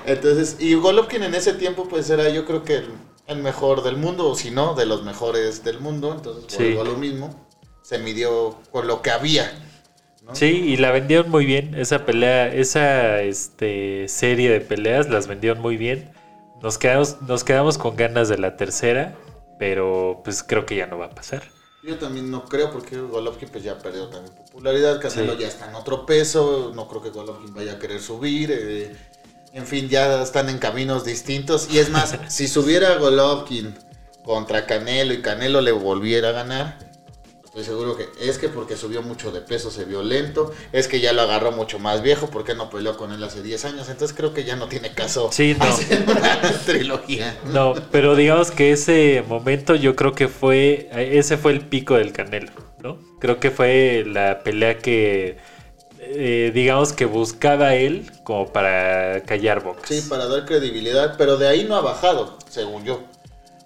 Entonces, 0.07 0.57
y 0.59 0.75
Golovkin 0.75 1.23
en 1.23 1.35
ese 1.35 1.55
tiempo 1.55 1.89
pues 1.89 2.09
era 2.11 2.29
yo 2.29 2.45
creo 2.45 2.63
que 2.63 2.77
el, 2.77 2.89
el 3.27 3.39
mejor 3.39 3.83
del 3.83 3.97
mundo, 3.97 4.29
o 4.29 4.35
si 4.35 4.51
no, 4.51 4.75
de 4.75 4.87
los 4.87 5.03
mejores 5.05 5.65
del 5.65 5.81
mundo. 5.81 6.13
Entonces, 6.15 6.53
Sí. 6.57 6.75
lo 6.75 6.97
mismo. 6.97 7.47
Se 7.83 7.99
midió 7.99 8.57
con 8.73 8.87
lo 8.87 9.03
que 9.03 9.11
había. 9.11 9.51
¿No? 10.25 10.35
Sí, 10.35 10.47
y 10.47 10.77
la 10.77 10.91
vendieron 10.91 11.31
muy 11.31 11.47
bien. 11.47 11.75
Esa 11.75 12.05
pelea, 12.07 12.53
esa 12.53 13.21
este, 13.23 14.09
serie 14.09 14.51
de 14.51 14.61
peleas 14.61 15.09
las 15.09 15.27
vendieron 15.27 15.61
muy 15.61 15.77
bien. 15.77 16.11
Nos 16.63 16.79
quedamos, 16.79 17.21
nos 17.23 17.45
quedamos 17.45 17.79
con 17.79 17.97
ganas 17.97 18.29
de 18.29 18.39
la 18.39 18.57
tercera, 18.57 19.15
pero 19.59 20.23
pues 20.25 20.43
creo 20.43 20.67
que 20.67 20.77
ya 20.77 20.87
no 20.87 20.99
va 20.99 21.07
a 21.07 21.11
pasar. 21.11 21.43
Yo 21.83 21.99
también 21.99 22.31
no 22.31 22.47
creo 22.47 22.71
porque 22.71 22.97
Golovkin 22.97 23.51
pues 23.51 23.63
ya 23.63 23.79
perdió 23.79 24.09
también 24.09 24.35
popularidad, 24.35 25.01
Canelo 25.01 25.35
Sí. 25.35 25.41
ya 25.41 25.49
está 25.49 25.69
en 25.69 25.75
otro 25.75 26.07
peso, 26.07 26.73
no 26.75 26.89
creo 26.89 27.03
que 27.03 27.11
Golovkin 27.11 27.53
vaya 27.53 27.75
a 27.75 27.79
querer 27.79 28.01
subir, 28.01 28.51
eh, 28.51 28.97
en 29.53 29.67
fin, 29.67 29.91
ya 29.91 30.23
están 30.23 30.49
en 30.49 30.59
caminos 30.59 31.05
distintos 31.05 31.69
y 31.71 31.79
es 31.79 31.91
más, 31.91 32.19
si 32.29 32.49
subiera 32.49 32.97
Golovkin 32.97 33.75
contra 34.25 34.65
Canelo 34.65 35.13
y 35.13 35.21
Canelo 35.21 35.61
le 35.61 35.73
volviera 35.73 36.31
a 36.31 36.33
ganar, 36.33 36.79
estoy 37.55 37.73
seguro 37.73 37.97
que 37.97 38.09
es 38.21 38.39
que 38.39 38.49
porque 38.49 38.77
subió 38.77 39.01
mucho 39.01 39.31
de 39.31 39.41
peso 39.41 39.71
se 39.71 39.85
vio 39.85 40.03
lento, 40.03 40.53
es 40.73 40.89
que 40.89 40.99
ya 40.99 41.13
lo 41.13 41.23
agarró 41.23 41.53
mucho 41.53 41.79
más 41.79 42.03
viejo 42.03 42.29
porque 42.29 42.53
no 42.57 42.69
peleó 42.69 42.97
con 42.97 43.13
él 43.13 43.23
hace 43.23 43.43
10 43.45 43.65
años, 43.67 43.89
entonces 43.89 44.17
creo 44.17 44.35
que 44.35 44.43
ya 44.43 44.57
no 44.57 44.67
tiene 44.67 44.93
caso 44.93 45.31
Sí, 45.31 45.55
no. 45.57 45.65
hacer 45.73 46.03
una 46.03 46.41
trilogía. 46.67 47.39
No, 47.53 47.75
pero 47.93 48.17
digamos 48.17 48.51
que 48.51 48.73
ese 48.73 49.23
momento 49.29 49.77
yo 49.77 49.95
creo 49.95 50.15
que 50.15 50.27
fue, 50.27 50.89
ese 50.97 51.37
fue 51.37 51.53
el 51.53 51.61
pico 51.61 51.95
del 51.95 52.13
Canelo, 52.13 52.51
¿no? 52.83 52.99
Creo 53.21 53.39
que 53.39 53.53
fue 53.53 54.03
la 54.05 54.43
pelea 54.43 54.79
que, 54.79 55.37
eh, 56.01 56.51
digamos 56.53 56.93
que 56.93 57.05
buscaba 57.05 57.77
él 57.77 58.11
como 58.25 58.53
para 58.53 59.23
callar 59.23 59.63
bocas. 59.63 59.89
Sí, 59.89 60.05
para 60.09 60.27
dar 60.27 60.45
credibilidad, 60.45 61.15
pero 61.17 61.37
de 61.37 61.47
ahí 61.47 61.63
no 61.63 61.77
ha 61.77 61.81
bajado, 61.83 62.37
según 62.49 62.85
yo. 62.85 63.05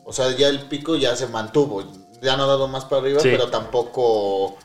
O 0.05 0.13
sea, 0.13 0.37
ya 0.37 0.49
el 0.49 0.61
pico 0.61 0.97
ya 0.97 1.17
se 1.17 1.27
mantuvo, 1.27 1.83
ya 2.23 2.37
no 2.37 2.45
ha 2.45 2.47
dado 2.47 2.69
más 2.69 2.85
para 2.85 3.03
arriba, 3.03 3.21
Sí. 3.21 3.29
pero 3.31 3.49
tampoco 3.49 4.59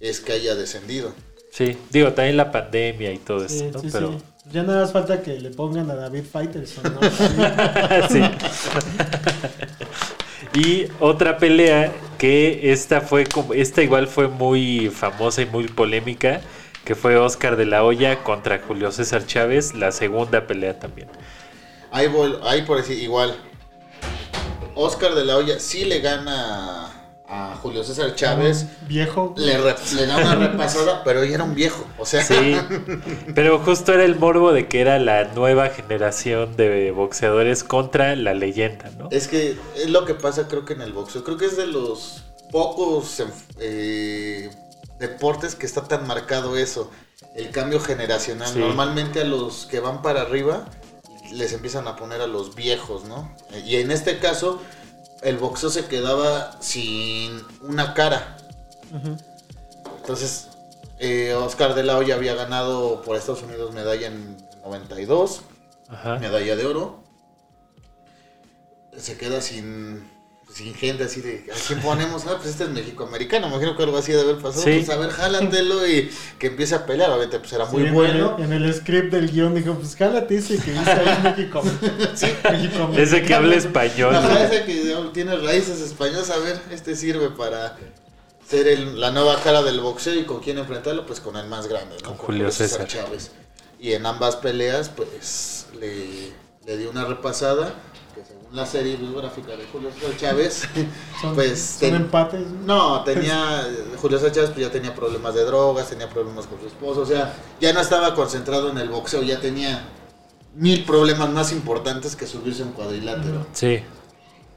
es 0.00 0.20
que 0.20 0.32
haya 0.32 0.54
descendido. 0.54 1.12
Sí, 1.52 1.76
digo, 1.90 2.12
también 2.12 2.36
la 2.36 2.52
pandemia 2.52 3.12
y 3.12 3.18
todo 3.18 3.48
Sí, 3.48 3.56
eso, 3.64 3.70
¿no? 3.72 3.80
sí, 3.80 3.88
pero 3.92 4.12
sí. 4.12 4.18
Ya 4.52 4.62
nada 4.62 4.82
más 4.82 4.92
falta 4.92 5.22
que 5.22 5.38
le 5.38 5.50
pongan 5.50 5.90
a 5.90 5.94
David 5.94 6.24
Faitelson, 6.30 6.82
¿no? 6.94 7.00
Sí. 8.08 8.20
y 10.54 10.86
otra 11.00 11.38
pelea 11.38 11.92
que 12.18 12.72
esta 12.72 13.00
fue 13.00 13.26
como 13.26 13.54
esta 13.54 13.82
igual 13.82 14.06
fue 14.08 14.28
muy 14.28 14.90
famosa 14.90 15.42
y 15.42 15.46
muy 15.46 15.68
polémica, 15.68 16.40
que 16.84 16.94
fue 16.94 17.16
Oscar 17.16 17.56
de 17.56 17.66
la 17.66 17.84
Hoya 17.84 18.22
contra 18.24 18.58
Julio 18.66 18.90
César 18.92 19.26
Chávez, 19.26 19.74
la 19.74 19.92
segunda 19.92 20.46
pelea 20.46 20.78
también. 20.78 21.08
Ahí, 21.92 22.08
ahí 22.44 22.62
por 22.62 22.78
decir, 22.78 22.98
igual. 22.98 23.36
Oscar 24.74 25.14
de 25.14 25.24
la 25.24 25.36
Hoya 25.36 25.58
sí 25.60 25.84
le 25.84 26.00
gana 26.00 26.99
a 27.32 27.56
Julio 27.62 27.84
César 27.84 28.14
Chávez. 28.16 28.66
Viejo. 28.88 29.34
Le, 29.36 29.56
re- 29.56 29.76
le 29.94 30.06
da 30.06 30.16
una 30.16 30.34
repasada, 30.34 31.02
pero 31.04 31.24
ya 31.24 31.36
era 31.36 31.44
un 31.44 31.54
viejo. 31.54 31.86
O 31.98 32.04
sea, 32.04 32.24
Sí, 32.24 32.56
pero 33.34 33.60
justo 33.60 33.92
era 33.94 34.04
el 34.04 34.16
morbo 34.16 34.52
de 34.52 34.66
que 34.68 34.80
era 34.80 34.98
la 34.98 35.24
nueva 35.24 35.68
generación 35.68 36.56
de 36.56 36.90
boxeadores 36.90 37.62
contra 37.64 38.16
la 38.16 38.34
leyenda, 38.34 38.90
¿no? 38.98 39.08
Es 39.10 39.28
que 39.28 39.56
es 39.76 39.90
lo 39.90 40.04
que 40.04 40.14
pasa 40.14 40.48
creo 40.48 40.64
que 40.64 40.72
en 40.72 40.82
el 40.82 40.92
boxeo. 40.92 41.22
Creo 41.24 41.36
que 41.38 41.46
es 41.46 41.56
de 41.56 41.66
los 41.68 42.24
pocos 42.50 43.22
eh, 43.60 44.50
deportes 44.98 45.54
que 45.54 45.66
está 45.66 45.84
tan 45.84 46.06
marcado 46.06 46.56
eso. 46.56 46.90
El 47.36 47.50
cambio 47.50 47.78
generacional. 47.80 48.48
Sí. 48.52 48.58
Normalmente 48.58 49.20
a 49.20 49.24
los 49.24 49.66
que 49.66 49.78
van 49.80 50.02
para 50.02 50.22
arriba 50.22 50.66
les 51.32 51.52
empiezan 51.52 51.86
a 51.86 51.94
poner 51.94 52.20
a 52.22 52.26
los 52.26 52.56
viejos, 52.56 53.04
¿no? 53.04 53.36
Y 53.64 53.76
en 53.76 53.92
este 53.92 54.18
caso 54.18 54.60
el 55.22 55.36
boxeo 55.38 55.70
se 55.70 55.86
quedaba 55.86 56.56
sin 56.60 57.42
una 57.62 57.94
cara. 57.94 58.36
Entonces 60.00 60.48
eh, 60.98 61.34
Oscar 61.34 61.74
de 61.74 61.82
la 61.82 61.96
Hoya 61.96 62.14
había 62.16 62.34
ganado 62.34 63.02
por 63.02 63.16
Estados 63.16 63.42
Unidos 63.42 63.72
medalla 63.72 64.08
en 64.08 64.36
92 64.62 65.40
Ajá. 65.88 66.18
medalla 66.18 66.56
de 66.56 66.66
oro. 66.66 67.02
Se 68.96 69.16
queda 69.16 69.40
sin, 69.40 70.10
sin 70.62 70.74
gente 70.74 71.04
así 71.04 71.20
de, 71.22 71.44
¿a 71.50 71.66
quién 71.66 71.80
ponemos? 71.80 72.24
Ah, 72.26 72.34
pues 72.36 72.50
este 72.50 72.64
es 72.64 72.70
México-americano, 72.70 73.48
me 73.48 73.54
imagino 73.54 73.76
que 73.76 73.82
algo 73.82 73.96
así 73.96 74.12
de 74.12 74.20
haber 74.20 74.36
pasado. 74.36 74.62
Sí. 74.64 74.72
Pues 74.84 74.90
a 74.90 74.96
ver, 74.96 75.10
jálatelo 75.10 75.86
y 75.86 76.10
que 76.38 76.48
empiece 76.48 76.74
a 76.74 76.84
pelear. 76.86 77.10
Obviamente, 77.10 77.38
pues 77.38 77.52
era 77.52 77.64
Sí, 77.68 77.76
muy 77.76 77.86
en 77.86 77.94
bueno. 77.94 78.36
El, 78.38 78.44
en 78.44 78.52
el 78.52 78.74
script 78.74 79.12
del 79.12 79.30
guion 79.30 79.54
dijo, 79.54 79.74
pues 79.74 79.96
jálate 79.96 80.36
ese 80.36 80.58
que 80.58 80.72
dice 80.72 80.90
ahí 80.90 81.18
México. 81.22 81.62
Sí, 82.14 82.26
México. 82.50 82.90
Ese 82.96 83.22
que 83.22 83.34
habla 83.34 83.54
español. 83.56 84.14
Ajá, 84.14 84.44
ese 84.44 84.64
que 84.64 84.94
tiene 85.14 85.36
raíces 85.36 85.80
españolas, 85.80 86.28
a 86.30 86.38
ver, 86.38 86.60
este 86.70 86.94
sirve 86.96 87.30
para 87.30 87.76
ser 88.46 88.68
el- 88.68 89.00
la 89.00 89.10
nueva 89.12 89.40
cara 89.42 89.62
del 89.62 89.80
boxeo 89.80 90.14
y 90.14 90.24
con 90.24 90.40
quién 90.40 90.58
enfrentarlo, 90.58 91.06
pues 91.06 91.20
con 91.20 91.36
el 91.36 91.46
más 91.46 91.68
grande, 91.68 91.96
¿no? 92.02 92.08
Con 92.10 92.16
Julio 92.18 92.50
César. 92.50 92.86
Chávez. 92.86 93.30
Y 93.78 93.92
en 93.94 94.04
ambas 94.04 94.36
peleas, 94.36 94.90
pues 94.90 95.66
le, 95.80 96.32
le 96.66 96.76
dio 96.76 96.90
una 96.90 97.04
repasada, 97.06 97.72
la 98.52 98.66
serie 98.66 98.96
biográfica 98.96 99.56
de 99.56 99.64
Julio 99.72 99.90
César 99.92 100.16
Chávez, 100.16 100.68
Son, 101.20 101.34
pues 101.34 101.60
son 101.60 101.80
ten- 101.90 101.94
empates. 101.96 102.40
no, 102.64 103.02
tenía, 103.04 103.66
Julio 104.00 104.18
César 104.18 104.32
Chávez 104.32 104.50
pues 104.50 104.66
ya 104.66 104.72
tenía 104.72 104.94
problemas 104.94 105.34
de 105.34 105.44
drogas, 105.44 105.88
tenía 105.88 106.08
problemas 106.08 106.46
con 106.46 106.60
su 106.60 106.66
esposo, 106.66 107.02
o 107.02 107.06
sea, 107.06 107.34
ya 107.60 107.72
no 107.72 107.80
estaba 107.80 108.14
concentrado 108.14 108.70
en 108.70 108.78
el 108.78 108.88
boxeo, 108.88 109.22
ya 109.22 109.40
tenía 109.40 109.84
mil 110.54 110.84
problemas 110.84 111.30
más 111.30 111.52
importantes 111.52 112.16
que 112.16 112.26
subirse 112.26 112.62
un 112.64 112.72
cuadrilátero. 112.72 113.46
Sí, 113.52 113.80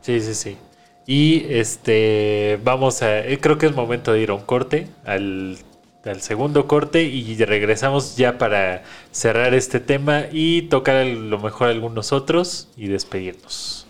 sí, 0.02 0.20
sí, 0.22 0.34
sí. 0.34 0.58
Y 1.06 1.46
este, 1.50 2.60
vamos 2.64 3.02
a, 3.04 3.20
eh, 3.20 3.38
creo 3.39 3.58
que 3.58 3.66
es 3.68 3.76
momento 3.76 4.14
de 4.14 4.22
ir 4.22 4.30
a 4.30 4.34
un 4.34 4.41
corte, 4.41 4.88
al, 5.06 5.58
al 6.06 6.22
segundo 6.22 6.66
corte 6.68 7.04
y 7.04 7.36
regresamos 7.44 8.16
ya 8.16 8.38
para 8.38 8.84
cerrar 9.12 9.54
este 9.54 9.80
tema 9.82 10.24
y 10.32 10.64
tocar 10.64 10.96
a 10.96 11.04
lo 11.06 11.39
mejor 11.39 11.68
algunos 11.68 12.12
otros 12.14 12.70
y 12.78 12.88
despedirnos. 12.88 13.83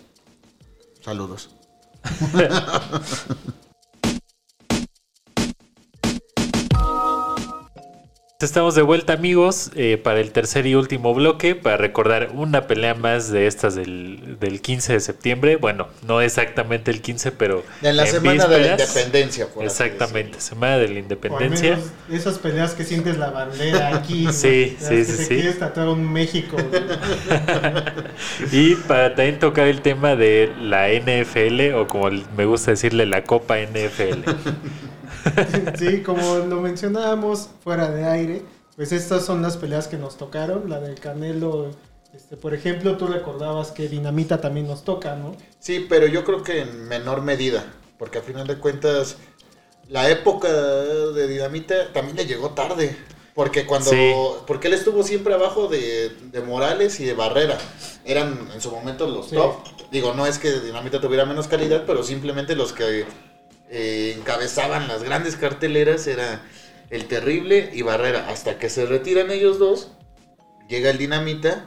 Saludos. 1.03 1.49
Estamos 8.43 8.75
de 8.75 8.81
vuelta 8.81 9.13
amigos 9.13 9.71
eh, 9.75 9.97
para 9.97 10.19
el 10.19 10.31
tercer 10.31 10.65
y 10.67 10.75
último 10.75 11.13
bloque 11.13 11.55
para 11.55 11.77
recordar 11.77 12.31
una 12.33 12.67
pelea 12.67 12.93
más 12.93 13.31
de 13.31 13.47
estas 13.47 13.73
del, 13.73 14.37
del 14.39 14.61
15 14.61 14.93
de 14.93 14.99
septiembre. 14.99 15.55
Bueno, 15.55 15.87
no 16.05 16.19
exactamente 16.19 16.91
el 16.91 17.01
15, 17.01 17.31
pero 17.31 17.63
En 17.81 17.95
la 17.95 18.03
en 18.03 18.09
semana 18.11 18.45
de 18.47 18.59
la 18.59 18.75
vísperas. 18.75 18.95
independencia, 18.95 19.47
por 19.47 19.63
Exactamente, 19.63 20.41
semana 20.41 20.77
de 20.77 20.87
la 20.89 20.93
O 20.93 20.93
al 20.97 20.99
independencia. 20.99 21.69
menos 21.77 21.91
esas 22.11 22.37
peleas 22.37 22.73
que 22.73 22.83
sientes 22.83 23.17
la 23.17 23.31
bandera 23.31 23.95
aquí. 23.95 24.23
¿no? 24.31 24.33
Sí, 24.33 24.77
Las 24.79 24.89
sí, 24.89 24.95
que 25.05 25.05
sí, 25.05 25.17
te 25.17 25.23
sí. 25.25 25.33
quieres 25.35 25.59
tatuar 25.59 25.87
un 25.87 26.11
México. 26.11 26.57
Y 28.51 28.75
para 28.75 29.15
también 29.15 29.39
tocar 29.39 29.67
el 29.67 29.81
tema 29.81 30.15
de 30.15 30.51
la 30.61 30.89
NFL, 30.89 31.73
o 31.75 31.87
como 31.87 32.09
me 32.35 32.45
gusta 32.45 32.71
decirle, 32.71 33.05
la 33.05 33.23
Copa 33.23 33.57
NFL. 33.59 34.23
Sí, 35.77 36.01
como 36.01 36.37
lo 36.37 36.61
mencionábamos 36.61 37.49
fuera 37.63 37.89
de 37.89 38.05
aire, 38.05 38.41
pues 38.75 38.91
estas 38.91 39.25
son 39.25 39.41
las 39.41 39.57
peleas 39.57 39.87
que 39.87 39.97
nos 39.97 40.17
tocaron. 40.17 40.69
La 40.69 40.79
del 40.79 40.99
Canelo, 40.99 41.71
este, 42.13 42.37
por 42.37 42.53
ejemplo, 42.53 42.97
tú 42.97 43.07
recordabas 43.07 43.71
que 43.71 43.87
Dinamita 43.87 44.41
también 44.41 44.67
nos 44.67 44.83
toca, 44.83 45.15
¿no? 45.15 45.35
Sí, 45.59 45.85
pero 45.89 46.07
yo 46.07 46.23
creo 46.23 46.43
que 46.43 46.61
en 46.61 46.87
menor 46.87 47.21
medida, 47.21 47.65
porque 47.97 48.19
a 48.19 48.21
final 48.21 48.47
de 48.47 48.57
cuentas 48.57 49.17
la 49.89 50.09
época 50.09 50.51
de 50.51 51.27
Dinamita 51.27 51.91
también 51.93 52.15
le 52.17 52.25
llegó 52.25 52.51
tarde, 52.51 52.95
porque 53.35 53.65
cuando 53.65 53.89
Sí. 53.89 54.11
porque 54.47 54.67
él 54.67 54.73
estuvo 54.75 55.03
siempre 55.03 55.33
abajo 55.33 55.67
de, 55.67 56.09
de 56.31 56.41
Morales 56.41 56.99
y 56.99 57.05
de 57.05 57.13
Barrera, 57.13 57.57
eran 58.05 58.47
en 58.53 58.61
su 58.61 58.71
momento 58.71 59.07
los 59.07 59.27
Sí. 59.29 59.35
top. 59.35 59.55
Digo, 59.91 60.13
no 60.13 60.25
es 60.25 60.39
que 60.39 60.51
Dinamita 60.59 61.01
tuviera 61.01 61.25
menos 61.25 61.47
calidad, 61.47 61.83
pero 61.85 62.03
simplemente 62.03 62.55
los 62.55 62.73
que 62.73 63.05
eh, 63.75 64.15
encabezaban 64.17 64.87
las 64.87 65.03
grandes 65.03 65.35
carteleras 65.35 66.05
era 66.07 66.41
el 66.91 67.05
Terrible 67.07 67.71
y 67.73 67.81
Barrera, 67.81 68.27
hasta 68.29 68.59
que 68.59 68.69
se 68.69 68.85
retiran 68.85 69.31
ellos 69.31 69.57
dos, 69.57 69.89
llega 70.69 70.91
el 70.91 70.99
Dinamita, 70.99 71.65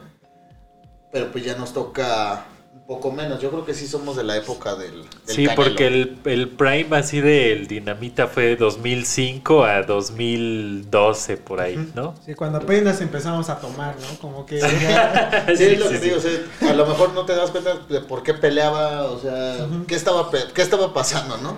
pero 1.12 1.32
pues 1.32 1.44
ya 1.44 1.56
nos 1.56 1.72
toca 1.72 2.46
poco 2.86 3.10
menos. 3.10 3.40
Yo 3.42 3.50
creo 3.50 3.64
que 3.64 3.74
sí 3.74 3.88
somos 3.88 4.16
de 4.16 4.22
la 4.22 4.36
época 4.36 4.76
del, 4.76 5.02
del 5.02 5.08
Sí, 5.36 5.46
Canelo. 5.46 5.54
porque 5.56 5.86
el, 5.88 6.18
el 6.26 6.48
prime 6.50 6.96
así 6.96 7.20
del 7.20 7.66
Dinamita 7.66 8.28
fue 8.28 8.44
de 8.44 8.56
2005 8.56 9.64
a 9.64 9.82
2012 9.82 11.36
por 11.38 11.60
ahí, 11.60 11.90
¿no? 11.96 12.14
Sí, 12.24 12.34
cuando 12.34 12.58
apenas 12.58 13.00
empezamos 13.00 13.48
a 13.50 13.58
tomar, 13.58 13.96
¿no? 14.00 14.18
Como 14.20 14.46
que 14.46 14.60
ya- 14.60 15.46
Sí, 15.56 15.64
es 15.64 15.78
lo 15.80 15.86
Sí, 15.86 15.92
que 15.94 15.98
sí, 15.98 16.04
digo, 16.04 16.16
o 16.18 16.20
sea, 16.20 16.70
a 16.70 16.74
lo 16.74 16.86
mejor 16.86 17.12
no 17.14 17.24
te 17.24 17.34
das 17.34 17.50
cuenta 17.50 17.74
de 17.88 18.00
por 18.02 18.22
qué 18.22 18.34
peleaba, 18.34 19.04
o 19.04 19.18
sea, 19.18 19.66
qué, 19.88 19.94
estaba, 19.96 20.30
qué 20.54 20.62
estaba 20.62 20.94
pasando, 20.94 21.38
¿no? 21.38 21.56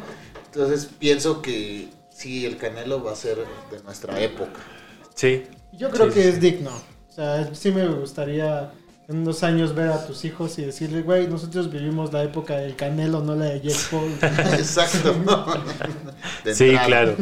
Entonces 0.52 0.86
pienso 0.98 1.42
que 1.42 1.98
sí, 2.08 2.46
el 2.46 2.56
Canelo 2.56 3.02
va 3.02 3.12
a 3.12 3.16
ser 3.16 3.38
de 3.70 3.82
nuestra 3.82 4.20
época. 4.20 4.66
Sí. 5.14 5.44
yo 5.72 5.90
creo 5.90 6.06
Sí, 6.06 6.12
que 6.12 6.22
sí, 6.22 6.28
es 6.28 6.40
digno. 6.40 6.70
O 7.08 7.12
sea, 7.12 7.54
sí 7.54 7.72
me 7.72 7.86
gustaría 7.88 8.72
en 9.08 9.18
unos 9.18 9.42
años 9.42 9.74
ver 9.74 9.90
a 9.90 10.04
tus 10.04 10.24
hijos 10.24 10.58
y 10.58 10.64
decirles, 10.64 11.04
güey, 11.04 11.28
nosotros 11.28 11.70
vivimos 11.70 12.12
la 12.12 12.22
época 12.24 12.56
del 12.58 12.76
Canelo, 12.76 13.22
no 13.22 13.34
la 13.36 13.46
de 13.46 13.60
Jake 13.60 13.86
Paul. 13.90 14.20
Exacto. 14.52 15.14
De 16.44 16.54
Sí, 16.54 16.78
claro. 16.84 17.20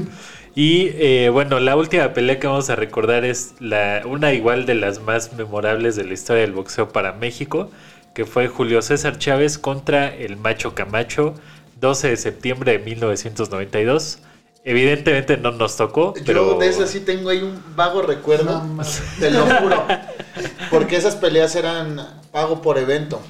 Y 0.54 0.88
eh, 0.94 1.28
bueno, 1.30 1.60
la 1.60 1.76
última 1.76 2.12
pelea 2.12 2.38
que 2.40 2.46
vamos 2.46 2.70
a 2.70 2.76
recordar 2.76 3.24
es 3.24 3.54
la, 3.60 4.02
una 4.06 4.32
igual 4.32 4.64
de 4.66 4.74
las 4.74 5.00
más 5.00 5.32
memorables 5.34 5.96
de 5.96 6.04
la 6.04 6.14
historia 6.14 6.42
del 6.42 6.52
boxeo 6.52 6.92
para 6.92 7.12
México, 7.12 7.70
que 8.14 8.24
fue 8.24 8.48
Julio 8.48 8.80
César 8.82 9.18
Chávez 9.18 9.58
contra 9.58 10.08
el 10.14 10.36
Macho 10.36 10.74
Camacho, 10.74 11.34
12 11.76 12.08
de 12.08 12.16
septiembre 12.16 12.72
de 12.72 12.78
1992. 12.78 14.18
Evidentemente 14.64 15.36
no 15.36 15.52
nos 15.52 15.76
tocó, 15.76 16.12
pero... 16.24 16.54
Yo 16.54 16.58
de 16.58 16.68
eso 16.68 16.86
sí 16.86 17.00
tengo 17.00 17.30
ahí 17.30 17.42
un 17.42 17.62
vago 17.76 18.02
recuerdo. 18.02 18.64
No. 18.64 18.82
Te 19.20 19.30
lo 19.30 19.46
juro. 19.46 19.86
Porque 20.70 20.96
esas 20.96 21.14
peleas 21.14 21.54
eran 21.54 22.20
pago 22.32 22.60
por 22.60 22.76
evento. 22.76 23.20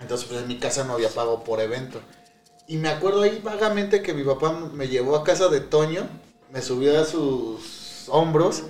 Entonces, 0.00 0.26
pues 0.26 0.40
en 0.40 0.48
mi 0.48 0.56
casa 0.56 0.84
no 0.84 0.94
había 0.94 1.10
pago 1.10 1.44
por 1.44 1.60
evento. 1.60 2.00
Y 2.66 2.78
me 2.78 2.88
acuerdo 2.88 3.22
ahí 3.22 3.40
vagamente 3.42 4.02
que 4.02 4.14
mi 4.14 4.24
papá 4.24 4.52
me 4.72 4.88
llevó 4.88 5.16
a 5.16 5.24
casa 5.24 5.48
de 5.48 5.60
Toño, 5.60 6.08
me 6.52 6.62
subió 6.62 7.00
a 7.00 7.04
sus 7.04 8.08
hombros, 8.08 8.64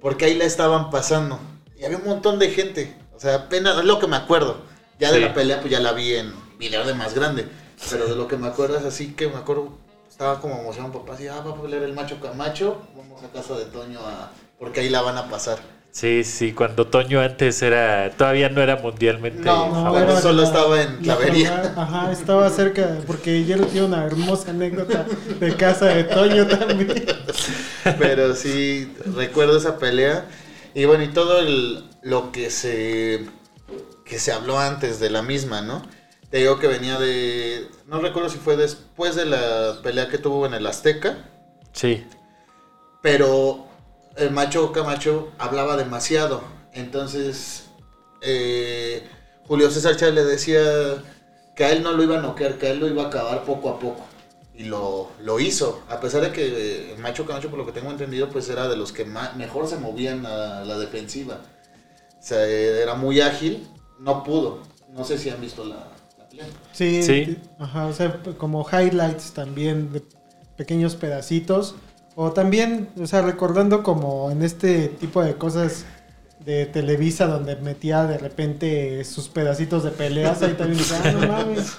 porque 0.00 0.26
ahí 0.26 0.34
la 0.34 0.44
estaban 0.44 0.90
pasando. 0.90 1.38
Y 1.78 1.84
había 1.84 1.98
un 1.98 2.04
montón 2.04 2.38
de 2.38 2.50
gente. 2.50 2.96
O 3.14 3.20
sea, 3.20 3.34
apenas 3.34 3.78
es 3.78 3.84
lo 3.84 3.98
que 3.98 4.06
me 4.06 4.16
acuerdo. 4.16 4.58
Ya 4.98 5.10
de 5.10 5.20
la 5.20 5.34
pelea, 5.34 5.60
pues 5.60 5.72
ya 5.72 5.80
la 5.80 5.92
vi 5.92 6.14
en 6.14 6.32
video 6.58 6.84
de 6.84 6.94
más 6.94 7.14
grande. 7.14 7.48
Pero 7.90 8.06
de 8.06 8.16
lo 8.16 8.28
que 8.28 8.36
me 8.36 8.46
acuerdo 8.48 8.78
es 8.78 8.84
así 8.84 9.12
que 9.14 9.28
me 9.28 9.36
acuerdo, 9.36 9.70
estaba 10.08 10.40
como 10.40 10.60
emocionado 10.60 10.92
papá, 11.00 11.14
así, 11.14 11.26
ah, 11.28 11.40
va 11.46 11.52
a 11.52 11.60
pelear 11.62 11.82
el 11.82 11.92
macho 11.92 12.20
Camacho, 12.20 12.82
vamos 12.96 13.22
a 13.22 13.28
casa 13.28 13.56
de 13.58 13.64
Toño 13.66 14.00
a... 14.00 14.30
porque 14.58 14.80
ahí 14.80 14.88
la 14.88 15.02
van 15.02 15.18
a 15.18 15.28
pasar. 15.28 15.58
Sí, 15.90 16.24
sí, 16.24 16.52
cuando 16.52 16.86
Toño 16.86 17.20
antes 17.20 17.60
era... 17.60 18.10
Todavía 18.16 18.48
no 18.48 18.62
era 18.62 18.76
mundialmente 18.76 19.42
No, 19.44 19.66
No, 19.66 19.72
famoso. 19.74 19.90
bueno, 19.90 20.12
era 20.12 20.20
solo 20.22 20.42
estaba 20.42 20.80
en 20.80 20.96
la 21.06 21.16
Clavería. 21.16 21.74
Ajá, 21.76 22.10
estaba 22.12 22.48
cerca, 22.48 22.96
porque 23.06 23.44
yo 23.44 23.58
tiene 23.66 23.86
una 23.88 24.04
hermosa 24.06 24.52
anécdota 24.52 25.04
de 25.38 25.54
casa 25.54 25.86
de 25.86 26.04
Toño 26.04 26.46
también. 26.46 27.04
Pero 27.98 28.34
sí, 28.34 28.90
recuerdo 29.14 29.58
esa 29.58 29.78
pelea. 29.78 30.24
Y 30.74 30.86
bueno, 30.86 31.04
y 31.04 31.08
todo 31.08 31.40
el, 31.40 31.84
lo 32.02 32.32
que 32.32 32.48
se, 32.50 33.26
que 34.06 34.18
se 34.18 34.32
habló 34.32 34.58
antes 34.58 34.98
de 34.98 35.10
la 35.10 35.20
misma, 35.20 35.60
¿no? 35.60 35.82
Te 36.32 36.38
digo 36.38 36.58
que 36.58 36.66
venía 36.66 36.98
de... 36.98 37.68
No 37.86 38.00
recuerdo 38.00 38.28
si 38.28 38.38
fue 38.38 38.56
después 38.56 39.14
de 39.14 39.26
la 39.26 39.78
pelea 39.82 40.08
que 40.08 40.18
tuvo 40.18 40.46
en 40.46 40.54
el 40.54 40.66
Azteca. 40.66 41.30
Sí, 41.72 42.04
pero 43.02 43.66
el 44.16 44.30
macho 44.30 44.72
Camacho 44.72 45.32
hablaba 45.38 45.76
demasiado. 45.76 46.42
Entonces, 46.72 47.64
eh, 48.22 49.06
Julio 49.46 49.70
César 49.70 49.96
Chávez 49.96 50.14
le 50.14 50.24
decía 50.24 51.02
que 51.54 51.64
a 51.64 51.72
él 51.72 51.82
no 51.82 51.92
lo 51.92 52.02
iba 52.02 52.18
a 52.18 52.22
noquear, 52.22 52.56
que 52.56 52.68
a 52.68 52.70
él 52.70 52.78
lo 52.78 52.86
iba 52.86 53.02
a 53.02 53.06
acabar 53.08 53.44
poco 53.44 53.68
a 53.68 53.78
poco. 53.78 54.06
Y 54.54 54.64
lo, 54.64 55.10
lo 55.20 55.40
hizo, 55.40 55.82
a 55.88 56.00
pesar 56.00 56.22
de 56.22 56.32
que 56.32 56.46
eh, 56.46 56.92
el 56.94 56.98
macho 57.00 57.26
Camacho, 57.26 57.50
por 57.50 57.58
lo 57.58 57.66
que 57.66 57.72
tengo 57.72 57.90
entendido, 57.90 58.28
pues 58.28 58.48
era 58.48 58.68
de 58.68 58.76
los 58.76 58.92
que 58.92 59.04
mejor 59.04 59.66
se 59.66 59.76
movían 59.76 60.24
a 60.24 60.64
la 60.64 60.78
defensiva. 60.78 61.40
O 62.18 62.22
sea, 62.22 62.46
eh, 62.46 62.80
era 62.80 62.94
muy 62.94 63.20
ágil, 63.20 63.68
no 63.98 64.22
pudo. 64.22 64.60
No 64.90 65.04
sé 65.04 65.18
si 65.18 65.30
han 65.30 65.40
visto 65.40 65.64
la. 65.64 65.88
Sí, 66.72 67.02
Sí. 67.02 67.38
ajá, 67.58 67.86
o 67.86 67.92
sea, 67.92 68.20
como 68.38 68.66
highlights 68.70 69.32
también 69.32 69.92
de 69.92 70.02
pequeños 70.56 70.96
pedacitos. 70.96 71.74
O 72.14 72.32
también, 72.32 72.88
o 73.00 73.06
sea, 73.06 73.22
recordando 73.22 73.82
como 73.82 74.30
en 74.30 74.42
este 74.42 74.88
tipo 74.88 75.22
de 75.22 75.34
cosas 75.34 75.86
de 76.44 76.66
Televisa 76.66 77.26
donde 77.26 77.56
metía 77.56 78.04
de 78.04 78.18
repente 78.18 79.02
sus 79.04 79.28
pedacitos 79.28 79.82
de 79.84 79.90
peleas, 79.92 80.42
ahí 80.42 80.52
también 80.54 80.78
decía, 80.78 81.00
ah, 81.04 81.12
no 81.12 81.26
mames. 81.28 81.78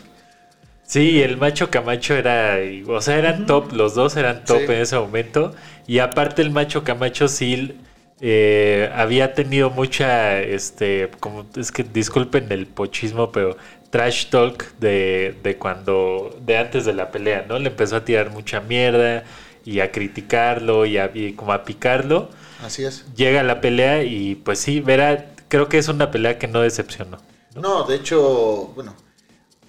Sí, 0.85 1.21
el 1.21 1.37
macho 1.37 1.69
Camacho 1.69 2.13
era, 2.15 2.57
o 2.87 3.01
sea, 3.01 3.17
eran 3.17 3.45
top, 3.45 3.71
los 3.73 3.95
dos 3.95 4.15
eran 4.17 4.43
top 4.45 4.59
Sí. 4.59 4.63
en 4.65 4.81
ese 4.81 4.97
momento. 4.97 5.53
Y 5.87 5.99
aparte 5.99 6.41
el 6.41 6.51
macho 6.51 6.83
Camacho 6.83 7.27
sí 7.27 7.77
eh, 8.21 8.89
había 8.95 9.33
tenido 9.33 9.69
mucha, 9.69 10.39
este, 10.41 11.09
como, 11.19 11.45
es 11.55 11.71
que 11.71 11.83
disculpen 11.83 12.51
el 12.51 12.67
pochismo, 12.67 13.31
pero 13.31 13.55
trash 13.93 14.25
talk 14.31 14.73
de, 14.79 15.35
de 15.43 15.57
cuando, 15.59 16.35
de 16.41 16.57
antes 16.57 16.83
de 16.83 16.93
la 16.93 17.11
pelea, 17.11 17.45
¿no? 17.47 17.59
Le 17.59 17.69
empezó 17.69 17.97
a 17.97 18.03
tirar 18.03 18.31
mucha 18.31 18.59
mierda 18.59 19.23
y 19.63 19.81
a 19.81 19.91
criticarlo 19.91 20.87
y, 20.87 20.97
a, 20.97 21.11
y 21.13 21.33
como 21.33 21.53
a 21.53 21.63
picarlo. 21.63 22.27
Así 22.65 22.83
es. 22.83 23.05
Llega 23.13 23.43
la 23.43 23.61
pelea 23.61 24.01
y 24.03 24.33
pues 24.33 24.57
sí, 24.57 24.79
verá, 24.79 25.27
creo 25.47 25.69
que 25.69 25.77
es 25.77 25.89
una 25.89 26.09
pelea 26.09 26.39
que 26.39 26.47
no 26.47 26.61
decepcionó. 26.61 27.19
No, 27.53 27.83
de 27.83 27.97
hecho, 27.97 28.71
bueno, 28.73 28.95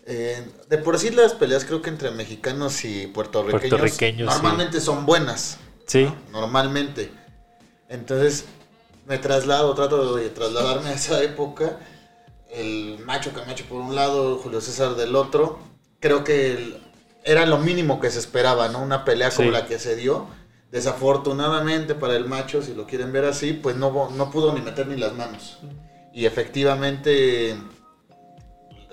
eh, 0.06 0.42
de 0.70 0.78
por 0.78 0.98
sí 0.98 1.10
las 1.10 1.34
peleas 1.34 1.66
creo 1.66 1.82
que 1.82 1.90
entre 1.90 2.10
mexicanos 2.10 2.82
y 2.86 3.06
puertorriqueños, 3.08 3.68
Puertorriqueños, 3.68 4.32
sí. 4.32 4.40
normalmente 4.42 4.80
son 4.80 5.04
buenas. 5.04 5.58
Sí, 5.86 6.04
¿no? 6.04 6.40
Normalmente. 6.40 7.10
Entonces 7.90 8.46
me 9.06 9.18
traslado, 9.18 9.74
trato 9.74 10.16
de 10.16 10.30
trasladarme 10.30 10.88
a 10.88 10.94
esa 10.94 11.22
época. 11.22 11.78
El 12.54 13.00
macho 13.04 13.32
Camacho 13.32 13.64
por 13.68 13.80
un 13.80 13.94
lado, 13.94 14.38
Julio 14.38 14.60
César 14.60 14.94
del 14.94 15.16
otro. 15.16 15.58
Creo 16.00 16.22
que 16.24 16.52
el- 16.52 16.80
era 17.24 17.46
lo 17.46 17.58
mínimo 17.58 18.00
que 18.00 18.10
se 18.10 18.18
esperaba, 18.18 18.68
¿no? 18.68 18.80
Una 18.82 19.04
pelea 19.04 19.30
como 19.30 19.48
Sí. 19.48 19.52
la 19.52 19.66
que 19.66 19.78
se 19.78 19.96
dio. 19.96 20.26
Desafortunadamente 20.70 21.94
para 21.94 22.14
el 22.16 22.26
macho, 22.26 22.62
si 22.62 22.74
lo 22.74 22.86
quieren 22.86 23.12
ver 23.12 23.24
así, 23.24 23.52
pues 23.54 23.76
no, 23.76 24.10
no 24.10 24.30
pudo 24.30 24.52
ni 24.52 24.60
meter 24.60 24.86
ni 24.86 24.96
las 24.96 25.14
manos. 25.14 25.58
Y 26.12 26.26
efectivamente 26.26 27.56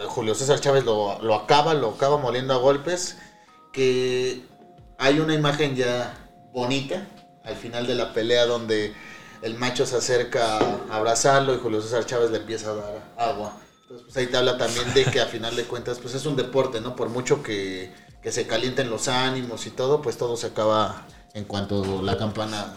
Julio 0.07 0.34
César 0.34 0.59
Chávez 0.59 0.84
lo, 0.86 1.22
lo 1.22 1.36
acaba, 1.36 1.74
lo 1.74 1.89
acaba 1.91 2.18
moliendo 2.18 2.53
a 2.53 2.57
golpes. 2.57 3.18
Que 3.74 4.41
hay 4.97 5.20
una 5.20 5.34
imagen 5.34 5.76
ya 5.76 6.14
bonita 6.53 7.07
al 7.43 7.55
final 7.55 7.88
de 7.88 7.95
la 7.95 8.14
pelea 8.14 8.45
donde 8.45 8.93
el 9.41 9.55
macho 9.55 9.85
se 9.85 9.97
acerca 9.97 10.57
a 10.57 10.95
abrazarlo 10.97 11.53
y 11.53 11.57
Julio 11.57 11.81
César 11.81 12.05
Chávez 12.05 12.31
le 12.31 12.37
empieza 12.37 12.71
a 12.71 12.75
dar 12.75 13.13
agua. 13.17 13.57
Entonces, 13.81 14.05
pues 14.05 14.17
ahí 14.17 14.27
te 14.27 14.37
habla 14.37 14.57
también 14.57 14.93
de 14.93 15.05
que 15.05 15.19
a 15.19 15.25
final 15.25 15.55
de 15.55 15.63
cuentas, 15.63 15.99
pues 15.99 16.13
es 16.13 16.25
un 16.25 16.35
deporte, 16.35 16.79
¿no? 16.79 16.95
Por 16.95 17.09
mucho 17.09 17.43
que, 17.43 17.93
que 18.21 18.31
se 18.31 18.47
calienten 18.47 18.89
los 18.89 19.07
ánimos 19.07 19.65
y 19.65 19.71
todo, 19.71 20.01
pues 20.01 20.17
todo 20.17 20.37
se 20.37 20.47
acaba 20.47 21.05
en 21.33 21.45
cuanto 21.45 22.01
la 22.01 22.17
campana 22.17 22.73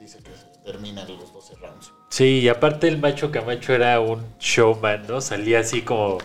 dice 0.00 0.18
que 0.18 0.30
termina 0.64 1.04
los 1.04 1.32
12 1.32 1.54
rounds. 1.56 1.92
Sí, 2.10 2.40
y 2.40 2.48
aparte 2.48 2.88
el 2.88 2.98
macho 2.98 3.30
Camacho 3.30 3.74
era 3.74 4.00
un 4.00 4.24
showman, 4.40 5.06
¿no? 5.06 5.20
Salía 5.20 5.60
así 5.60 5.82
como... 5.82 6.18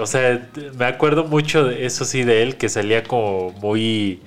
o 0.00 0.06
sea, 0.06 0.50
me 0.76 0.84
acuerdo 0.84 1.24
mucho 1.24 1.64
de 1.64 1.84
eso 1.84 2.04
sí 2.04 2.22
de 2.22 2.42
él, 2.42 2.56
que 2.56 2.68
salía 2.68 3.04
como 3.04 3.50
muy... 3.52 4.22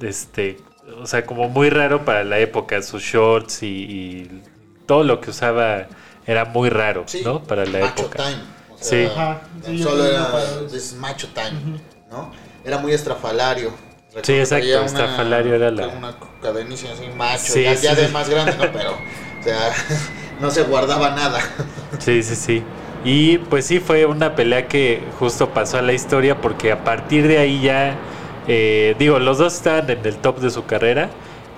Este... 0.00 0.58
O 1.00 1.06
sea, 1.06 1.24
como 1.26 1.48
muy 1.48 1.70
raro 1.70 2.04
para 2.04 2.24
la 2.24 2.38
época, 2.38 2.82
sus 2.82 3.02
shorts 3.02 3.62
y, 3.62 3.66
y 3.66 4.42
todo 4.86 5.04
lo 5.04 5.20
que 5.20 5.30
usaba 5.30 5.86
era 6.26 6.44
muy 6.44 6.68
raro, 6.68 7.04
Sí, 7.06 7.22
¿no? 7.24 7.42
Para 7.42 7.64
la 7.66 7.80
macho 7.80 8.02
época. 8.04 8.24
time. 8.24 8.42
O 8.72 8.78
Sí. 8.80 8.96
sea, 9.04 9.12
Ajá, 9.12 9.40
sí, 9.64 9.78
solo 9.82 10.04
era 10.04 10.30
es 10.72 10.94
macho 10.94 11.28
time, 11.28 11.80
¿no? 12.10 12.32
Era 12.64 12.78
muy 12.78 12.92
estrafalario. 12.92 13.70
Recuerdo 14.14 14.22
Sí, 14.26 14.32
exacto, 14.34 14.84
estrafalario 14.84 15.54
era 15.54 15.70
la- 15.70 15.88
Una 15.88 16.14
cadenísima 16.42 16.92
así, 16.92 17.08
macho, 17.16 17.54
Sí, 17.54 17.62
ya, 17.64 17.76
sí, 17.76 17.82
ya 17.84 17.94
de 17.94 18.08
más 18.08 18.28
grande, 18.28 18.56
¿no? 18.56 18.70
Pero, 18.72 18.92
o 18.92 19.42
sea, 19.42 19.72
no 20.40 20.50
se 20.50 20.62
guardaba 20.64 21.10
nada. 21.10 21.40
Sí, 21.98 22.22
sí, 22.22 22.34
sí. 22.36 22.62
Y 23.04 23.38
pues 23.38 23.66
sí, 23.66 23.80
fue 23.80 24.06
una 24.06 24.34
pelea 24.34 24.68
que 24.68 25.02
justo 25.18 25.50
pasó 25.50 25.78
a 25.78 25.82
la 25.82 25.92
historia 25.92 26.40
porque 26.40 26.70
a 26.72 26.84
partir 26.84 27.26
de 27.26 27.38
ahí 27.38 27.60
ya, 27.62 27.96
eh, 28.48 28.94
digo, 28.98 29.18
los 29.18 29.38
dos 29.38 29.54
estaban 29.54 29.88
en 29.90 30.04
el 30.04 30.16
top 30.16 30.40
de 30.40 30.50
su 30.50 30.66
carrera, 30.66 31.10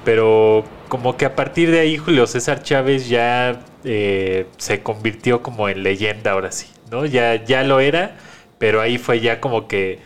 pero 0.04 0.64
como 0.88 1.16
que 1.16 1.24
a 1.24 1.34
partir 1.34 1.70
de 1.70 1.80
ahí 1.80 1.96
Julio 1.96 2.26
César 2.26 2.62
Chávez 2.62 3.08
ya 3.08 3.64
eh, 3.84 4.46
se 4.58 4.82
convirtió 4.82 5.42
como 5.42 5.68
en 5.68 5.82
leyenda 5.82 6.32
ahora 6.32 6.52
sí, 6.52 6.68
¿no? 6.90 7.06
Ya, 7.06 7.42
ya 7.44 7.62
lo 7.64 7.80
era, 7.80 8.16
pero 8.58 8.80
ahí 8.80 8.98
fue 8.98 9.20
ya 9.20 9.40
como 9.40 9.66
que 9.66 9.98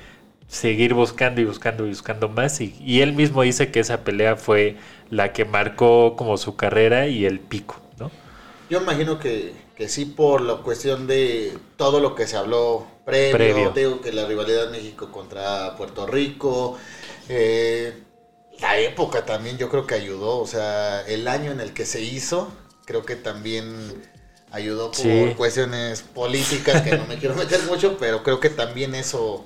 seguir 0.46 0.94
buscando 0.94 1.40
y 1.40 1.44
buscando 1.44 1.84
y 1.84 1.90
buscando 1.90 2.28
más 2.28 2.60
y, 2.60 2.74
y 2.80 3.00
él 3.02 3.12
mismo 3.12 3.42
dice 3.42 3.70
que 3.70 3.80
esa 3.80 4.02
pelea 4.04 4.36
fue 4.36 4.76
la 5.10 5.32
que 5.32 5.44
marcó 5.44 6.16
como 6.16 6.36
su 6.38 6.56
carrera 6.56 7.06
y 7.06 7.26
el 7.26 7.40
pico, 7.40 7.80
¿no? 7.98 8.10
Yo 8.70 8.80
imagino 8.80 9.18
que, 9.18 9.52
que 9.76 9.88
sí 9.88 10.04
por 10.04 10.40
la 10.40 10.56
cuestión 10.56 11.06
de 11.06 11.56
todo 11.76 12.00
lo 12.00 12.14
que 12.14 12.26
se 12.26 12.36
habló 12.36 12.86
previo, 13.08 13.32
Previo. 13.36 13.70
te 13.72 13.80
digo 13.80 14.00
que 14.00 14.12
la 14.12 14.26
rivalidad 14.26 14.70
México 14.70 15.10
contra 15.10 15.74
Puerto 15.76 16.06
Rico, 16.06 16.78
eh, 17.28 17.92
la 18.60 18.78
época 18.78 19.24
también 19.24 19.56
yo 19.58 19.68
creo 19.68 19.86
que 19.86 19.94
ayudó, 19.94 20.38
o 20.38 20.46
sea, 20.46 21.02
el 21.06 21.28
año 21.28 21.50
en 21.52 21.60
el 21.60 21.72
que 21.72 21.86
se 21.86 22.00
hizo, 22.02 22.52
creo 22.84 23.04
que 23.04 23.16
también 23.16 23.64
ayudó 24.50 24.86
por 24.90 25.00
Sí. 25.00 25.34
cuestiones 25.36 26.02
políticas 26.02 26.82
que 26.82 26.96
no 26.96 27.06
me 27.06 27.16
quiero 27.18 27.34
meter 27.34 27.60
mucho, 27.64 27.96
pero 27.98 28.22
creo 28.22 28.40
que 28.40 28.50
también 28.50 28.94
eso, 28.94 29.44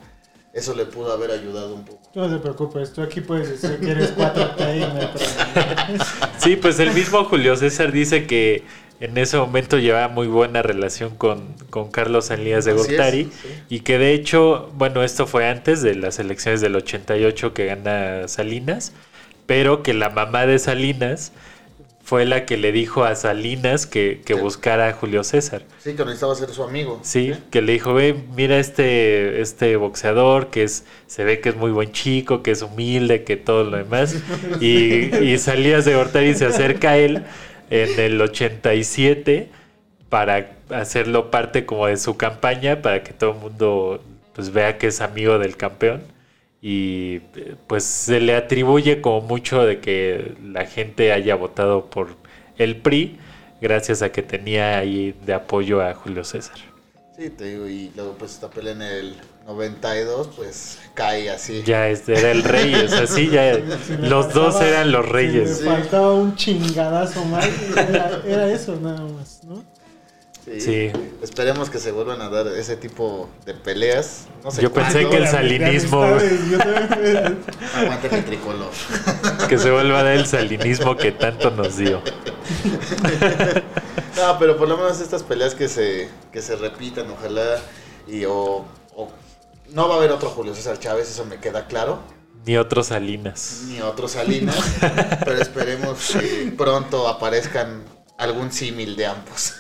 eso 0.52 0.74
le 0.74 0.84
pudo 0.86 1.12
haber 1.12 1.30
ayudado 1.32 1.74
un 1.74 1.84
poco. 1.84 2.00
No 2.14 2.30
te 2.30 2.38
preocupes, 2.38 2.92
tú 2.92 3.02
aquí 3.02 3.20
puedes 3.20 3.48
decir 3.60 3.80
que 3.80 3.90
eres 3.90 4.14
4T 4.16 4.76
y 4.76 4.80
no 4.80 5.00
hay 5.00 5.06
problema. 5.08 6.30
Sí, 6.38 6.56
pues 6.56 6.78
el 6.78 6.92
mismo 6.92 7.24
Julio 7.24 7.56
César 7.56 7.90
dice 7.92 8.26
que 8.26 8.64
en 9.03 9.18
ese 9.18 9.36
momento 9.36 9.78
llevaba 9.78 10.07
muy 10.09 10.28
buena 10.28 10.62
relación 10.62 11.16
con, 11.16 11.55
con 11.70 11.90
Carlos 11.90 12.26
Salinas 12.26 12.64
de 12.64 12.72
Gortari 12.72 13.24
sí. 13.24 13.48
y 13.68 13.80
que 13.80 13.98
de 13.98 14.14
hecho, 14.14 14.70
bueno, 14.74 15.03
esto 15.03 15.26
fue 15.26 15.48
antes 15.48 15.82
de 15.82 15.96
las 15.96 16.20
elecciones 16.20 16.61
del 16.61 16.76
88 16.76 17.53
que 17.53 17.66
gana 17.66 18.28
Salinas, 18.28 18.92
pero 19.46 19.82
que 19.82 19.92
la 19.92 20.09
mamá 20.11 20.46
de 20.46 20.59
Salinas 20.61 21.32
fue 22.05 22.24
la 22.26 22.46
que 22.46 22.57
le 22.57 22.70
dijo 22.72 23.05
a 23.05 23.14
Salinas 23.16 23.86
que, 23.86 24.20
que 24.24 24.34
Sí. 24.34 24.40
buscara 24.40 24.88
a 24.88 24.92
Julio 24.92 25.24
César. 25.24 25.62
Sí, 25.78 25.94
que 25.94 26.05
necesitaba 26.05 26.34
ser 26.34 26.50
su 26.50 26.62
amigo. 26.62 27.00
Sí, 27.03 27.32
que 27.50 27.62
le 27.62 27.72
dijo, 27.72 27.94
ve, 27.94 28.14
mira 28.36 28.59
este, 28.59 29.40
este 29.40 29.76
boxeador 29.76 30.48
que 30.50 30.62
es, 30.64 30.84
se 31.07 31.24
ve 31.24 31.40
que 31.40 31.48
es 31.50 31.57
muy 31.57 31.70
buen 31.70 31.90
chico, 31.92 32.42
que 32.42 32.53
es 32.53 32.62
humilde, 32.62 33.24
que 33.24 33.36
todo 33.36 33.64
lo 33.64 33.76
demás. 33.78 34.14
Y, 34.61 35.14
y 35.16 35.38
Salías 35.38 35.84
de 35.84 35.94
Gortari 35.96 36.34
se 36.34 36.46
acerca 36.46 36.90
a 36.90 36.98
él 36.98 37.24
en 37.72 37.98
el 37.98 38.20
87 38.20 39.48
para 40.10 40.50
hacerlo 40.68 41.30
parte 41.30 41.64
como 41.64 41.86
de 41.86 41.96
su 41.96 42.18
campaña, 42.18 42.82
para 42.82 43.02
que 43.02 43.14
todo 43.14 43.32
el 43.32 43.38
mundo 43.38 44.04
pues 44.34 44.52
vea 44.52 44.76
que 44.76 44.88
es 44.88 45.00
amigo 45.00 45.38
del 45.38 45.56
campeón. 45.56 46.02
Y 46.60 47.20
pues 47.66 47.84
se 47.84 48.20
le 48.20 48.36
atribuye 48.36 49.00
como 49.00 49.22
mucho 49.22 49.64
de 49.64 49.80
que 49.80 50.34
la 50.44 50.66
gente 50.66 51.12
haya 51.12 51.34
votado 51.34 51.86
por 51.86 52.16
el 52.58 52.76
PRI 52.76 53.18
gracias 53.60 54.02
a 54.02 54.12
que 54.12 54.22
tenía 54.22 54.78
ahí 54.78 55.14
de 55.24 55.34
apoyo 55.34 55.80
a 55.80 55.94
Julio 55.94 56.24
César. 56.24 56.71
Sí, 57.22 57.30
te 57.30 57.44
digo, 57.44 57.68
y 57.68 57.92
luego 57.94 58.14
pues 58.18 58.32
esta 58.32 58.50
pelea 58.50 58.72
en 58.72 58.82
el 58.82 59.14
92, 59.46 60.30
pues 60.34 60.78
cae 60.92 61.30
así. 61.30 61.62
Ya 61.64 61.86
este 61.88 62.18
era 62.18 62.32
el 62.32 62.42
rey, 62.42 62.74
o 62.74 62.88
sea, 62.88 63.06
sí, 63.06 63.30
ya 63.30 63.54
Si 63.54 63.92
los 64.08 64.34
dos 64.34 64.54
faltaba- 64.54 64.66
eran 64.68 64.90
los 64.90 65.06
Si 65.06 65.12
reyes. 65.12 65.60
me 65.60 65.70
faltaba 65.70 66.14
un 66.14 66.34
chingadazo 66.34 67.24
más, 67.26 67.48
era, 67.88 68.22
era 68.26 68.50
eso 68.52 68.74
nada 68.80 69.02
más, 69.02 69.40
¿no? 69.44 69.62
Sí. 70.45 70.61
Sí. 70.61 70.93
Esperemos 71.22 71.70
que 71.70 71.78
se 71.78 71.93
vuelvan 71.93 72.20
a 72.20 72.28
dar 72.28 72.49
ese 72.49 72.76
tipo 72.76 73.28
de 73.47 73.55
peleas. 73.55 74.26
No 74.43 74.51
sé 74.51 74.61
Yo 74.62 74.72
pensé 74.72 75.09
que 75.09 75.16
el 75.18 75.26
salinismo- 75.28 76.03
Aguante 77.76 78.09
mi 78.11 78.20
tricolor. 78.22 78.70
Que 79.49 79.57
se 79.59 79.70
vuelva 79.70 80.01
a 80.01 80.03
dar 80.03 80.14
el 80.14 80.26
salinismo 80.26 80.97
que 80.97 81.12
tanto 81.12 81.51
nos 81.51 81.76
dio. 81.76 82.03
No, 84.16 84.38
pero 84.38 84.57
por 84.59 84.68
lo 84.68 84.76
menos 84.76 85.01
estas 85.01 85.22
peleas 85.22 85.55
que 85.55 85.68
se, 85.68 86.09
que 86.32 86.43
se 86.43 86.55
repitan, 86.57 87.11
ojalá. 87.11 87.59
Y 88.07 88.24
o, 88.24 88.64
o- 88.95 89.09
no 89.72 89.88
va 89.88 89.95
a 89.95 89.99
haber 89.99 90.11
otro 90.12 90.28
Julio 90.28 90.55
César 90.55 90.78
Chávez, 90.78 91.11
eso 91.11 91.24
me 91.24 91.38
queda 91.38 91.66
claro. 91.66 92.01
Ni 92.45 92.57
otros 92.57 92.88
Salinas. 92.88 93.62
Ni 93.68 93.80
otro 93.80 94.09
Salinas. 94.09 94.57
pero 95.24 95.40
esperemos 95.40 95.99
que 96.12 96.53
pronto 96.57 97.09
aparezcan 97.09 97.82
algún 98.18 98.52
símil 98.52 98.96
de 98.96 99.06
ambos. 99.06 99.54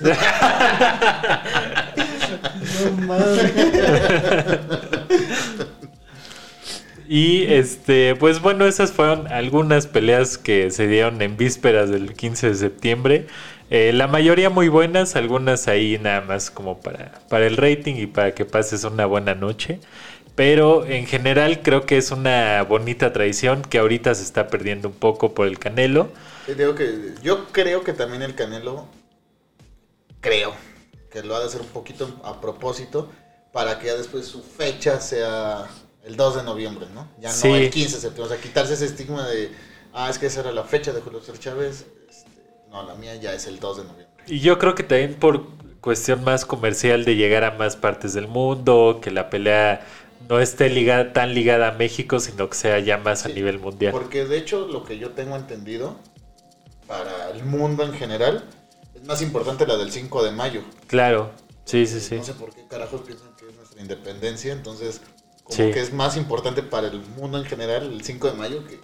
No 2.84 3.06
mames. 3.06 3.52
Y 7.08 7.44
este, 7.52 8.14
pues 8.16 8.40
bueno, 8.40 8.66
esas 8.66 8.92
fueron 8.92 9.30
algunas 9.30 9.86
peleas 9.86 10.38
que 10.38 10.70
se 10.70 10.86
dieron 10.86 11.20
en 11.20 11.36
vísperas 11.36 11.90
del 11.90 12.14
15 12.14 12.48
de 12.48 12.54
septiembre. 12.54 13.26
Eh, 13.68 13.92
la 13.92 14.06
mayoría 14.06 14.48
muy 14.48 14.68
buenas, 14.68 15.14
algunas 15.14 15.68
ahí 15.68 15.98
nada 16.02 16.22
más 16.22 16.50
como 16.50 16.80
para, 16.80 17.12
para 17.28 17.46
el 17.46 17.58
rating 17.58 17.96
y 17.96 18.06
para 18.06 18.32
que 18.34 18.46
pases 18.46 18.84
una 18.84 19.04
buena 19.04 19.34
noche. 19.34 19.80
Pero 20.34 20.86
en 20.86 21.06
general 21.06 21.62
creo 21.62 21.84
que 21.84 21.98
es 21.98 22.10
una 22.10 22.62
bonita 22.62 23.12
tradición 23.12 23.62
que 23.62 23.78
ahorita 23.78 24.14
se 24.14 24.22
está 24.22 24.48
perdiendo 24.48 24.88
un 24.88 24.94
poco 24.94 25.34
por 25.34 25.46
el 25.46 25.58
Canelo. 25.58 26.08
Te 26.46 26.54
digo 26.54 26.74
que 26.74 27.14
yo 27.22 27.46
creo 27.52 27.84
que 27.84 27.92
también 27.92 28.22
el 28.22 28.34
Canelo, 28.34 28.86
creo 30.20 30.54
que 31.10 31.22
lo 31.22 31.36
ha 31.36 31.40
de 31.40 31.46
hacer 31.46 31.60
un 31.60 31.68
poquito 31.68 32.08
a 32.24 32.40
propósito 32.40 33.10
para 33.52 33.78
que 33.78 33.88
ya 33.88 33.94
después 33.94 34.26
su 34.26 34.42
fecha 34.42 35.00
sea 35.00 35.66
el 36.04 36.16
2 36.16 36.36
de 36.36 36.42
noviembre, 36.44 36.86
¿no? 36.94 37.06
Ya 37.20 37.30
Sí. 37.30 37.48
no 37.48 37.56
el 37.56 37.70
15 37.70 37.96
de 37.96 38.00
septiembre, 38.00 38.22
o 38.24 38.28
sea, 38.36 38.42
quitarse 38.42 38.74
ese 38.74 38.86
estigma 38.86 39.28
de, 39.28 39.50
ah, 39.92 40.08
es 40.08 40.18
que 40.18 40.26
esa 40.26 40.40
era 40.40 40.52
la 40.52 40.64
fecha 40.64 40.92
de 40.92 41.00
Julio 41.02 41.20
César 41.20 41.38
Chávez. 41.38 41.84
Este, 42.08 42.30
no, 42.70 42.82
la 42.84 42.94
mía 42.94 43.14
ya 43.16 43.34
es 43.34 43.46
el 43.46 43.60
2 43.60 43.76
de 43.76 43.84
noviembre. 43.84 44.06
Y 44.26 44.40
yo 44.40 44.58
creo 44.58 44.74
que 44.74 44.82
también 44.82 45.14
por 45.14 45.44
cuestión 45.80 46.24
más 46.24 46.46
comercial 46.46 47.04
de 47.04 47.16
llegar 47.16 47.44
a 47.44 47.50
más 47.52 47.76
partes 47.76 48.14
del 48.14 48.28
mundo, 48.28 49.00
que 49.02 49.10
la 49.10 49.28
pelea 49.28 49.86
no 50.28 50.40
esté 50.40 50.68
ligada, 50.70 51.12
tan 51.12 51.34
ligada 51.34 51.68
a 51.68 51.72
México, 51.72 52.20
sino 52.20 52.48
que 52.48 52.56
sea 52.56 52.78
ya 52.80 52.98
más 52.98 53.24
a 53.26 53.28
nivel 53.28 53.58
mundial. 53.58 53.92
Porque 53.92 54.24
de 54.24 54.38
hecho 54.38 54.66
lo 54.66 54.84
que 54.84 54.98
yo 54.98 55.10
tengo 55.10 55.36
entendido 55.36 55.96
para 56.86 57.30
el 57.30 57.44
mundo 57.44 57.84
en 57.84 57.92
general 57.92 58.44
es 58.94 59.04
más 59.04 59.22
importante 59.22 59.66
la 59.66 59.76
del 59.76 59.90
5 59.90 60.22
de 60.24 60.32
mayo. 60.32 60.62
Claro, 60.86 61.30
sí, 61.64 61.86
sí, 61.86 62.00
sí. 62.00 62.16
No 62.16 62.24
sé 62.24 62.34
por 62.34 62.54
qué 62.54 62.66
carajos 62.68 63.00
piensan 63.02 63.28
que 63.36 63.48
es 63.48 63.54
nuestra 63.56 63.80
independencia, 63.80 64.52
entonces 64.52 65.00
como 65.44 65.56
Sí. 65.56 65.70
que 65.72 65.80
es 65.80 65.92
más 65.92 66.16
importante 66.16 66.62
para 66.62 66.88
el 66.88 67.00
mundo 67.16 67.38
en 67.38 67.44
general 67.44 67.92
el 67.92 68.02
5 68.02 68.30
de 68.30 68.36
mayo 68.36 68.64
que, 68.66 68.78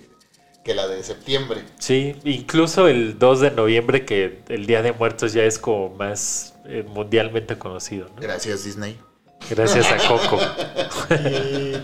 que 0.64 0.74
la 0.74 0.86
de 0.88 1.02
septiembre. 1.02 1.62
Sí, 1.78 2.16
incluso 2.24 2.88
el 2.88 3.18
2 3.18 3.40
de 3.40 3.50
noviembre, 3.52 4.04
que 4.04 4.42
el 4.48 4.66
Día 4.66 4.82
de 4.82 4.92
Muertos 4.92 5.32
ya 5.32 5.44
es 5.44 5.58
como 5.58 5.90
más 5.90 6.54
eh, 6.66 6.84
mundialmente 6.86 7.58
conocido, 7.58 8.08
¿no? 8.08 8.20
Gracias 8.20 8.64
Disney. 8.64 8.98
Gracias 9.50 9.86
a 9.90 9.96
Coco. 10.08 10.38
Y 11.10 11.74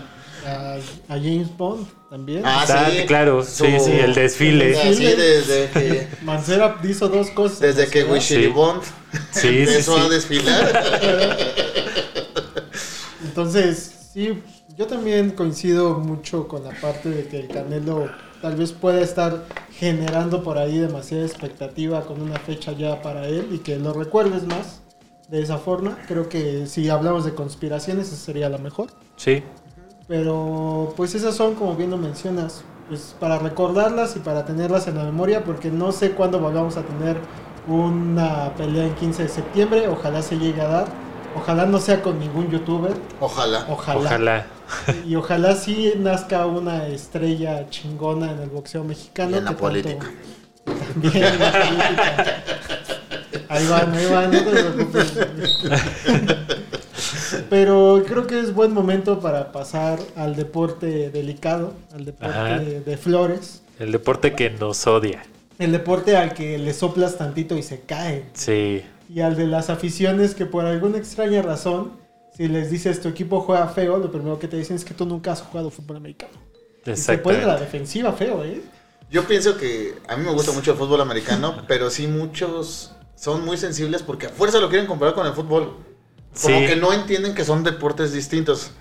a, 0.47 0.75
a 1.09 1.13
James 1.17 1.55
Bond 1.57 1.87
también. 2.09 2.43
Ah, 2.45 2.65
Ah, 2.67 2.89
sí, 2.91 3.05
claro, 3.07 3.43
sí, 3.43 3.65
sí, 3.79 3.91
el 3.91 4.13
desfile. 4.13 4.93
Sí, 4.93 5.03
desde 5.05 5.69
que, 5.71 6.07
Mancera 6.23 6.77
hizo 6.83 7.07
dos 7.09 7.29
cosas. 7.31 7.59
desde 7.59 7.87
que 7.87 8.21
Sí. 8.21 8.47
Bond 8.47 8.83
Sí, 9.31 9.41
sí, 9.41 9.47
empezó 9.59 9.95
sí. 9.97 10.01
a 10.05 10.09
desfilar. 10.09 10.83
Entonces, 13.23 13.91
sí, 14.13 14.41
yo 14.77 14.87
también 14.87 15.31
coincido 15.31 15.95
mucho 15.99 16.47
con 16.47 16.63
la 16.63 16.71
parte 16.71 17.09
de 17.09 17.27
que 17.27 17.39
el 17.39 17.47
Canelo 17.47 18.09
tal 18.41 18.55
vez 18.55 18.71
pueda 18.71 19.01
estar 19.01 19.45
generando 19.79 20.43
por 20.43 20.57
ahí 20.57 20.77
demasiada 20.77 21.25
expectativa 21.25 22.01
con 22.05 22.21
una 22.21 22.37
fecha 22.39 22.71
ya 22.73 23.01
para 23.01 23.27
él 23.27 23.47
y 23.51 23.57
que 23.59 23.77
lo 23.77 23.93
recuerdes 23.93 24.43
más 24.43 24.81
de 25.29 25.41
esa 25.41 25.57
forma. 25.57 25.97
Creo 26.07 26.29
que 26.29 26.65
si 26.67 26.89
hablamos 26.89 27.25
de 27.25 27.33
conspiraciones, 27.33 28.07
esa 28.07 28.17
sería 28.17 28.49
la 28.49 28.57
mejor. 28.57 28.89
Sí, 29.17 29.43
Pero 30.07 30.93
pues 30.95 31.15
esas 31.15 31.35
son, 31.35 31.55
como 31.55 31.75
bien 31.75 31.89
lo 31.91 31.97
mencionas, 31.97 32.63
pues 32.87 33.15
para 33.19 33.39
recordarlas 33.39 34.15
y 34.15 34.19
para 34.19 34.45
tenerlas 34.45 34.87
en 34.87 34.97
la 34.97 35.03
memoria, 35.03 35.43
porque 35.43 35.71
no 35.71 35.91
sé 35.91 36.11
cuándo 36.11 36.39
volvamos 36.39 36.77
a 36.77 36.83
tener 36.83 37.17
una 37.67 38.53
pelea 38.55 38.85
en 38.85 38.93
15 38.95 39.23
de 39.23 39.29
septiembre. 39.29 39.87
Ojalá 39.87 40.21
se 40.21 40.37
llegue 40.37 40.61
a 40.61 40.67
dar. 40.67 40.87
Ojalá 41.35 41.65
no 41.65 41.79
sea 41.79 42.01
con 42.01 42.19
ningún 42.19 42.49
youtuber. 42.51 42.93
Ojalá. 43.19 43.65
Ojalá. 43.69 43.99
ojalá. 43.99 44.45
Y 45.05 45.15
ojalá 45.15 45.55
sí 45.55 45.93
nazca 45.97 46.45
una 46.45 46.87
estrella 46.87 47.67
chingona 47.69 48.31
en 48.31 48.39
el 48.39 48.49
boxeo 48.49 48.83
mexicano. 48.83 49.31
Y 49.31 49.39
en 49.39 49.45
la 49.45 49.49
que 49.51 49.55
tanto- 49.55 49.61
política. 49.67 50.11
También 51.01 51.23
en 51.23 51.39
la 51.39 51.51
política. 51.51 52.43
Ahí 53.49 53.67
van, 53.67 53.93
ahí 53.93 54.05
van, 54.07 54.31
no 54.31 54.39
te 54.43 54.51
preocupes. 54.51 55.13
Pero 57.49 58.03
creo 58.07 58.27
que 58.27 58.39
es 58.39 58.53
buen 58.53 58.73
momento 58.73 59.19
para 59.19 59.51
pasar 59.51 59.99
al 60.15 60.35
deporte 60.35 61.09
delicado, 61.09 61.73
al 61.93 62.05
deporte 62.05 62.35
Ajá. 62.35 62.59
de 62.59 62.97
flores. 62.97 63.61
El 63.79 63.91
deporte 63.91 64.33
que 64.33 64.49
nos 64.49 64.85
odia. 64.87 65.23
El 65.59 65.71
deporte 65.71 66.17
al 66.17 66.33
que 66.33 66.57
le 66.57 66.73
soplas 66.73 67.17
tantito 67.17 67.57
y 67.57 67.63
se 67.63 67.81
cae. 67.81 68.25
Sí, 68.33 68.83
Y 69.13 69.21
al 69.21 69.35
de 69.35 69.47
las 69.47 69.69
aficiones 69.69 70.35
que 70.35 70.45
por 70.45 70.65
alguna 70.65 70.97
extraña 70.97 71.41
razón, 71.41 71.93
si 72.35 72.47
les 72.47 72.69
dices 72.69 73.01
tu 73.01 73.07
equipo 73.09 73.41
juega 73.41 73.67
feo, 73.67 73.97
lo 73.97 74.11
primero 74.11 74.39
que 74.39 74.47
te 74.47 74.57
dicen 74.57 74.75
es 74.75 74.83
que 74.85 74.93
tú 74.93 75.05
nunca 75.05 75.31
has 75.31 75.41
jugado 75.41 75.69
fútbol 75.69 75.97
americano. 75.97 76.33
Y 76.85 76.95
se 76.95 77.17
pone 77.17 77.45
la 77.45 77.57
defensiva 77.57 78.11
feo, 78.13 78.43
¿eh? 78.43 78.61
Yo 79.09 79.23
pienso 79.25 79.57
que 79.57 79.95
a 80.07 80.17
mí 80.17 80.25
me 80.25 80.31
gusta 80.31 80.51
mucho 80.51 80.71
el 80.71 80.77
fútbol 80.77 81.01
americano, 81.01 81.63
pero 81.67 81.89
sí 81.89 82.07
muchos 82.07 82.94
son 83.15 83.43
muy 83.45 83.57
sensibles 83.57 84.03
porque 84.03 84.27
a 84.27 84.29
fuerza 84.29 84.59
lo 84.59 84.69
quieren 84.69 84.87
comparar 84.87 85.13
con 85.15 85.25
el 85.27 85.33
fútbol. 85.33 85.77
Como 86.41 86.59
Sí. 86.59 86.65
que 86.67 86.75
no 86.75 86.91
entienden 86.91 87.33
que 87.33 87.45
son 87.45 87.63
deportes 87.63 88.11
distintos. 88.11 88.71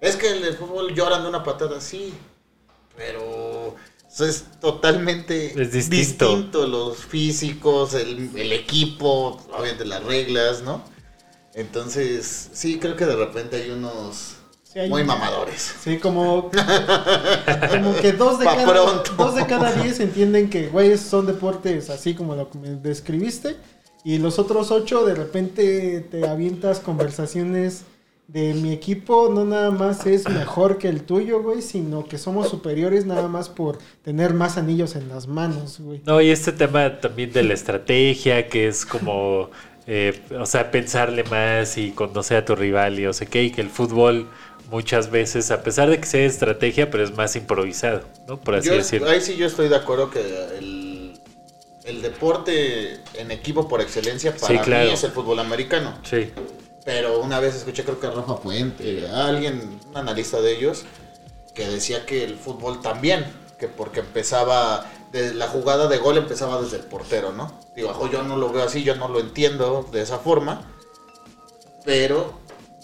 Es 0.00 0.16
que 0.16 0.30
el, 0.30 0.44
el 0.44 0.54
fútbol 0.54 0.94
lloran 0.94 1.22
de 1.22 1.28
una 1.28 1.42
patada, 1.42 1.80
sí, 1.80 2.12
pero 2.96 3.74
sea, 4.08 4.28
es 4.28 4.44
totalmente 4.60 5.60
Es 5.60 5.72
distinto. 5.72 6.66
los 6.66 6.98
físicos, 6.98 7.94
el, 7.94 8.30
el 8.36 8.52
equipo, 8.52 9.40
obviamente 9.52 9.84
las 9.84 10.02
reglas, 10.04 10.62
¿no? 10.62 10.82
Entonces, 11.54 12.50
sí, 12.52 12.78
creo 12.78 12.94
que 12.96 13.06
de 13.06 13.16
repente 13.16 13.56
hay 13.56 13.70
unos 13.70 14.34
Sí, 14.70 14.78
hay 14.80 14.88
muy 14.90 15.00
un- 15.00 15.06
mamadores. 15.08 15.74
Sí, 15.82 15.98
como, 15.98 16.50
como 17.70 17.96
que 17.96 18.12
dos 18.12 18.38
de, 18.38 18.44
Pa' 18.44 18.56
cada, 18.56 18.66
pronto. 18.72 19.12
dos 19.16 19.34
de 19.34 19.46
cada 19.46 19.72
diez 19.72 19.98
entienden 20.00 20.50
que, 20.50 20.68
güey, 20.68 20.96
son 20.98 21.26
deportes 21.26 21.88
así 21.90 22.14
como 22.14 22.34
lo 22.36 22.50
que 22.50 22.58
me 22.58 22.68
describiste. 22.76 23.56
Y 24.04 24.18
los 24.18 24.38
otros 24.38 24.70
ocho, 24.70 25.04
de 25.04 25.14
repente 25.14 26.00
te 26.10 26.26
avientas 26.26 26.80
conversaciones 26.80 27.84
de 28.28 28.52
mi 28.54 28.72
equipo, 28.72 29.30
no 29.32 29.44
nada 29.46 29.70
más 29.70 30.06
es 30.06 30.28
mejor 30.28 30.76
que 30.76 30.88
el 30.88 31.02
tuyo, 31.02 31.42
güey, 31.42 31.62
sino 31.62 32.06
que 32.06 32.18
somos 32.18 32.48
superiores 32.50 33.06
nada 33.06 33.26
más 33.26 33.48
por 33.48 33.78
tener 34.02 34.34
más 34.34 34.58
anillos 34.58 34.96
en 34.96 35.08
las 35.08 35.26
manos, 35.26 35.80
güey. 35.80 36.02
No, 36.04 36.20
y 36.20 36.28
este 36.30 36.52
tema 36.52 37.00
también 37.00 37.32
de 37.32 37.42
la 37.42 37.54
estrategia, 37.54 38.46
que 38.48 38.68
es 38.68 38.84
como, 38.84 39.48
eh, 39.86 40.20
o 40.38 40.44
sea, 40.44 40.70
pensarle 40.70 41.24
más 41.24 41.78
y 41.78 41.90
conocer 41.92 42.36
a 42.38 42.44
tu 42.44 42.54
rival 42.54 42.98
y 43.00 43.06
o 43.06 43.14
sé 43.14 43.26
qué, 43.26 43.44
y 43.44 43.50
que 43.50 43.62
el 43.62 43.70
fútbol 43.70 44.26
muchas 44.70 45.10
veces, 45.10 45.50
a 45.50 45.62
pesar 45.62 45.88
de 45.88 45.98
que 45.98 46.04
sea 46.06 46.26
estrategia, 46.26 46.90
pero 46.90 47.02
es 47.04 47.16
más 47.16 47.34
improvisado, 47.34 48.02
¿no? 48.28 48.38
Por 48.38 48.56
así 48.56 48.68
Yo- 48.68 48.74
decirlo. 48.76 49.08
ahí 49.08 49.22
sí 49.22 49.36
yo 49.36 49.46
estoy 49.46 49.70
de 49.70 49.76
acuerdo 49.76 50.10
que 50.10 50.20
el, 50.58 50.87
el 51.88 52.02
deporte 52.02 53.00
en 53.14 53.30
equipo 53.30 53.66
por 53.66 53.80
excelencia 53.80 54.36
para 54.36 54.46
Sí, 54.46 54.58
claro. 54.58 54.86
mí 54.86 54.92
es 54.92 55.04
el 55.04 55.10
fútbol 55.10 55.38
americano. 55.38 55.98
Sí, 56.02 56.30
Pero 56.84 57.20
una 57.20 57.40
vez 57.40 57.54
escuché, 57.54 57.82
creo 57.84 57.98
que 57.98 58.06
a 58.06 58.10
Rafa 58.10 58.36
Puente, 58.40 59.06
a 59.08 59.26
alguien, 59.26 59.80
un 59.88 59.96
analista 59.96 60.40
de 60.40 60.56
ellos, 60.56 60.84
que 61.54 61.66
decía 61.66 62.04
que 62.06 62.24
el 62.24 62.36
fútbol 62.36 62.80
también, 62.82 63.26
que 63.58 63.68
porque 63.68 64.00
empezaba, 64.00 64.86
de, 65.12 65.34
la 65.34 65.48
jugada 65.48 65.88
de 65.88 65.98
gol 65.98 66.16
empezaba 66.18 66.60
desde 66.62 66.76
el 66.76 66.84
portero, 66.84 67.32
¿no? 67.32 67.58
Digo, 67.74 67.90
ojo, 67.90 68.10
yo 68.10 68.22
no 68.22 68.36
lo 68.36 68.52
veo 68.52 68.64
así, 68.64 68.84
yo 68.84 68.94
no 68.94 69.08
lo 69.08 69.20
entiendo 69.20 69.88
de 69.90 70.02
esa 70.02 70.18
forma, 70.18 70.70
pero 71.84 72.38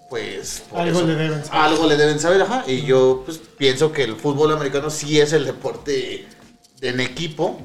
pues... 0.09 0.65
Algo 0.75 0.99
eso- 1.01 1.07
le 1.07 1.15
deben 1.15 1.45
saber. 1.45 1.61
Algo 1.61 1.87
le 1.87 1.97
deben 1.97 2.21
saber, 2.21 2.43
ajá. 2.43 2.65
Y 2.67 2.83
yo 2.83 3.23
pues 3.25 3.39
pienso 3.59 3.93
que 3.93 4.05
el 4.05 4.17
fútbol 4.17 4.53
americano 4.53 4.91
sí 4.91 5.21
es 5.21 5.33
el 5.33 5.45
deporte 5.45 6.27
en 6.81 7.01
equipo 7.01 7.59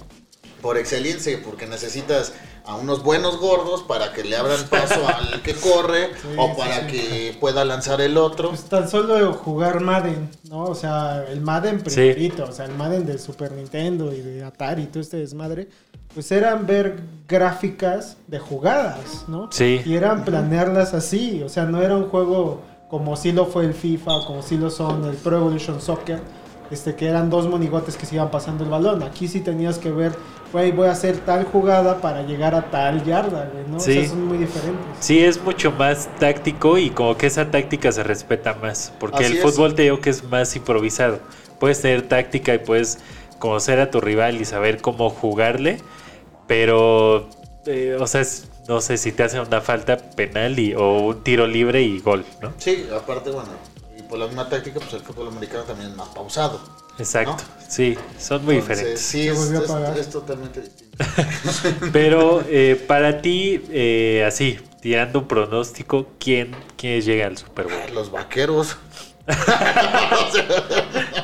por 0.61 0.77
excelencia, 0.77 1.39
porque 1.43 1.65
necesitas 1.65 2.33
a 2.65 2.75
unos 2.75 3.03
buenos 3.03 3.39
gordos 3.39 3.83
para 3.83 4.13
que 4.13 4.23
le 4.23 4.35
abran 4.35 4.63
paso 4.69 5.07
al 5.07 5.41
que 5.41 5.55
corre 5.55 6.09
Sí, 6.21 6.27
o 6.37 6.55
para 6.55 6.81
sí. 6.81 6.87
que 6.87 7.37
pueda 7.39 7.65
lanzar 7.65 8.01
el 8.01 8.17
otro. 8.17 8.49
Pues 8.49 8.63
tan 8.65 8.87
solo 8.89 9.33
jugar 9.33 9.79
Madden, 9.79 10.29
¿no? 10.49 10.65
O 10.65 10.75
sea, 10.75 11.25
el 11.27 11.41
Madden 11.41 11.81
primerito, 11.81 12.45
o 12.45 12.51
sea, 12.51 12.65
el 12.65 12.75
Madden 12.75 13.05
de 13.05 13.17
Super 13.17 13.51
Nintendo 13.53 14.13
y 14.13 14.21
de 14.21 14.43
Atari 14.43 14.83
y 14.83 14.87
todo 14.87 15.01
este 15.01 15.17
desmadre, 15.17 15.69
pues 16.13 16.31
eran 16.31 16.67
ver 16.67 17.01
gráficas 17.27 18.17
de 18.27 18.39
jugadas, 18.39 19.25
¿no? 19.27 19.51
Sí. 19.51 19.81
Y 19.85 19.95
eran 19.95 20.25
planearlas 20.25 20.93
así, 20.93 21.41
o 21.43 21.49
sea, 21.49 21.65
no 21.65 21.81
era 21.81 21.95
un 21.95 22.09
juego 22.09 22.61
como 22.89 23.15
si 23.15 23.31
lo 23.31 23.45
fue 23.45 23.65
el 23.65 23.73
FIFA 23.73 24.25
como 24.25 24.41
si 24.41 24.57
lo 24.57 24.69
son 24.69 25.05
el 25.05 25.15
Pro 25.15 25.37
Evolution 25.37 25.79
Soccer, 25.79 26.19
este, 26.71 26.95
que 26.95 27.07
eran 27.07 27.29
dos 27.29 27.47
monigotes 27.47 27.95
que 27.95 28.05
se 28.05 28.15
iban 28.15 28.31
pasando 28.31 28.63
el 28.63 28.69
balón. 28.69 29.03
Aquí 29.03 29.27
sí 29.27 29.41
tenías 29.41 29.77
que 29.77 29.91
ver, 29.91 30.15
güey, 30.51 30.71
voy 30.71 30.87
a 30.87 30.91
hacer 30.91 31.17
tal 31.19 31.45
jugada 31.45 32.01
para 32.01 32.23
llegar 32.23 32.55
a 32.55 32.69
tal 32.71 33.03
yarda, 33.03 33.49
güey, 33.53 33.67
¿no? 33.67 33.77
O 33.77 33.79
Sí. 33.79 33.93
sea, 33.93 34.09
son 34.09 34.25
muy 34.27 34.37
diferentes. 34.37 34.85
Sí, 34.99 35.23
es 35.23 35.41
mucho 35.41 35.71
más 35.71 36.09
táctico 36.19 36.77
y 36.77 36.89
como 36.89 37.17
que 37.17 37.27
esa 37.27 37.51
táctica 37.51 37.91
se 37.91 38.03
respeta 38.03 38.53
más. 38.55 38.91
Porque 38.99 39.17
Así 39.23 39.33
el 39.33 39.37
es. 39.37 39.41
fútbol 39.43 39.75
te 39.75 39.83
digo 39.83 39.99
que 40.01 40.09
es 40.09 40.23
más 40.23 40.55
improvisado. 40.55 41.19
Puedes 41.59 41.81
tener 41.81 42.07
táctica 42.07 42.53
y 42.53 42.59
puedes 42.59 42.99
conocer 43.37 43.79
a 43.79 43.91
tu 43.91 44.01
rival 44.01 44.39
y 44.41 44.45
saber 44.45 44.81
cómo 44.81 45.09
jugarle. 45.09 45.79
Pero, 46.47 47.29
eh, 47.65 47.97
o 47.99 48.07
sea, 48.07 48.21
es- 48.21 48.47
no 48.67 48.81
sé 48.81 48.97
si 48.97 49.11
te 49.11 49.23
hacen 49.23 49.41
una 49.41 49.61
falta 49.61 49.97
penal 49.97 50.57
y, 50.59 50.73
o 50.75 50.99
un 51.07 51.23
tiro 51.23 51.47
libre 51.47 51.81
y 51.81 51.99
gol, 51.99 52.25
¿no? 52.41 52.53
Sí, 52.57 52.87
aparte, 52.95 53.31
bueno, 53.31 53.49
y 53.97 54.01
por 54.03 54.19
la 54.19 54.27
misma 54.27 54.47
táctica, 54.49 54.79
pues 54.79 54.93
el 54.93 55.01
fútbol 55.01 55.27
americano 55.27 55.63
también 55.63 55.91
es 55.91 55.95
más 55.95 56.09
pausado. 56.09 56.59
Exacto. 56.99 57.43
¿No? 57.43 57.65
Sí, 57.69 57.97
son 58.19 58.43
muy 58.45 58.55
Entonces, 58.55 58.77
diferentes. 58.77 59.05
Sí, 59.05 59.27
es, 59.27 59.37
volvió 59.37 59.75
a 59.75 59.91
es- 59.93 59.99
es 59.99 60.09
totalmente 60.09 60.61
distinto. 60.61 60.97
Pero 61.93 62.43
eh, 62.47 62.83
para 62.87 63.21
ti, 63.21 63.61
eh, 63.69 64.23
así, 64.27 64.59
tirando 64.81 65.19
un 65.19 65.27
pronóstico, 65.27 66.07
¿quién, 66.19 66.55
quién 66.77 67.01
llega 67.01 67.27
al 67.27 67.37
Super 67.37 67.65
Bowl? 67.67 67.93
Los 67.93 68.11
vaqueros. 68.11 68.77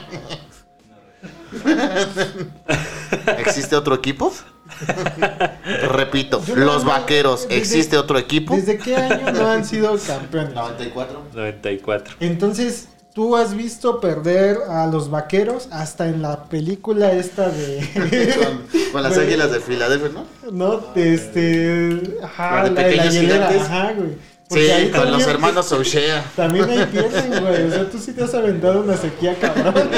¿Existe 3.38 3.76
otro 3.76 3.95
equipo? 3.95 4.32
Repito, 5.91 6.43
Yo 6.45 6.55
los 6.55 6.84
vaqueros. 6.84 7.43
desde- 7.43 7.57
¿Existe 7.57 7.97
otro 7.97 8.17
equipo? 8.17 8.55
¿Desde 8.55 8.78
qué 8.78 8.95
año 8.95 9.32
no 9.32 9.51
han 9.51 9.65
sido 9.65 9.97
campeones? 9.97 10.53
94. 10.53 11.23
94. 11.34 12.15
Entonces, 12.19 12.89
tú 13.16 13.38
has 13.38 13.55
visto 13.55 14.01
perder 14.01 14.59
a 14.70 14.86
los 14.88 15.09
vaqueros 15.09 15.70
hasta 15.72 16.07
en 16.09 16.22
la 16.22 16.43
película 16.43 17.13
esta 17.13 17.49
de. 17.49 18.36
Con, 18.38 18.91
con 18.91 19.03
las 19.03 19.18
águilas 19.18 19.51
de 19.51 19.61
Filadelfia, 19.61 20.09
¿no? 20.09 20.51
¿No? 20.51 20.93
Este. 20.95 22.18
Ajá, 22.22 22.66
de 22.66 22.72
la, 22.72 22.82
de 22.82 22.82
la 22.82 22.84
pequeños 22.84 23.13
hielera, 23.13 23.47
gigantes. 23.47 23.61
Ajá, 23.63 23.93
güey. 23.93 24.36
Sí, 24.47 24.70
ahí 24.70 24.91
con 24.91 25.11
los 25.11 25.26
hermanos 25.26 25.72
O'Shea. 25.72 26.24
También 26.36 26.70
ahí 26.70 26.86
pierden, 26.91 27.41
güey. 27.41 27.63
O 27.63 27.72
sea, 27.72 27.89
tú 27.89 27.97
sí 27.97 28.11
te 28.11 28.24
has 28.24 28.34
aventado 28.36 28.82
una 28.82 28.95
sequía 28.95 29.36
cabrón. 29.39 29.74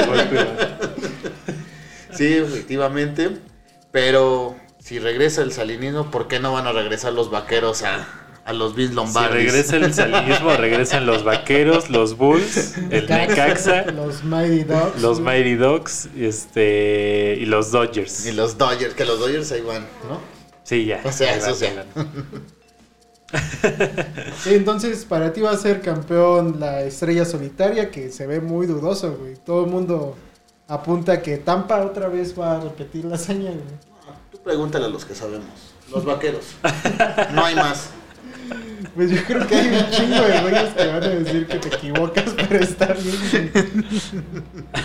Sí, 2.14 2.34
efectivamente. 2.34 3.36
Pero 3.92 4.56
si 4.80 4.98
regresa 4.98 5.42
el 5.42 5.52
salinismo, 5.52 6.10
¿por 6.10 6.26
qué 6.26 6.40
no 6.40 6.52
van 6.52 6.66
a 6.66 6.72
regresar 6.72 7.12
los 7.12 7.30
vaqueros 7.30 7.84
a, 7.84 8.08
a 8.48 8.54
los 8.54 8.74
Si 8.74 8.88
Lombardi? 8.88 9.34
regresa 9.36 9.76
el 9.76 9.92
salinismo, 9.92 10.50
regresan 10.56 11.04
los 11.04 11.22
vaqueros, 11.22 11.90
los 11.90 12.16
Bulls, 12.16 12.78
el 12.90 13.06
Necaxa, 13.06 13.84
Los 13.92 14.24
Mighty 14.24 14.64
Dogs. 14.64 15.02
los 15.02 15.20
Mighty 15.20 15.54
Dogs 15.56 16.08
este, 16.16 17.36
y 17.38 17.44
los 17.44 17.70
Dodgers. 17.70 18.24
Y 18.24 18.32
los 18.32 18.56
Dodgers, 18.56 18.94
que 18.94 19.04
los 19.04 19.20
Dodgers 19.20 19.52
ahí 19.52 19.60
van, 19.60 19.82
¿no? 20.08 20.18
Sí, 20.64 20.86
ya. 20.86 21.02
O 21.04 21.12
sea, 21.12 21.36
eso. 21.36 21.54
Sí, 24.42 24.54
entonces 24.54 25.04
para 25.04 25.34
ti 25.34 25.42
va 25.42 25.50
a 25.50 25.56
ser 25.58 25.82
campeón 25.82 26.58
la 26.58 26.80
estrella 26.80 27.26
solitaria, 27.26 27.90
que 27.90 28.10
se 28.10 28.26
ve 28.26 28.40
muy 28.40 28.66
dudoso, 28.66 29.18
güey. 29.20 29.34
Todo 29.44 29.66
el 29.66 29.70
mundo 29.70 30.16
apunta 30.66 31.20
que 31.20 31.36
Tampa 31.36 31.84
otra 31.84 32.08
vez 32.08 32.38
va 32.38 32.56
a 32.56 32.60
repetir 32.60 33.04
la 33.04 33.16
hazaña, 33.16 33.50
güey. 33.50 33.64
Tú 34.32 34.38
pregúntale 34.38 34.86
a 34.86 34.88
los 34.88 35.04
que 35.04 35.14
sabemos. 35.14 35.44
Los 35.92 36.06
vaqueros. 36.06 36.54
No 37.34 37.44
hay 37.44 37.54
más. 37.54 37.90
Pues 38.94 39.10
yo 39.10 39.22
creo 39.24 39.46
que 39.46 39.54
hay 39.54 39.68
un 39.68 39.90
chingo 39.90 40.22
de 40.22 40.40
güeyes 40.40 40.70
que 40.74 40.86
van 40.86 41.02
a 41.04 41.08
decir 41.08 41.46
que 41.46 41.58
te 41.58 41.68
equivocas, 41.68 42.34
pero 42.48 42.64
está 42.64 42.94
bien. 42.94 43.52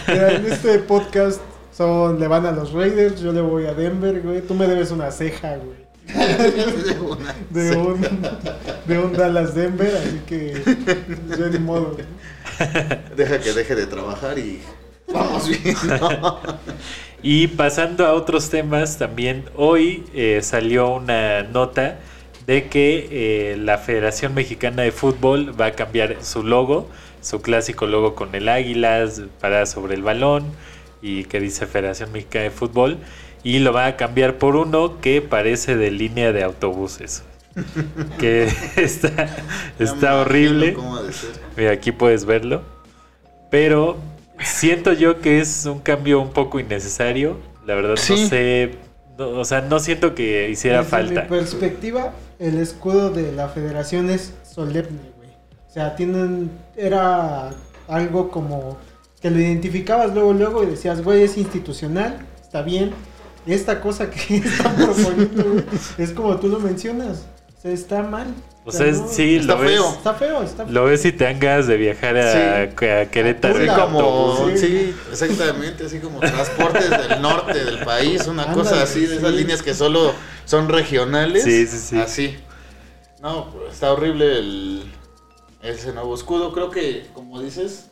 Mira, 0.08 0.32
en 0.34 0.46
este 0.46 0.80
podcast 0.80 1.42
son, 1.76 2.20
le 2.20 2.28
van 2.28 2.46
a 2.46 2.52
los 2.52 2.72
Raiders, 2.74 3.22
yo 3.22 3.32
le 3.32 3.42
voy 3.42 3.66
a 3.66 3.74
Denver, 3.74 4.22
güey. 4.22 4.42
Tú 4.42 4.54
me 4.54 4.68
debes 4.68 4.92
una 4.92 5.10
ceja, 5.12 5.58
güey. 5.58 5.84
De 7.50 7.76
un, 7.78 8.02
de 8.86 9.00
un 9.00 9.14
Dallas 9.14 9.56
Denver, 9.56 9.96
así 9.96 10.20
que 10.28 10.62
yo 11.38 11.48
ni 11.48 11.60
modo. 11.60 11.94
güey. 11.94 12.06
Deja 13.16 13.40
que 13.40 13.54
deje 13.54 13.74
de 13.74 13.88
trabajar 13.88 14.38
y 14.38 14.62
vamos 15.12 15.48
bien. 15.48 15.76
¿no? 16.00 16.40
Y 17.26 17.48
pasando 17.48 18.06
a 18.06 18.12
otros 18.14 18.50
temas, 18.50 18.98
también 18.98 19.46
hoy 19.56 20.04
eh, 20.14 20.42
salió 20.44 20.94
una 20.96 21.44
nota 21.44 22.00
de 22.46 22.68
que 22.68 23.08
eh, 23.12 23.58
la 23.58 23.78
Federación 23.78 24.34
Mexicana 24.34 24.84
de 24.84 24.92
Fútbol 24.92 25.60
va 25.60 25.68
a 25.68 25.72
cambiar 25.72 26.18
su 26.24 26.44
logo, 26.44 26.90
su 27.22 27.42
clásico 27.42 27.88
logo 27.88 28.16
con 28.16 28.36
el 28.36 28.50
águila 28.50 29.08
parada 29.40 29.66
sobre 29.66 29.96
el 29.96 30.04
balón 30.04 30.46
y 31.02 31.26
que 31.26 31.40
dice 31.40 31.68
Federación 31.68 32.12
Mexicana 32.12 32.46
de 32.46 32.52
Fútbol, 32.52 32.98
y 33.44 33.60
lo 33.60 33.74
va 33.74 33.88
a 33.88 33.98
cambiar 33.98 34.38
por 34.38 34.56
uno 34.56 35.02
que 35.02 35.22
parece 35.22 35.76
de 35.76 35.92
línea 35.92 36.32
de 36.32 36.44
autobuses. 36.44 37.24
que 38.20 38.50
está, 38.78 39.38
está 39.80 40.20
horrible. 40.20 40.70
imagino 40.70 40.84
cómo 40.84 40.96
ha 40.98 41.04
de 41.04 41.14
ser. 41.14 41.30
Mira, 41.56 41.72
aquí 41.72 41.92
puedes 41.92 42.26
verlo. 42.26 42.64
Pero 43.52 43.98
siento 44.40 44.94
yo 44.94 45.20
que 45.20 45.40
es 45.40 45.66
un 45.66 45.80
cambio 45.80 46.20
un 46.20 46.32
poco 46.32 46.60
innecesario. 46.60 47.38
La 47.66 47.76
verdad 47.76 47.92
no 47.92 47.98
sé. 47.98 48.72
no, 49.18 49.30
o 49.30 49.46
sea, 49.46 49.62
no 49.62 49.80
siento 49.80 50.16
que 50.16 50.50
hiciera 50.50 50.80
Desde 50.80 50.90
falta. 50.90 51.22
mi 51.24 51.28
perspectiva, 51.28 52.14
el 52.40 52.58
escudo 52.60 53.10
de 53.10 53.32
la 53.32 53.48
federación 53.50 54.10
es 54.10 54.34
solemne, 54.50 55.12
güey. 55.18 55.30
O 55.70 55.74
sea, 55.74 55.96
tienen. 55.96 56.52
Era 56.76 57.52
algo 57.88 58.30
como 58.32 58.78
que 59.22 59.30
lo 59.30 59.40
identificabas 59.40 60.14
luego, 60.14 60.34
luego 60.34 60.64
y 60.64 60.68
decías, 60.68 61.02
güey, 61.04 61.24
es 61.24 61.38
institucional, 61.38 62.18
está 62.42 62.62
bien. 62.62 62.92
Esta 63.46 63.82
cosa 63.82 64.10
que 64.10 64.38
están 64.46 64.76
proponiendo, 64.76 65.44
güey, 65.44 65.64
es 65.98 66.12
como 66.12 66.38
tú 66.38 66.48
lo 66.48 66.60
mencionas. 66.60 67.26
sea, 67.62 67.72
está 67.72 68.02
mal. 68.04 68.28
O 68.66 68.72
sea, 68.72 68.86
es- 68.88 69.00
no- 69.02 69.08
sí, 69.10 69.36
Está 69.36 69.56
lo 69.56 69.60
ves, 69.62 69.72
feo. 69.72 69.90
Está 69.92 70.14
feo, 70.14 70.44
está 70.44 70.64
feo. 70.64 70.74
lo 70.74 70.86
ves 70.86 71.04
y 71.04 71.12
te 71.12 71.26
dan 71.26 71.38
ganas 71.40 71.68
de 71.68 71.76
viajar 71.76 72.16
a, 72.18 72.62
a 72.62 72.70
Querétaro. 73.10 73.56
Así 73.58 73.68
como. 73.82 74.48
Sí. 74.50 74.58
sí, 74.58 74.96
exactamente, 75.12 75.86
así 75.86 76.00
como 76.00 76.20
transportes 76.22 76.90
del 76.90 77.22
norte 77.22 77.66
del 77.66 77.80
país, 77.80 78.26
una 78.28 78.44
Ándale, 78.44 78.62
cosa 78.64 78.84
así, 78.84 79.06
de 79.06 79.18
esas 79.18 79.32
sí. 79.32 79.36
líneas 79.38 79.62
que 79.62 79.74
solo 79.74 80.14
son 80.46 80.70
regionales. 80.70 81.44
Sí, 81.44 81.66
sí, 81.68 81.78
sí. 81.78 81.98
Así. 82.00 82.38
No, 83.22 83.50
pues, 83.52 83.74
está 83.74 83.94
horrible 83.94 84.38
el, 84.40 84.84
ese 85.62 85.94
nuevo 85.94 86.14
escudo. 86.16 86.54
Creo 86.54 86.70
que, 86.70 87.08
como 87.14 87.42
dices, 87.42 87.90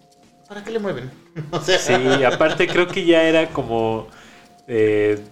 ¿para 0.48 0.64
qué 0.64 0.72
le 0.72 0.80
mueven? 0.80 1.10
o 1.52 1.60
sea, 1.62 1.80
Sí, 1.80 2.24
aparte 2.24 2.68
creo 2.68 2.88
que 2.88 3.06
ya 3.06 3.24
era 3.24 3.50
como 3.50 4.08
eh, 4.68 5.24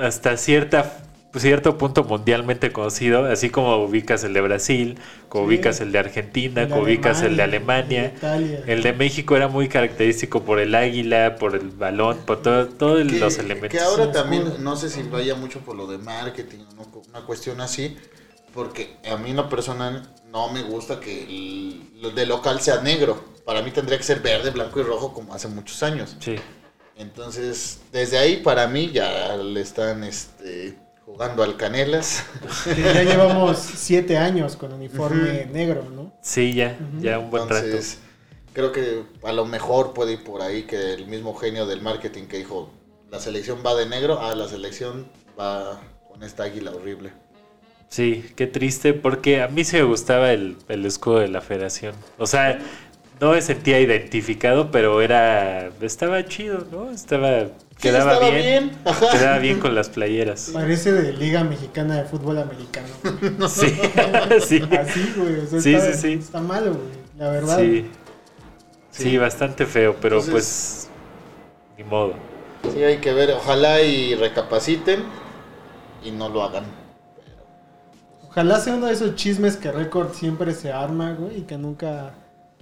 hasta 0.00 0.36
cierta 0.36 1.05
cierto 1.38 1.78
punto 1.78 2.04
mundialmente 2.04 2.72
conocido, 2.72 3.24
así 3.26 3.50
como 3.50 3.76
ubicas 3.84 4.24
el 4.24 4.32
de 4.32 4.40
Brasil, 4.40 4.98
como 5.28 5.44
Sí. 5.44 5.48
ubicas 5.48 5.80
el 5.80 5.92
de 5.92 5.98
Argentina, 5.98 6.62
El 6.62 6.68
como 6.68 6.82
ubicas 6.82 7.22
el 7.22 7.36
de 7.36 7.42
Alemania, 7.42 8.04
el 8.04 8.10
de 8.12 8.16
Italia. 8.18 8.64
El 8.66 8.82
de 8.82 8.92
México 8.92 9.36
era 9.36 9.48
muy 9.48 9.68
característico 9.68 10.42
por 10.42 10.58
el 10.58 10.74
águila, 10.74 11.36
por 11.36 11.54
el 11.54 11.70
balón, 11.70 12.18
por 12.26 12.42
todo, 12.42 12.68
todos 12.68 12.98
que, 13.06 13.18
los 13.18 13.38
elementos. 13.38 13.70
que 13.78 13.80
ahora 13.84 14.06
Sí, 14.06 14.12
también, 14.12 14.52
no 14.60 14.76
sé 14.76 14.90
si 14.90 15.02
vaya 15.04 15.34
mucho 15.34 15.60
por 15.60 15.76
lo 15.76 15.86
de 15.86 15.98
marketing, 15.98 16.58
¿no? 16.76 16.86
una 17.08 17.20
cuestión 17.26 17.60
así, 17.60 17.96
porque 18.54 18.96
a 19.10 19.16
mí 19.16 19.30
en 19.30 19.36
lo 19.36 19.48
personal 19.48 20.02
no 20.32 20.50
me 20.52 20.62
gusta 20.62 21.00
que 21.00 21.24
el, 21.24 22.00
lo 22.00 22.10
de 22.10 22.26
local 22.26 22.60
sea 22.60 22.80
negro. 22.80 23.36
Para 23.44 23.62
mí 23.62 23.70
tendría 23.70 23.96
que 23.96 24.04
ser 24.04 24.20
verde, 24.20 24.50
blanco 24.50 24.80
y 24.80 24.82
rojo 24.82 25.12
como 25.14 25.32
hace 25.34 25.46
muchos 25.48 25.82
años. 25.82 26.16
Sí. 26.20 26.36
Entonces, 26.96 27.80
desde 27.92 28.18
ahí 28.18 28.38
para 28.38 28.66
mí 28.66 28.90
ya 28.92 29.36
le 29.36 29.60
están 29.60 30.02
este, 30.04 30.74
jugando 31.16 31.42
al 31.42 31.56
canelas. 31.56 32.26
Ya 32.66 33.02
llevamos 33.02 33.56
siete 33.74 34.18
años 34.18 34.54
con 34.54 34.74
uniforme 34.74 35.46
negro, 35.46 35.84
¿no? 35.90 36.12
Sí, 36.20 36.52
ya, 36.52 36.76
ya 37.00 37.18
un 37.18 37.30
buen 37.30 37.44
Entonces, 37.44 38.00
creo 38.52 38.70
que 38.70 39.02
a 39.24 39.32
lo 39.32 39.46
mejor 39.46 39.94
puede 39.94 40.12
ir 40.12 40.24
por 40.24 40.42
ahí 40.42 40.64
que 40.64 40.92
el 40.92 41.06
mismo 41.06 41.34
genio 41.34 41.64
del 41.66 41.80
marketing 41.80 42.24
que 42.24 42.36
dijo, 42.36 42.70
la 43.10 43.18
selección 43.18 43.60
va 43.64 43.74
de 43.74 43.86
negro, 43.86 44.20
ah, 44.20 44.34
la 44.34 44.46
selección 44.46 45.06
va 45.40 45.80
con 46.06 46.22
esta 46.22 46.42
águila 46.42 46.72
horrible. 46.72 47.08
rato. 47.08 47.20
Sí, 47.88 48.26
qué 48.36 48.46
triste, 48.46 48.92
porque 48.92 49.40
a 49.40 49.48
mí 49.48 49.64
sí 49.64 49.76
me 49.76 49.84
gustaba 49.84 50.32
el, 50.32 50.58
el 50.68 50.84
escudo 50.84 51.20
de 51.20 51.28
la 51.28 51.40
federación. 51.40 51.94
O 52.18 52.26
sea, 52.26 52.58
no 53.22 53.30
me 53.30 53.40
sentía 53.40 53.80
identificado, 53.80 54.70
pero 54.70 55.00
era 55.00 55.70
estaba 55.80 56.22
chido, 56.26 56.66
¿no? 56.70 56.90
Estaba 56.90 57.46
quedaba 57.80 58.18
bien, 58.20 58.34
bien, 58.34 58.78
ajá. 58.84 59.10
quedaba 59.10 59.38
bien 59.38 59.60
con 59.60 59.74
las 59.74 59.88
playeras. 59.88 60.50
Parece 60.54 60.92
de 60.92 61.12
Liga 61.12 61.44
Mexicana 61.44 61.96
de 61.96 62.04
Fútbol 62.04 62.38
Americano. 62.38 62.88
Sí, 63.48 63.66
sí, 64.46 64.62
Así, 64.78 65.14
güey. 65.16 65.40
O 65.40 65.46
sea, 65.46 65.60
Sí, 65.60 65.74
está, 65.74 65.92
sí, 65.92 65.98
sí. 66.00 66.12
Está 66.14 66.40
malo, 66.40 66.72
güey. 66.72 67.06
La 67.18 67.30
verdad. 67.30 67.58
sí, 67.58 67.90
sí, 68.90 69.16
bastante 69.18 69.66
feo, 69.66 69.96
pero 70.00 70.16
Entonces- 70.20 70.32
pues 70.32 70.88
ni 71.78 71.84
modo. 71.84 72.14
Sí, 72.72 72.82
hay 72.82 72.98
que 72.98 73.12
ver, 73.12 73.30
ojalá 73.30 73.80
y 73.82 74.14
recapaciten 74.16 75.04
y 76.04 76.10
no 76.10 76.28
lo 76.28 76.42
hagan. 76.42 76.64
Ojalá 78.28 78.60
sea 78.60 78.74
uno 78.74 78.86
de 78.86 78.92
esos 78.92 79.14
chismes 79.14 79.56
que 79.56 79.70
Record 79.72 80.12
siempre 80.12 80.52
se 80.52 80.72
arma, 80.72 81.12
güey, 81.12 81.38
y 81.38 81.42
que 81.42 81.56
nunca... 81.56 82.12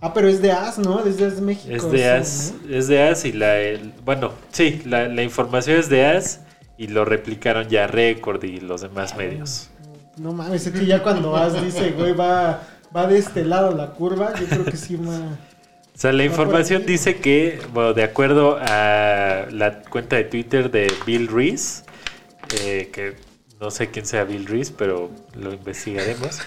Ah, 0.01 0.13
pero 0.13 0.29
es 0.29 0.43
de 0.43 0.53
AS, 0.53 0.79
¿no? 0.79 1.03
Desde 1.03 1.27
AS 1.27 1.41
México. 1.41 1.75
Es 1.75 1.91
de 1.91 2.09
AS, 2.11 2.55
¿no? 2.67 2.77
es 2.77 2.89
de 2.89 3.03
AS 3.03 3.25
y 3.25 3.33
la 3.33 3.59
el- 3.59 3.93
bueno, 4.05 4.33
sí, 4.53 4.83
la, 4.85 5.09
la 5.09 5.23
información 5.23 5.79
es 5.79 5.89
de 5.89 6.05
AS 6.07 6.41
y 6.77 6.89
lo 6.89 7.05
replicaron 7.05 7.69
ya 7.69 7.87
Record 7.87 8.45
y 8.45 8.61
los 8.61 8.83
demás 8.83 9.17
medios. 9.17 9.71
No 10.17 10.33
mames, 10.33 10.67
es 10.67 10.73
que 10.73 10.85
ya 10.87 11.03
cuando 11.03 11.37
AS 11.37 11.63
dice, 11.65 11.93
güey, 11.93 12.13
va, 12.13 12.63
va 12.95 13.07
de 13.07 13.19
este 13.19 13.45
lado 13.45 13.75
la 13.75 13.91
curva, 13.93 14.33
yo 14.39 14.47
creo 14.47 14.65
que 14.65 14.77
sí, 14.77 14.97
ma... 14.97 15.39
O 15.95 15.99
sea, 15.99 16.13
la 16.13 16.25
información 16.25 16.85
dice 16.87 17.17
que, 17.17 17.61
bueno, 17.73 17.95
de 17.95 18.03
acuerdo 18.03 18.59
a 18.61 19.47
la 19.51 19.81
cuenta 19.83 20.17
de 20.17 20.25
Twitter 20.25 20.71
de 20.71 20.93
Bill 21.07 21.29
Reese, 21.29 21.85
eh, 22.61 22.91
que 22.93 23.15
no 23.65 23.71
sé 23.71 23.91
quién 23.91 24.07
sea 24.07 24.25
Bill 24.25 24.47
Reese, 24.47 24.73
pero 24.77 25.11
lo 25.35 25.53
investigaremos. 25.53 26.41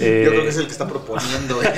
Eh, 0.00 0.22
Yo 0.24 0.30
creo 0.30 0.42
que 0.42 0.48
es 0.48 0.56
el 0.58 0.66
que 0.66 0.72
está 0.72 0.88
proponiendo 0.88 1.62
el, 1.62 1.68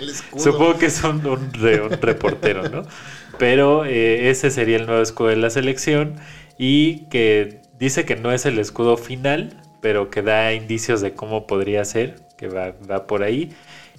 el 0.00 0.08
escudo. 0.10 0.40
Supongo 0.42 0.78
que 0.78 0.86
es 0.86 1.02
un, 1.04 1.26
un 1.26 1.52
re- 1.54 1.80
un 1.82 1.90
reportero, 1.92 2.68
¿no? 2.68 2.82
Pero 3.38 3.84
eh, 3.84 4.30
ese 4.30 4.50
sería 4.50 4.76
el 4.76 4.86
nuevo 4.86 5.02
escudo 5.02 5.28
de 5.28 5.36
la 5.36 5.50
selección 5.50 6.16
y 6.58 7.06
que 7.08 7.60
dice 7.78 8.04
que 8.04 8.16
no 8.16 8.32
es 8.32 8.46
el 8.46 8.58
escudo 8.58 8.96
final, 8.96 9.60
pero 9.80 10.10
que 10.10 10.22
da 10.22 10.52
indicios 10.52 11.00
de 11.00 11.14
cómo 11.14 11.46
podría 11.46 11.84
ser, 11.84 12.16
que 12.36 12.48
va, 12.48 12.74
va 12.90 13.06
por 13.06 13.22
ahí. 13.22 13.50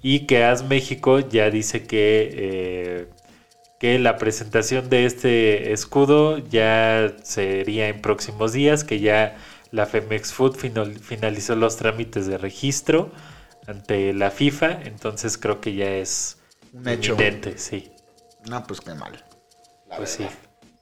Y 0.02 0.22
que 0.28 0.44
AS 0.44 0.64
México 0.64 1.20
ya 1.20 1.50
dice 1.50 1.86
que, 1.86 2.30
eh, 2.34 3.08
que 3.80 4.00
la 4.00 4.18
presentación 4.18 4.90
de 4.90 5.06
este 5.06 5.74
escudo 5.74 6.38
ya 6.38 7.14
sería 7.24 7.90
en 7.90 8.02
próximos 8.02 8.54
días, 8.54 8.84
que 8.84 9.00
ya 9.00 9.36
la 9.72 9.86
Femex 9.86 10.34
Food 10.34 10.56
final- 10.56 11.00
finalizó 11.00 11.56
los 11.56 11.78
trámites 11.78 12.28
de 12.28 12.38
registro 12.38 13.12
ante 13.68 14.14
la 14.14 14.32
FIFA, 14.32 14.82
entonces 14.84 15.38
creo 15.38 15.60
que 15.62 15.76
ya 15.76 15.90
es 15.96 16.38
Un 16.74 16.88
hecho. 16.88 17.14
inminente, 17.14 17.58
sí. 17.58 17.92
No, 18.50 18.66
pues 18.68 18.82
qué 18.82 18.94
mal. 18.94 19.24
la 19.90 19.98
Pues 19.98 20.10
sí. 20.12 20.24
verdad. 20.24 20.38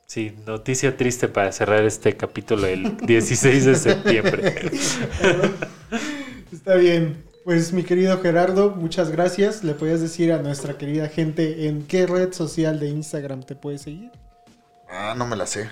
Sí, 0.05 0.36
noticia 0.45 0.95
triste 0.95 1.27
para 1.27 1.51
cerrar 1.51 1.84
este 1.86 2.15
capítulo 2.17 2.67
el 2.67 2.97
16 3.07 3.65
de 3.65 3.75
septiembre. 3.75 4.71
Está 6.51 6.75
bien. 6.75 7.23
Pues 7.43 7.73
mi 7.73 7.84
querido 7.84 8.21
Gerardo, 8.21 8.69
muchas 8.71 9.11
gracias. 9.11 9.63
¿Le 9.65 9.73
podías 9.73 9.99
decir 10.01 10.31
a 10.31 10.38
nuestra 10.41 10.77
querida 10.77 11.09
gente 11.09 11.67
en 11.67 11.84
qué 11.86 12.05
red 12.07 12.31
social 12.31 12.79
de 12.79 12.88
Instagram 12.89 13.43
te 13.43 13.55
puede 13.55 13.77
seguir? 13.79 14.11
Ah, 14.89 15.13
no 15.17 15.25
me 15.25 15.36
la 15.36 15.45
sé. 15.45 15.69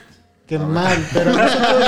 Qué 0.51 0.59
mal, 0.59 0.97
pero 1.13 1.31
nosotros, 1.31 1.85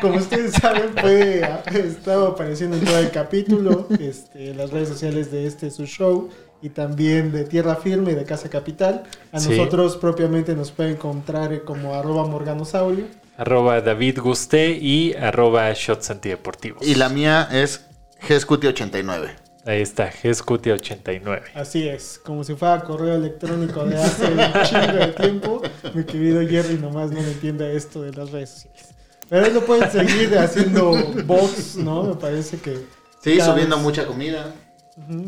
como 0.00 0.14
ustedes 0.16 0.54
saben, 0.54 0.94
fue 0.98 1.42
estaba 1.74 2.28
apareciendo 2.28 2.78
en 2.78 2.84
todo 2.86 2.98
el 2.98 3.10
capítulo, 3.10 3.86
este, 4.00 4.52
en 4.52 4.56
las 4.56 4.70
redes 4.70 4.88
sociales 4.88 5.30
de 5.30 5.46
este 5.46 5.70
su 5.70 5.84
show 5.84 6.30
y 6.62 6.70
también 6.70 7.30
de 7.30 7.44
Tierra 7.44 7.76
Firme 7.76 8.12
y 8.12 8.14
de 8.14 8.24
Casa 8.24 8.48
Capital. 8.48 9.02
A 9.32 9.38
Sí. 9.38 9.50
nosotros 9.50 9.98
propiamente 9.98 10.54
nos 10.54 10.70
pueden 10.70 10.92
encontrar 10.94 11.52
eh, 11.52 11.60
como 11.62 11.94
arroba 11.94 12.26
morganosaurio. 12.26 13.04
arroba 13.36 13.82
David 13.82 14.20
Gusté 14.20 14.70
y 14.70 15.12
arroba 15.12 15.70
Shots 15.74 16.10
Antideportivos. 16.10 16.86
Y 16.88 16.94
la 16.94 17.10
mía 17.10 17.50
es 17.52 17.84
GScuti89. 18.26 19.28
Ahí 19.66 19.82
está, 19.82 20.10
GScuti89. 20.10 21.42
Así 21.54 21.86
es, 21.86 22.18
como 22.24 22.44
si 22.44 22.54
fuera 22.54 22.80
correo 22.82 23.14
electrónico 23.16 23.84
de 23.84 23.96
hace 23.96 24.24
un 24.26 24.38
chingo 24.64 24.92
de 24.98 25.06
tiempo. 25.08 25.62
Mi 25.94 26.04
querido 26.04 26.40
Jerry 26.48 26.74
nomás 26.78 27.10
no 27.10 27.20
me 27.20 27.30
entiende 27.30 27.76
esto 27.76 28.02
de 28.02 28.12
las 28.12 28.30
redes 28.30 28.50
sociales. 28.50 28.86
Pero 29.28 29.44
ahí 29.46 29.52
lo 29.52 29.64
pueden 29.64 29.90
seguir 29.90 30.36
haciendo 30.38 30.92
bots, 31.24 31.76
¿no? 31.76 32.02
Me 32.04 32.14
parece 32.16 32.58
que... 32.58 32.78
Sí, 33.22 33.38
subiendo 33.40 33.76
vez- 33.76 33.82
mucha 33.84 34.06
comida, 34.06 34.54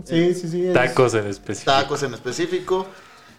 Sí, 0.05 0.35
sí, 0.35 0.49
sí. 0.49 0.67
es- 0.67 0.73
Tacos 0.75 1.15
en 1.15 1.27
específico. 1.27 1.71
tacos 1.73 2.03
en 2.03 2.15
específico. 2.15 2.87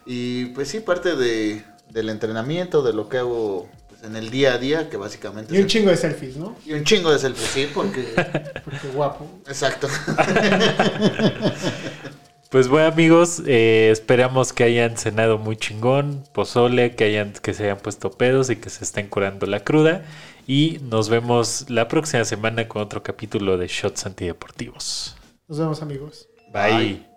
Y 0.06 0.46
pues 0.48 0.68
sí, 0.70 0.80
parte 0.80 1.16
de, 1.16 1.64
del 1.90 2.10
entrenamiento, 2.10 2.82
de 2.84 2.94
lo 2.94 3.10
que 3.10 3.18
hago 3.18 3.68
en 4.04 4.16
el 4.16 4.30
día 4.30 4.54
a 4.54 4.58
día, 4.58 4.90
que 4.90 4.98
básicamente 4.98 5.56
Y 5.56 5.60
un 5.60 5.68
chingo 5.68 5.90
de 5.90 5.98
selfies, 5.98 6.38
¿no? 6.38 6.56
y 6.66 6.74
un 6.74 6.84
chingo 6.84 7.12
de 7.12 7.20
selfies, 7.20 7.50
sí, 7.50 7.70
porque... 7.74 8.14
Porque 8.66 8.88
guapo. 8.94 9.28
Exacto. 9.48 9.88
Pues 12.54 12.68
bueno 12.68 12.86
amigos, 12.86 13.42
eh, 13.48 13.90
esperamos 13.92 14.54
que 14.54 14.64
hayan 14.64 14.96
cenado 14.96 15.40
muy 15.40 15.58
chingón, 15.58 16.24
pozole, 16.36 16.94
que 16.96 17.06
hayan, 17.06 17.34
que 17.34 17.52
se 17.56 17.64
hayan 17.64 17.80
puesto 17.80 18.12
pedos 18.12 18.52
y 18.52 18.58
que 18.58 18.70
se 18.70 18.84
estén 18.84 19.08
curando 19.08 19.48
la 19.48 19.62
cruda. 19.62 20.04
Y 20.46 20.78
nos 20.84 21.10
vemos 21.10 21.68
la 21.72 21.88
próxima 21.88 22.24
semana 22.26 22.68
con 22.68 22.84
otro 22.84 23.02
capítulo 23.02 23.58
de 23.58 23.66
Shots 23.68 24.06
Antideportivos. 24.06 25.16
Nos 25.48 25.58
vemos, 25.58 25.82
amigos. 25.82 26.30
Bye. 26.54 26.72
Bye. 26.72 27.13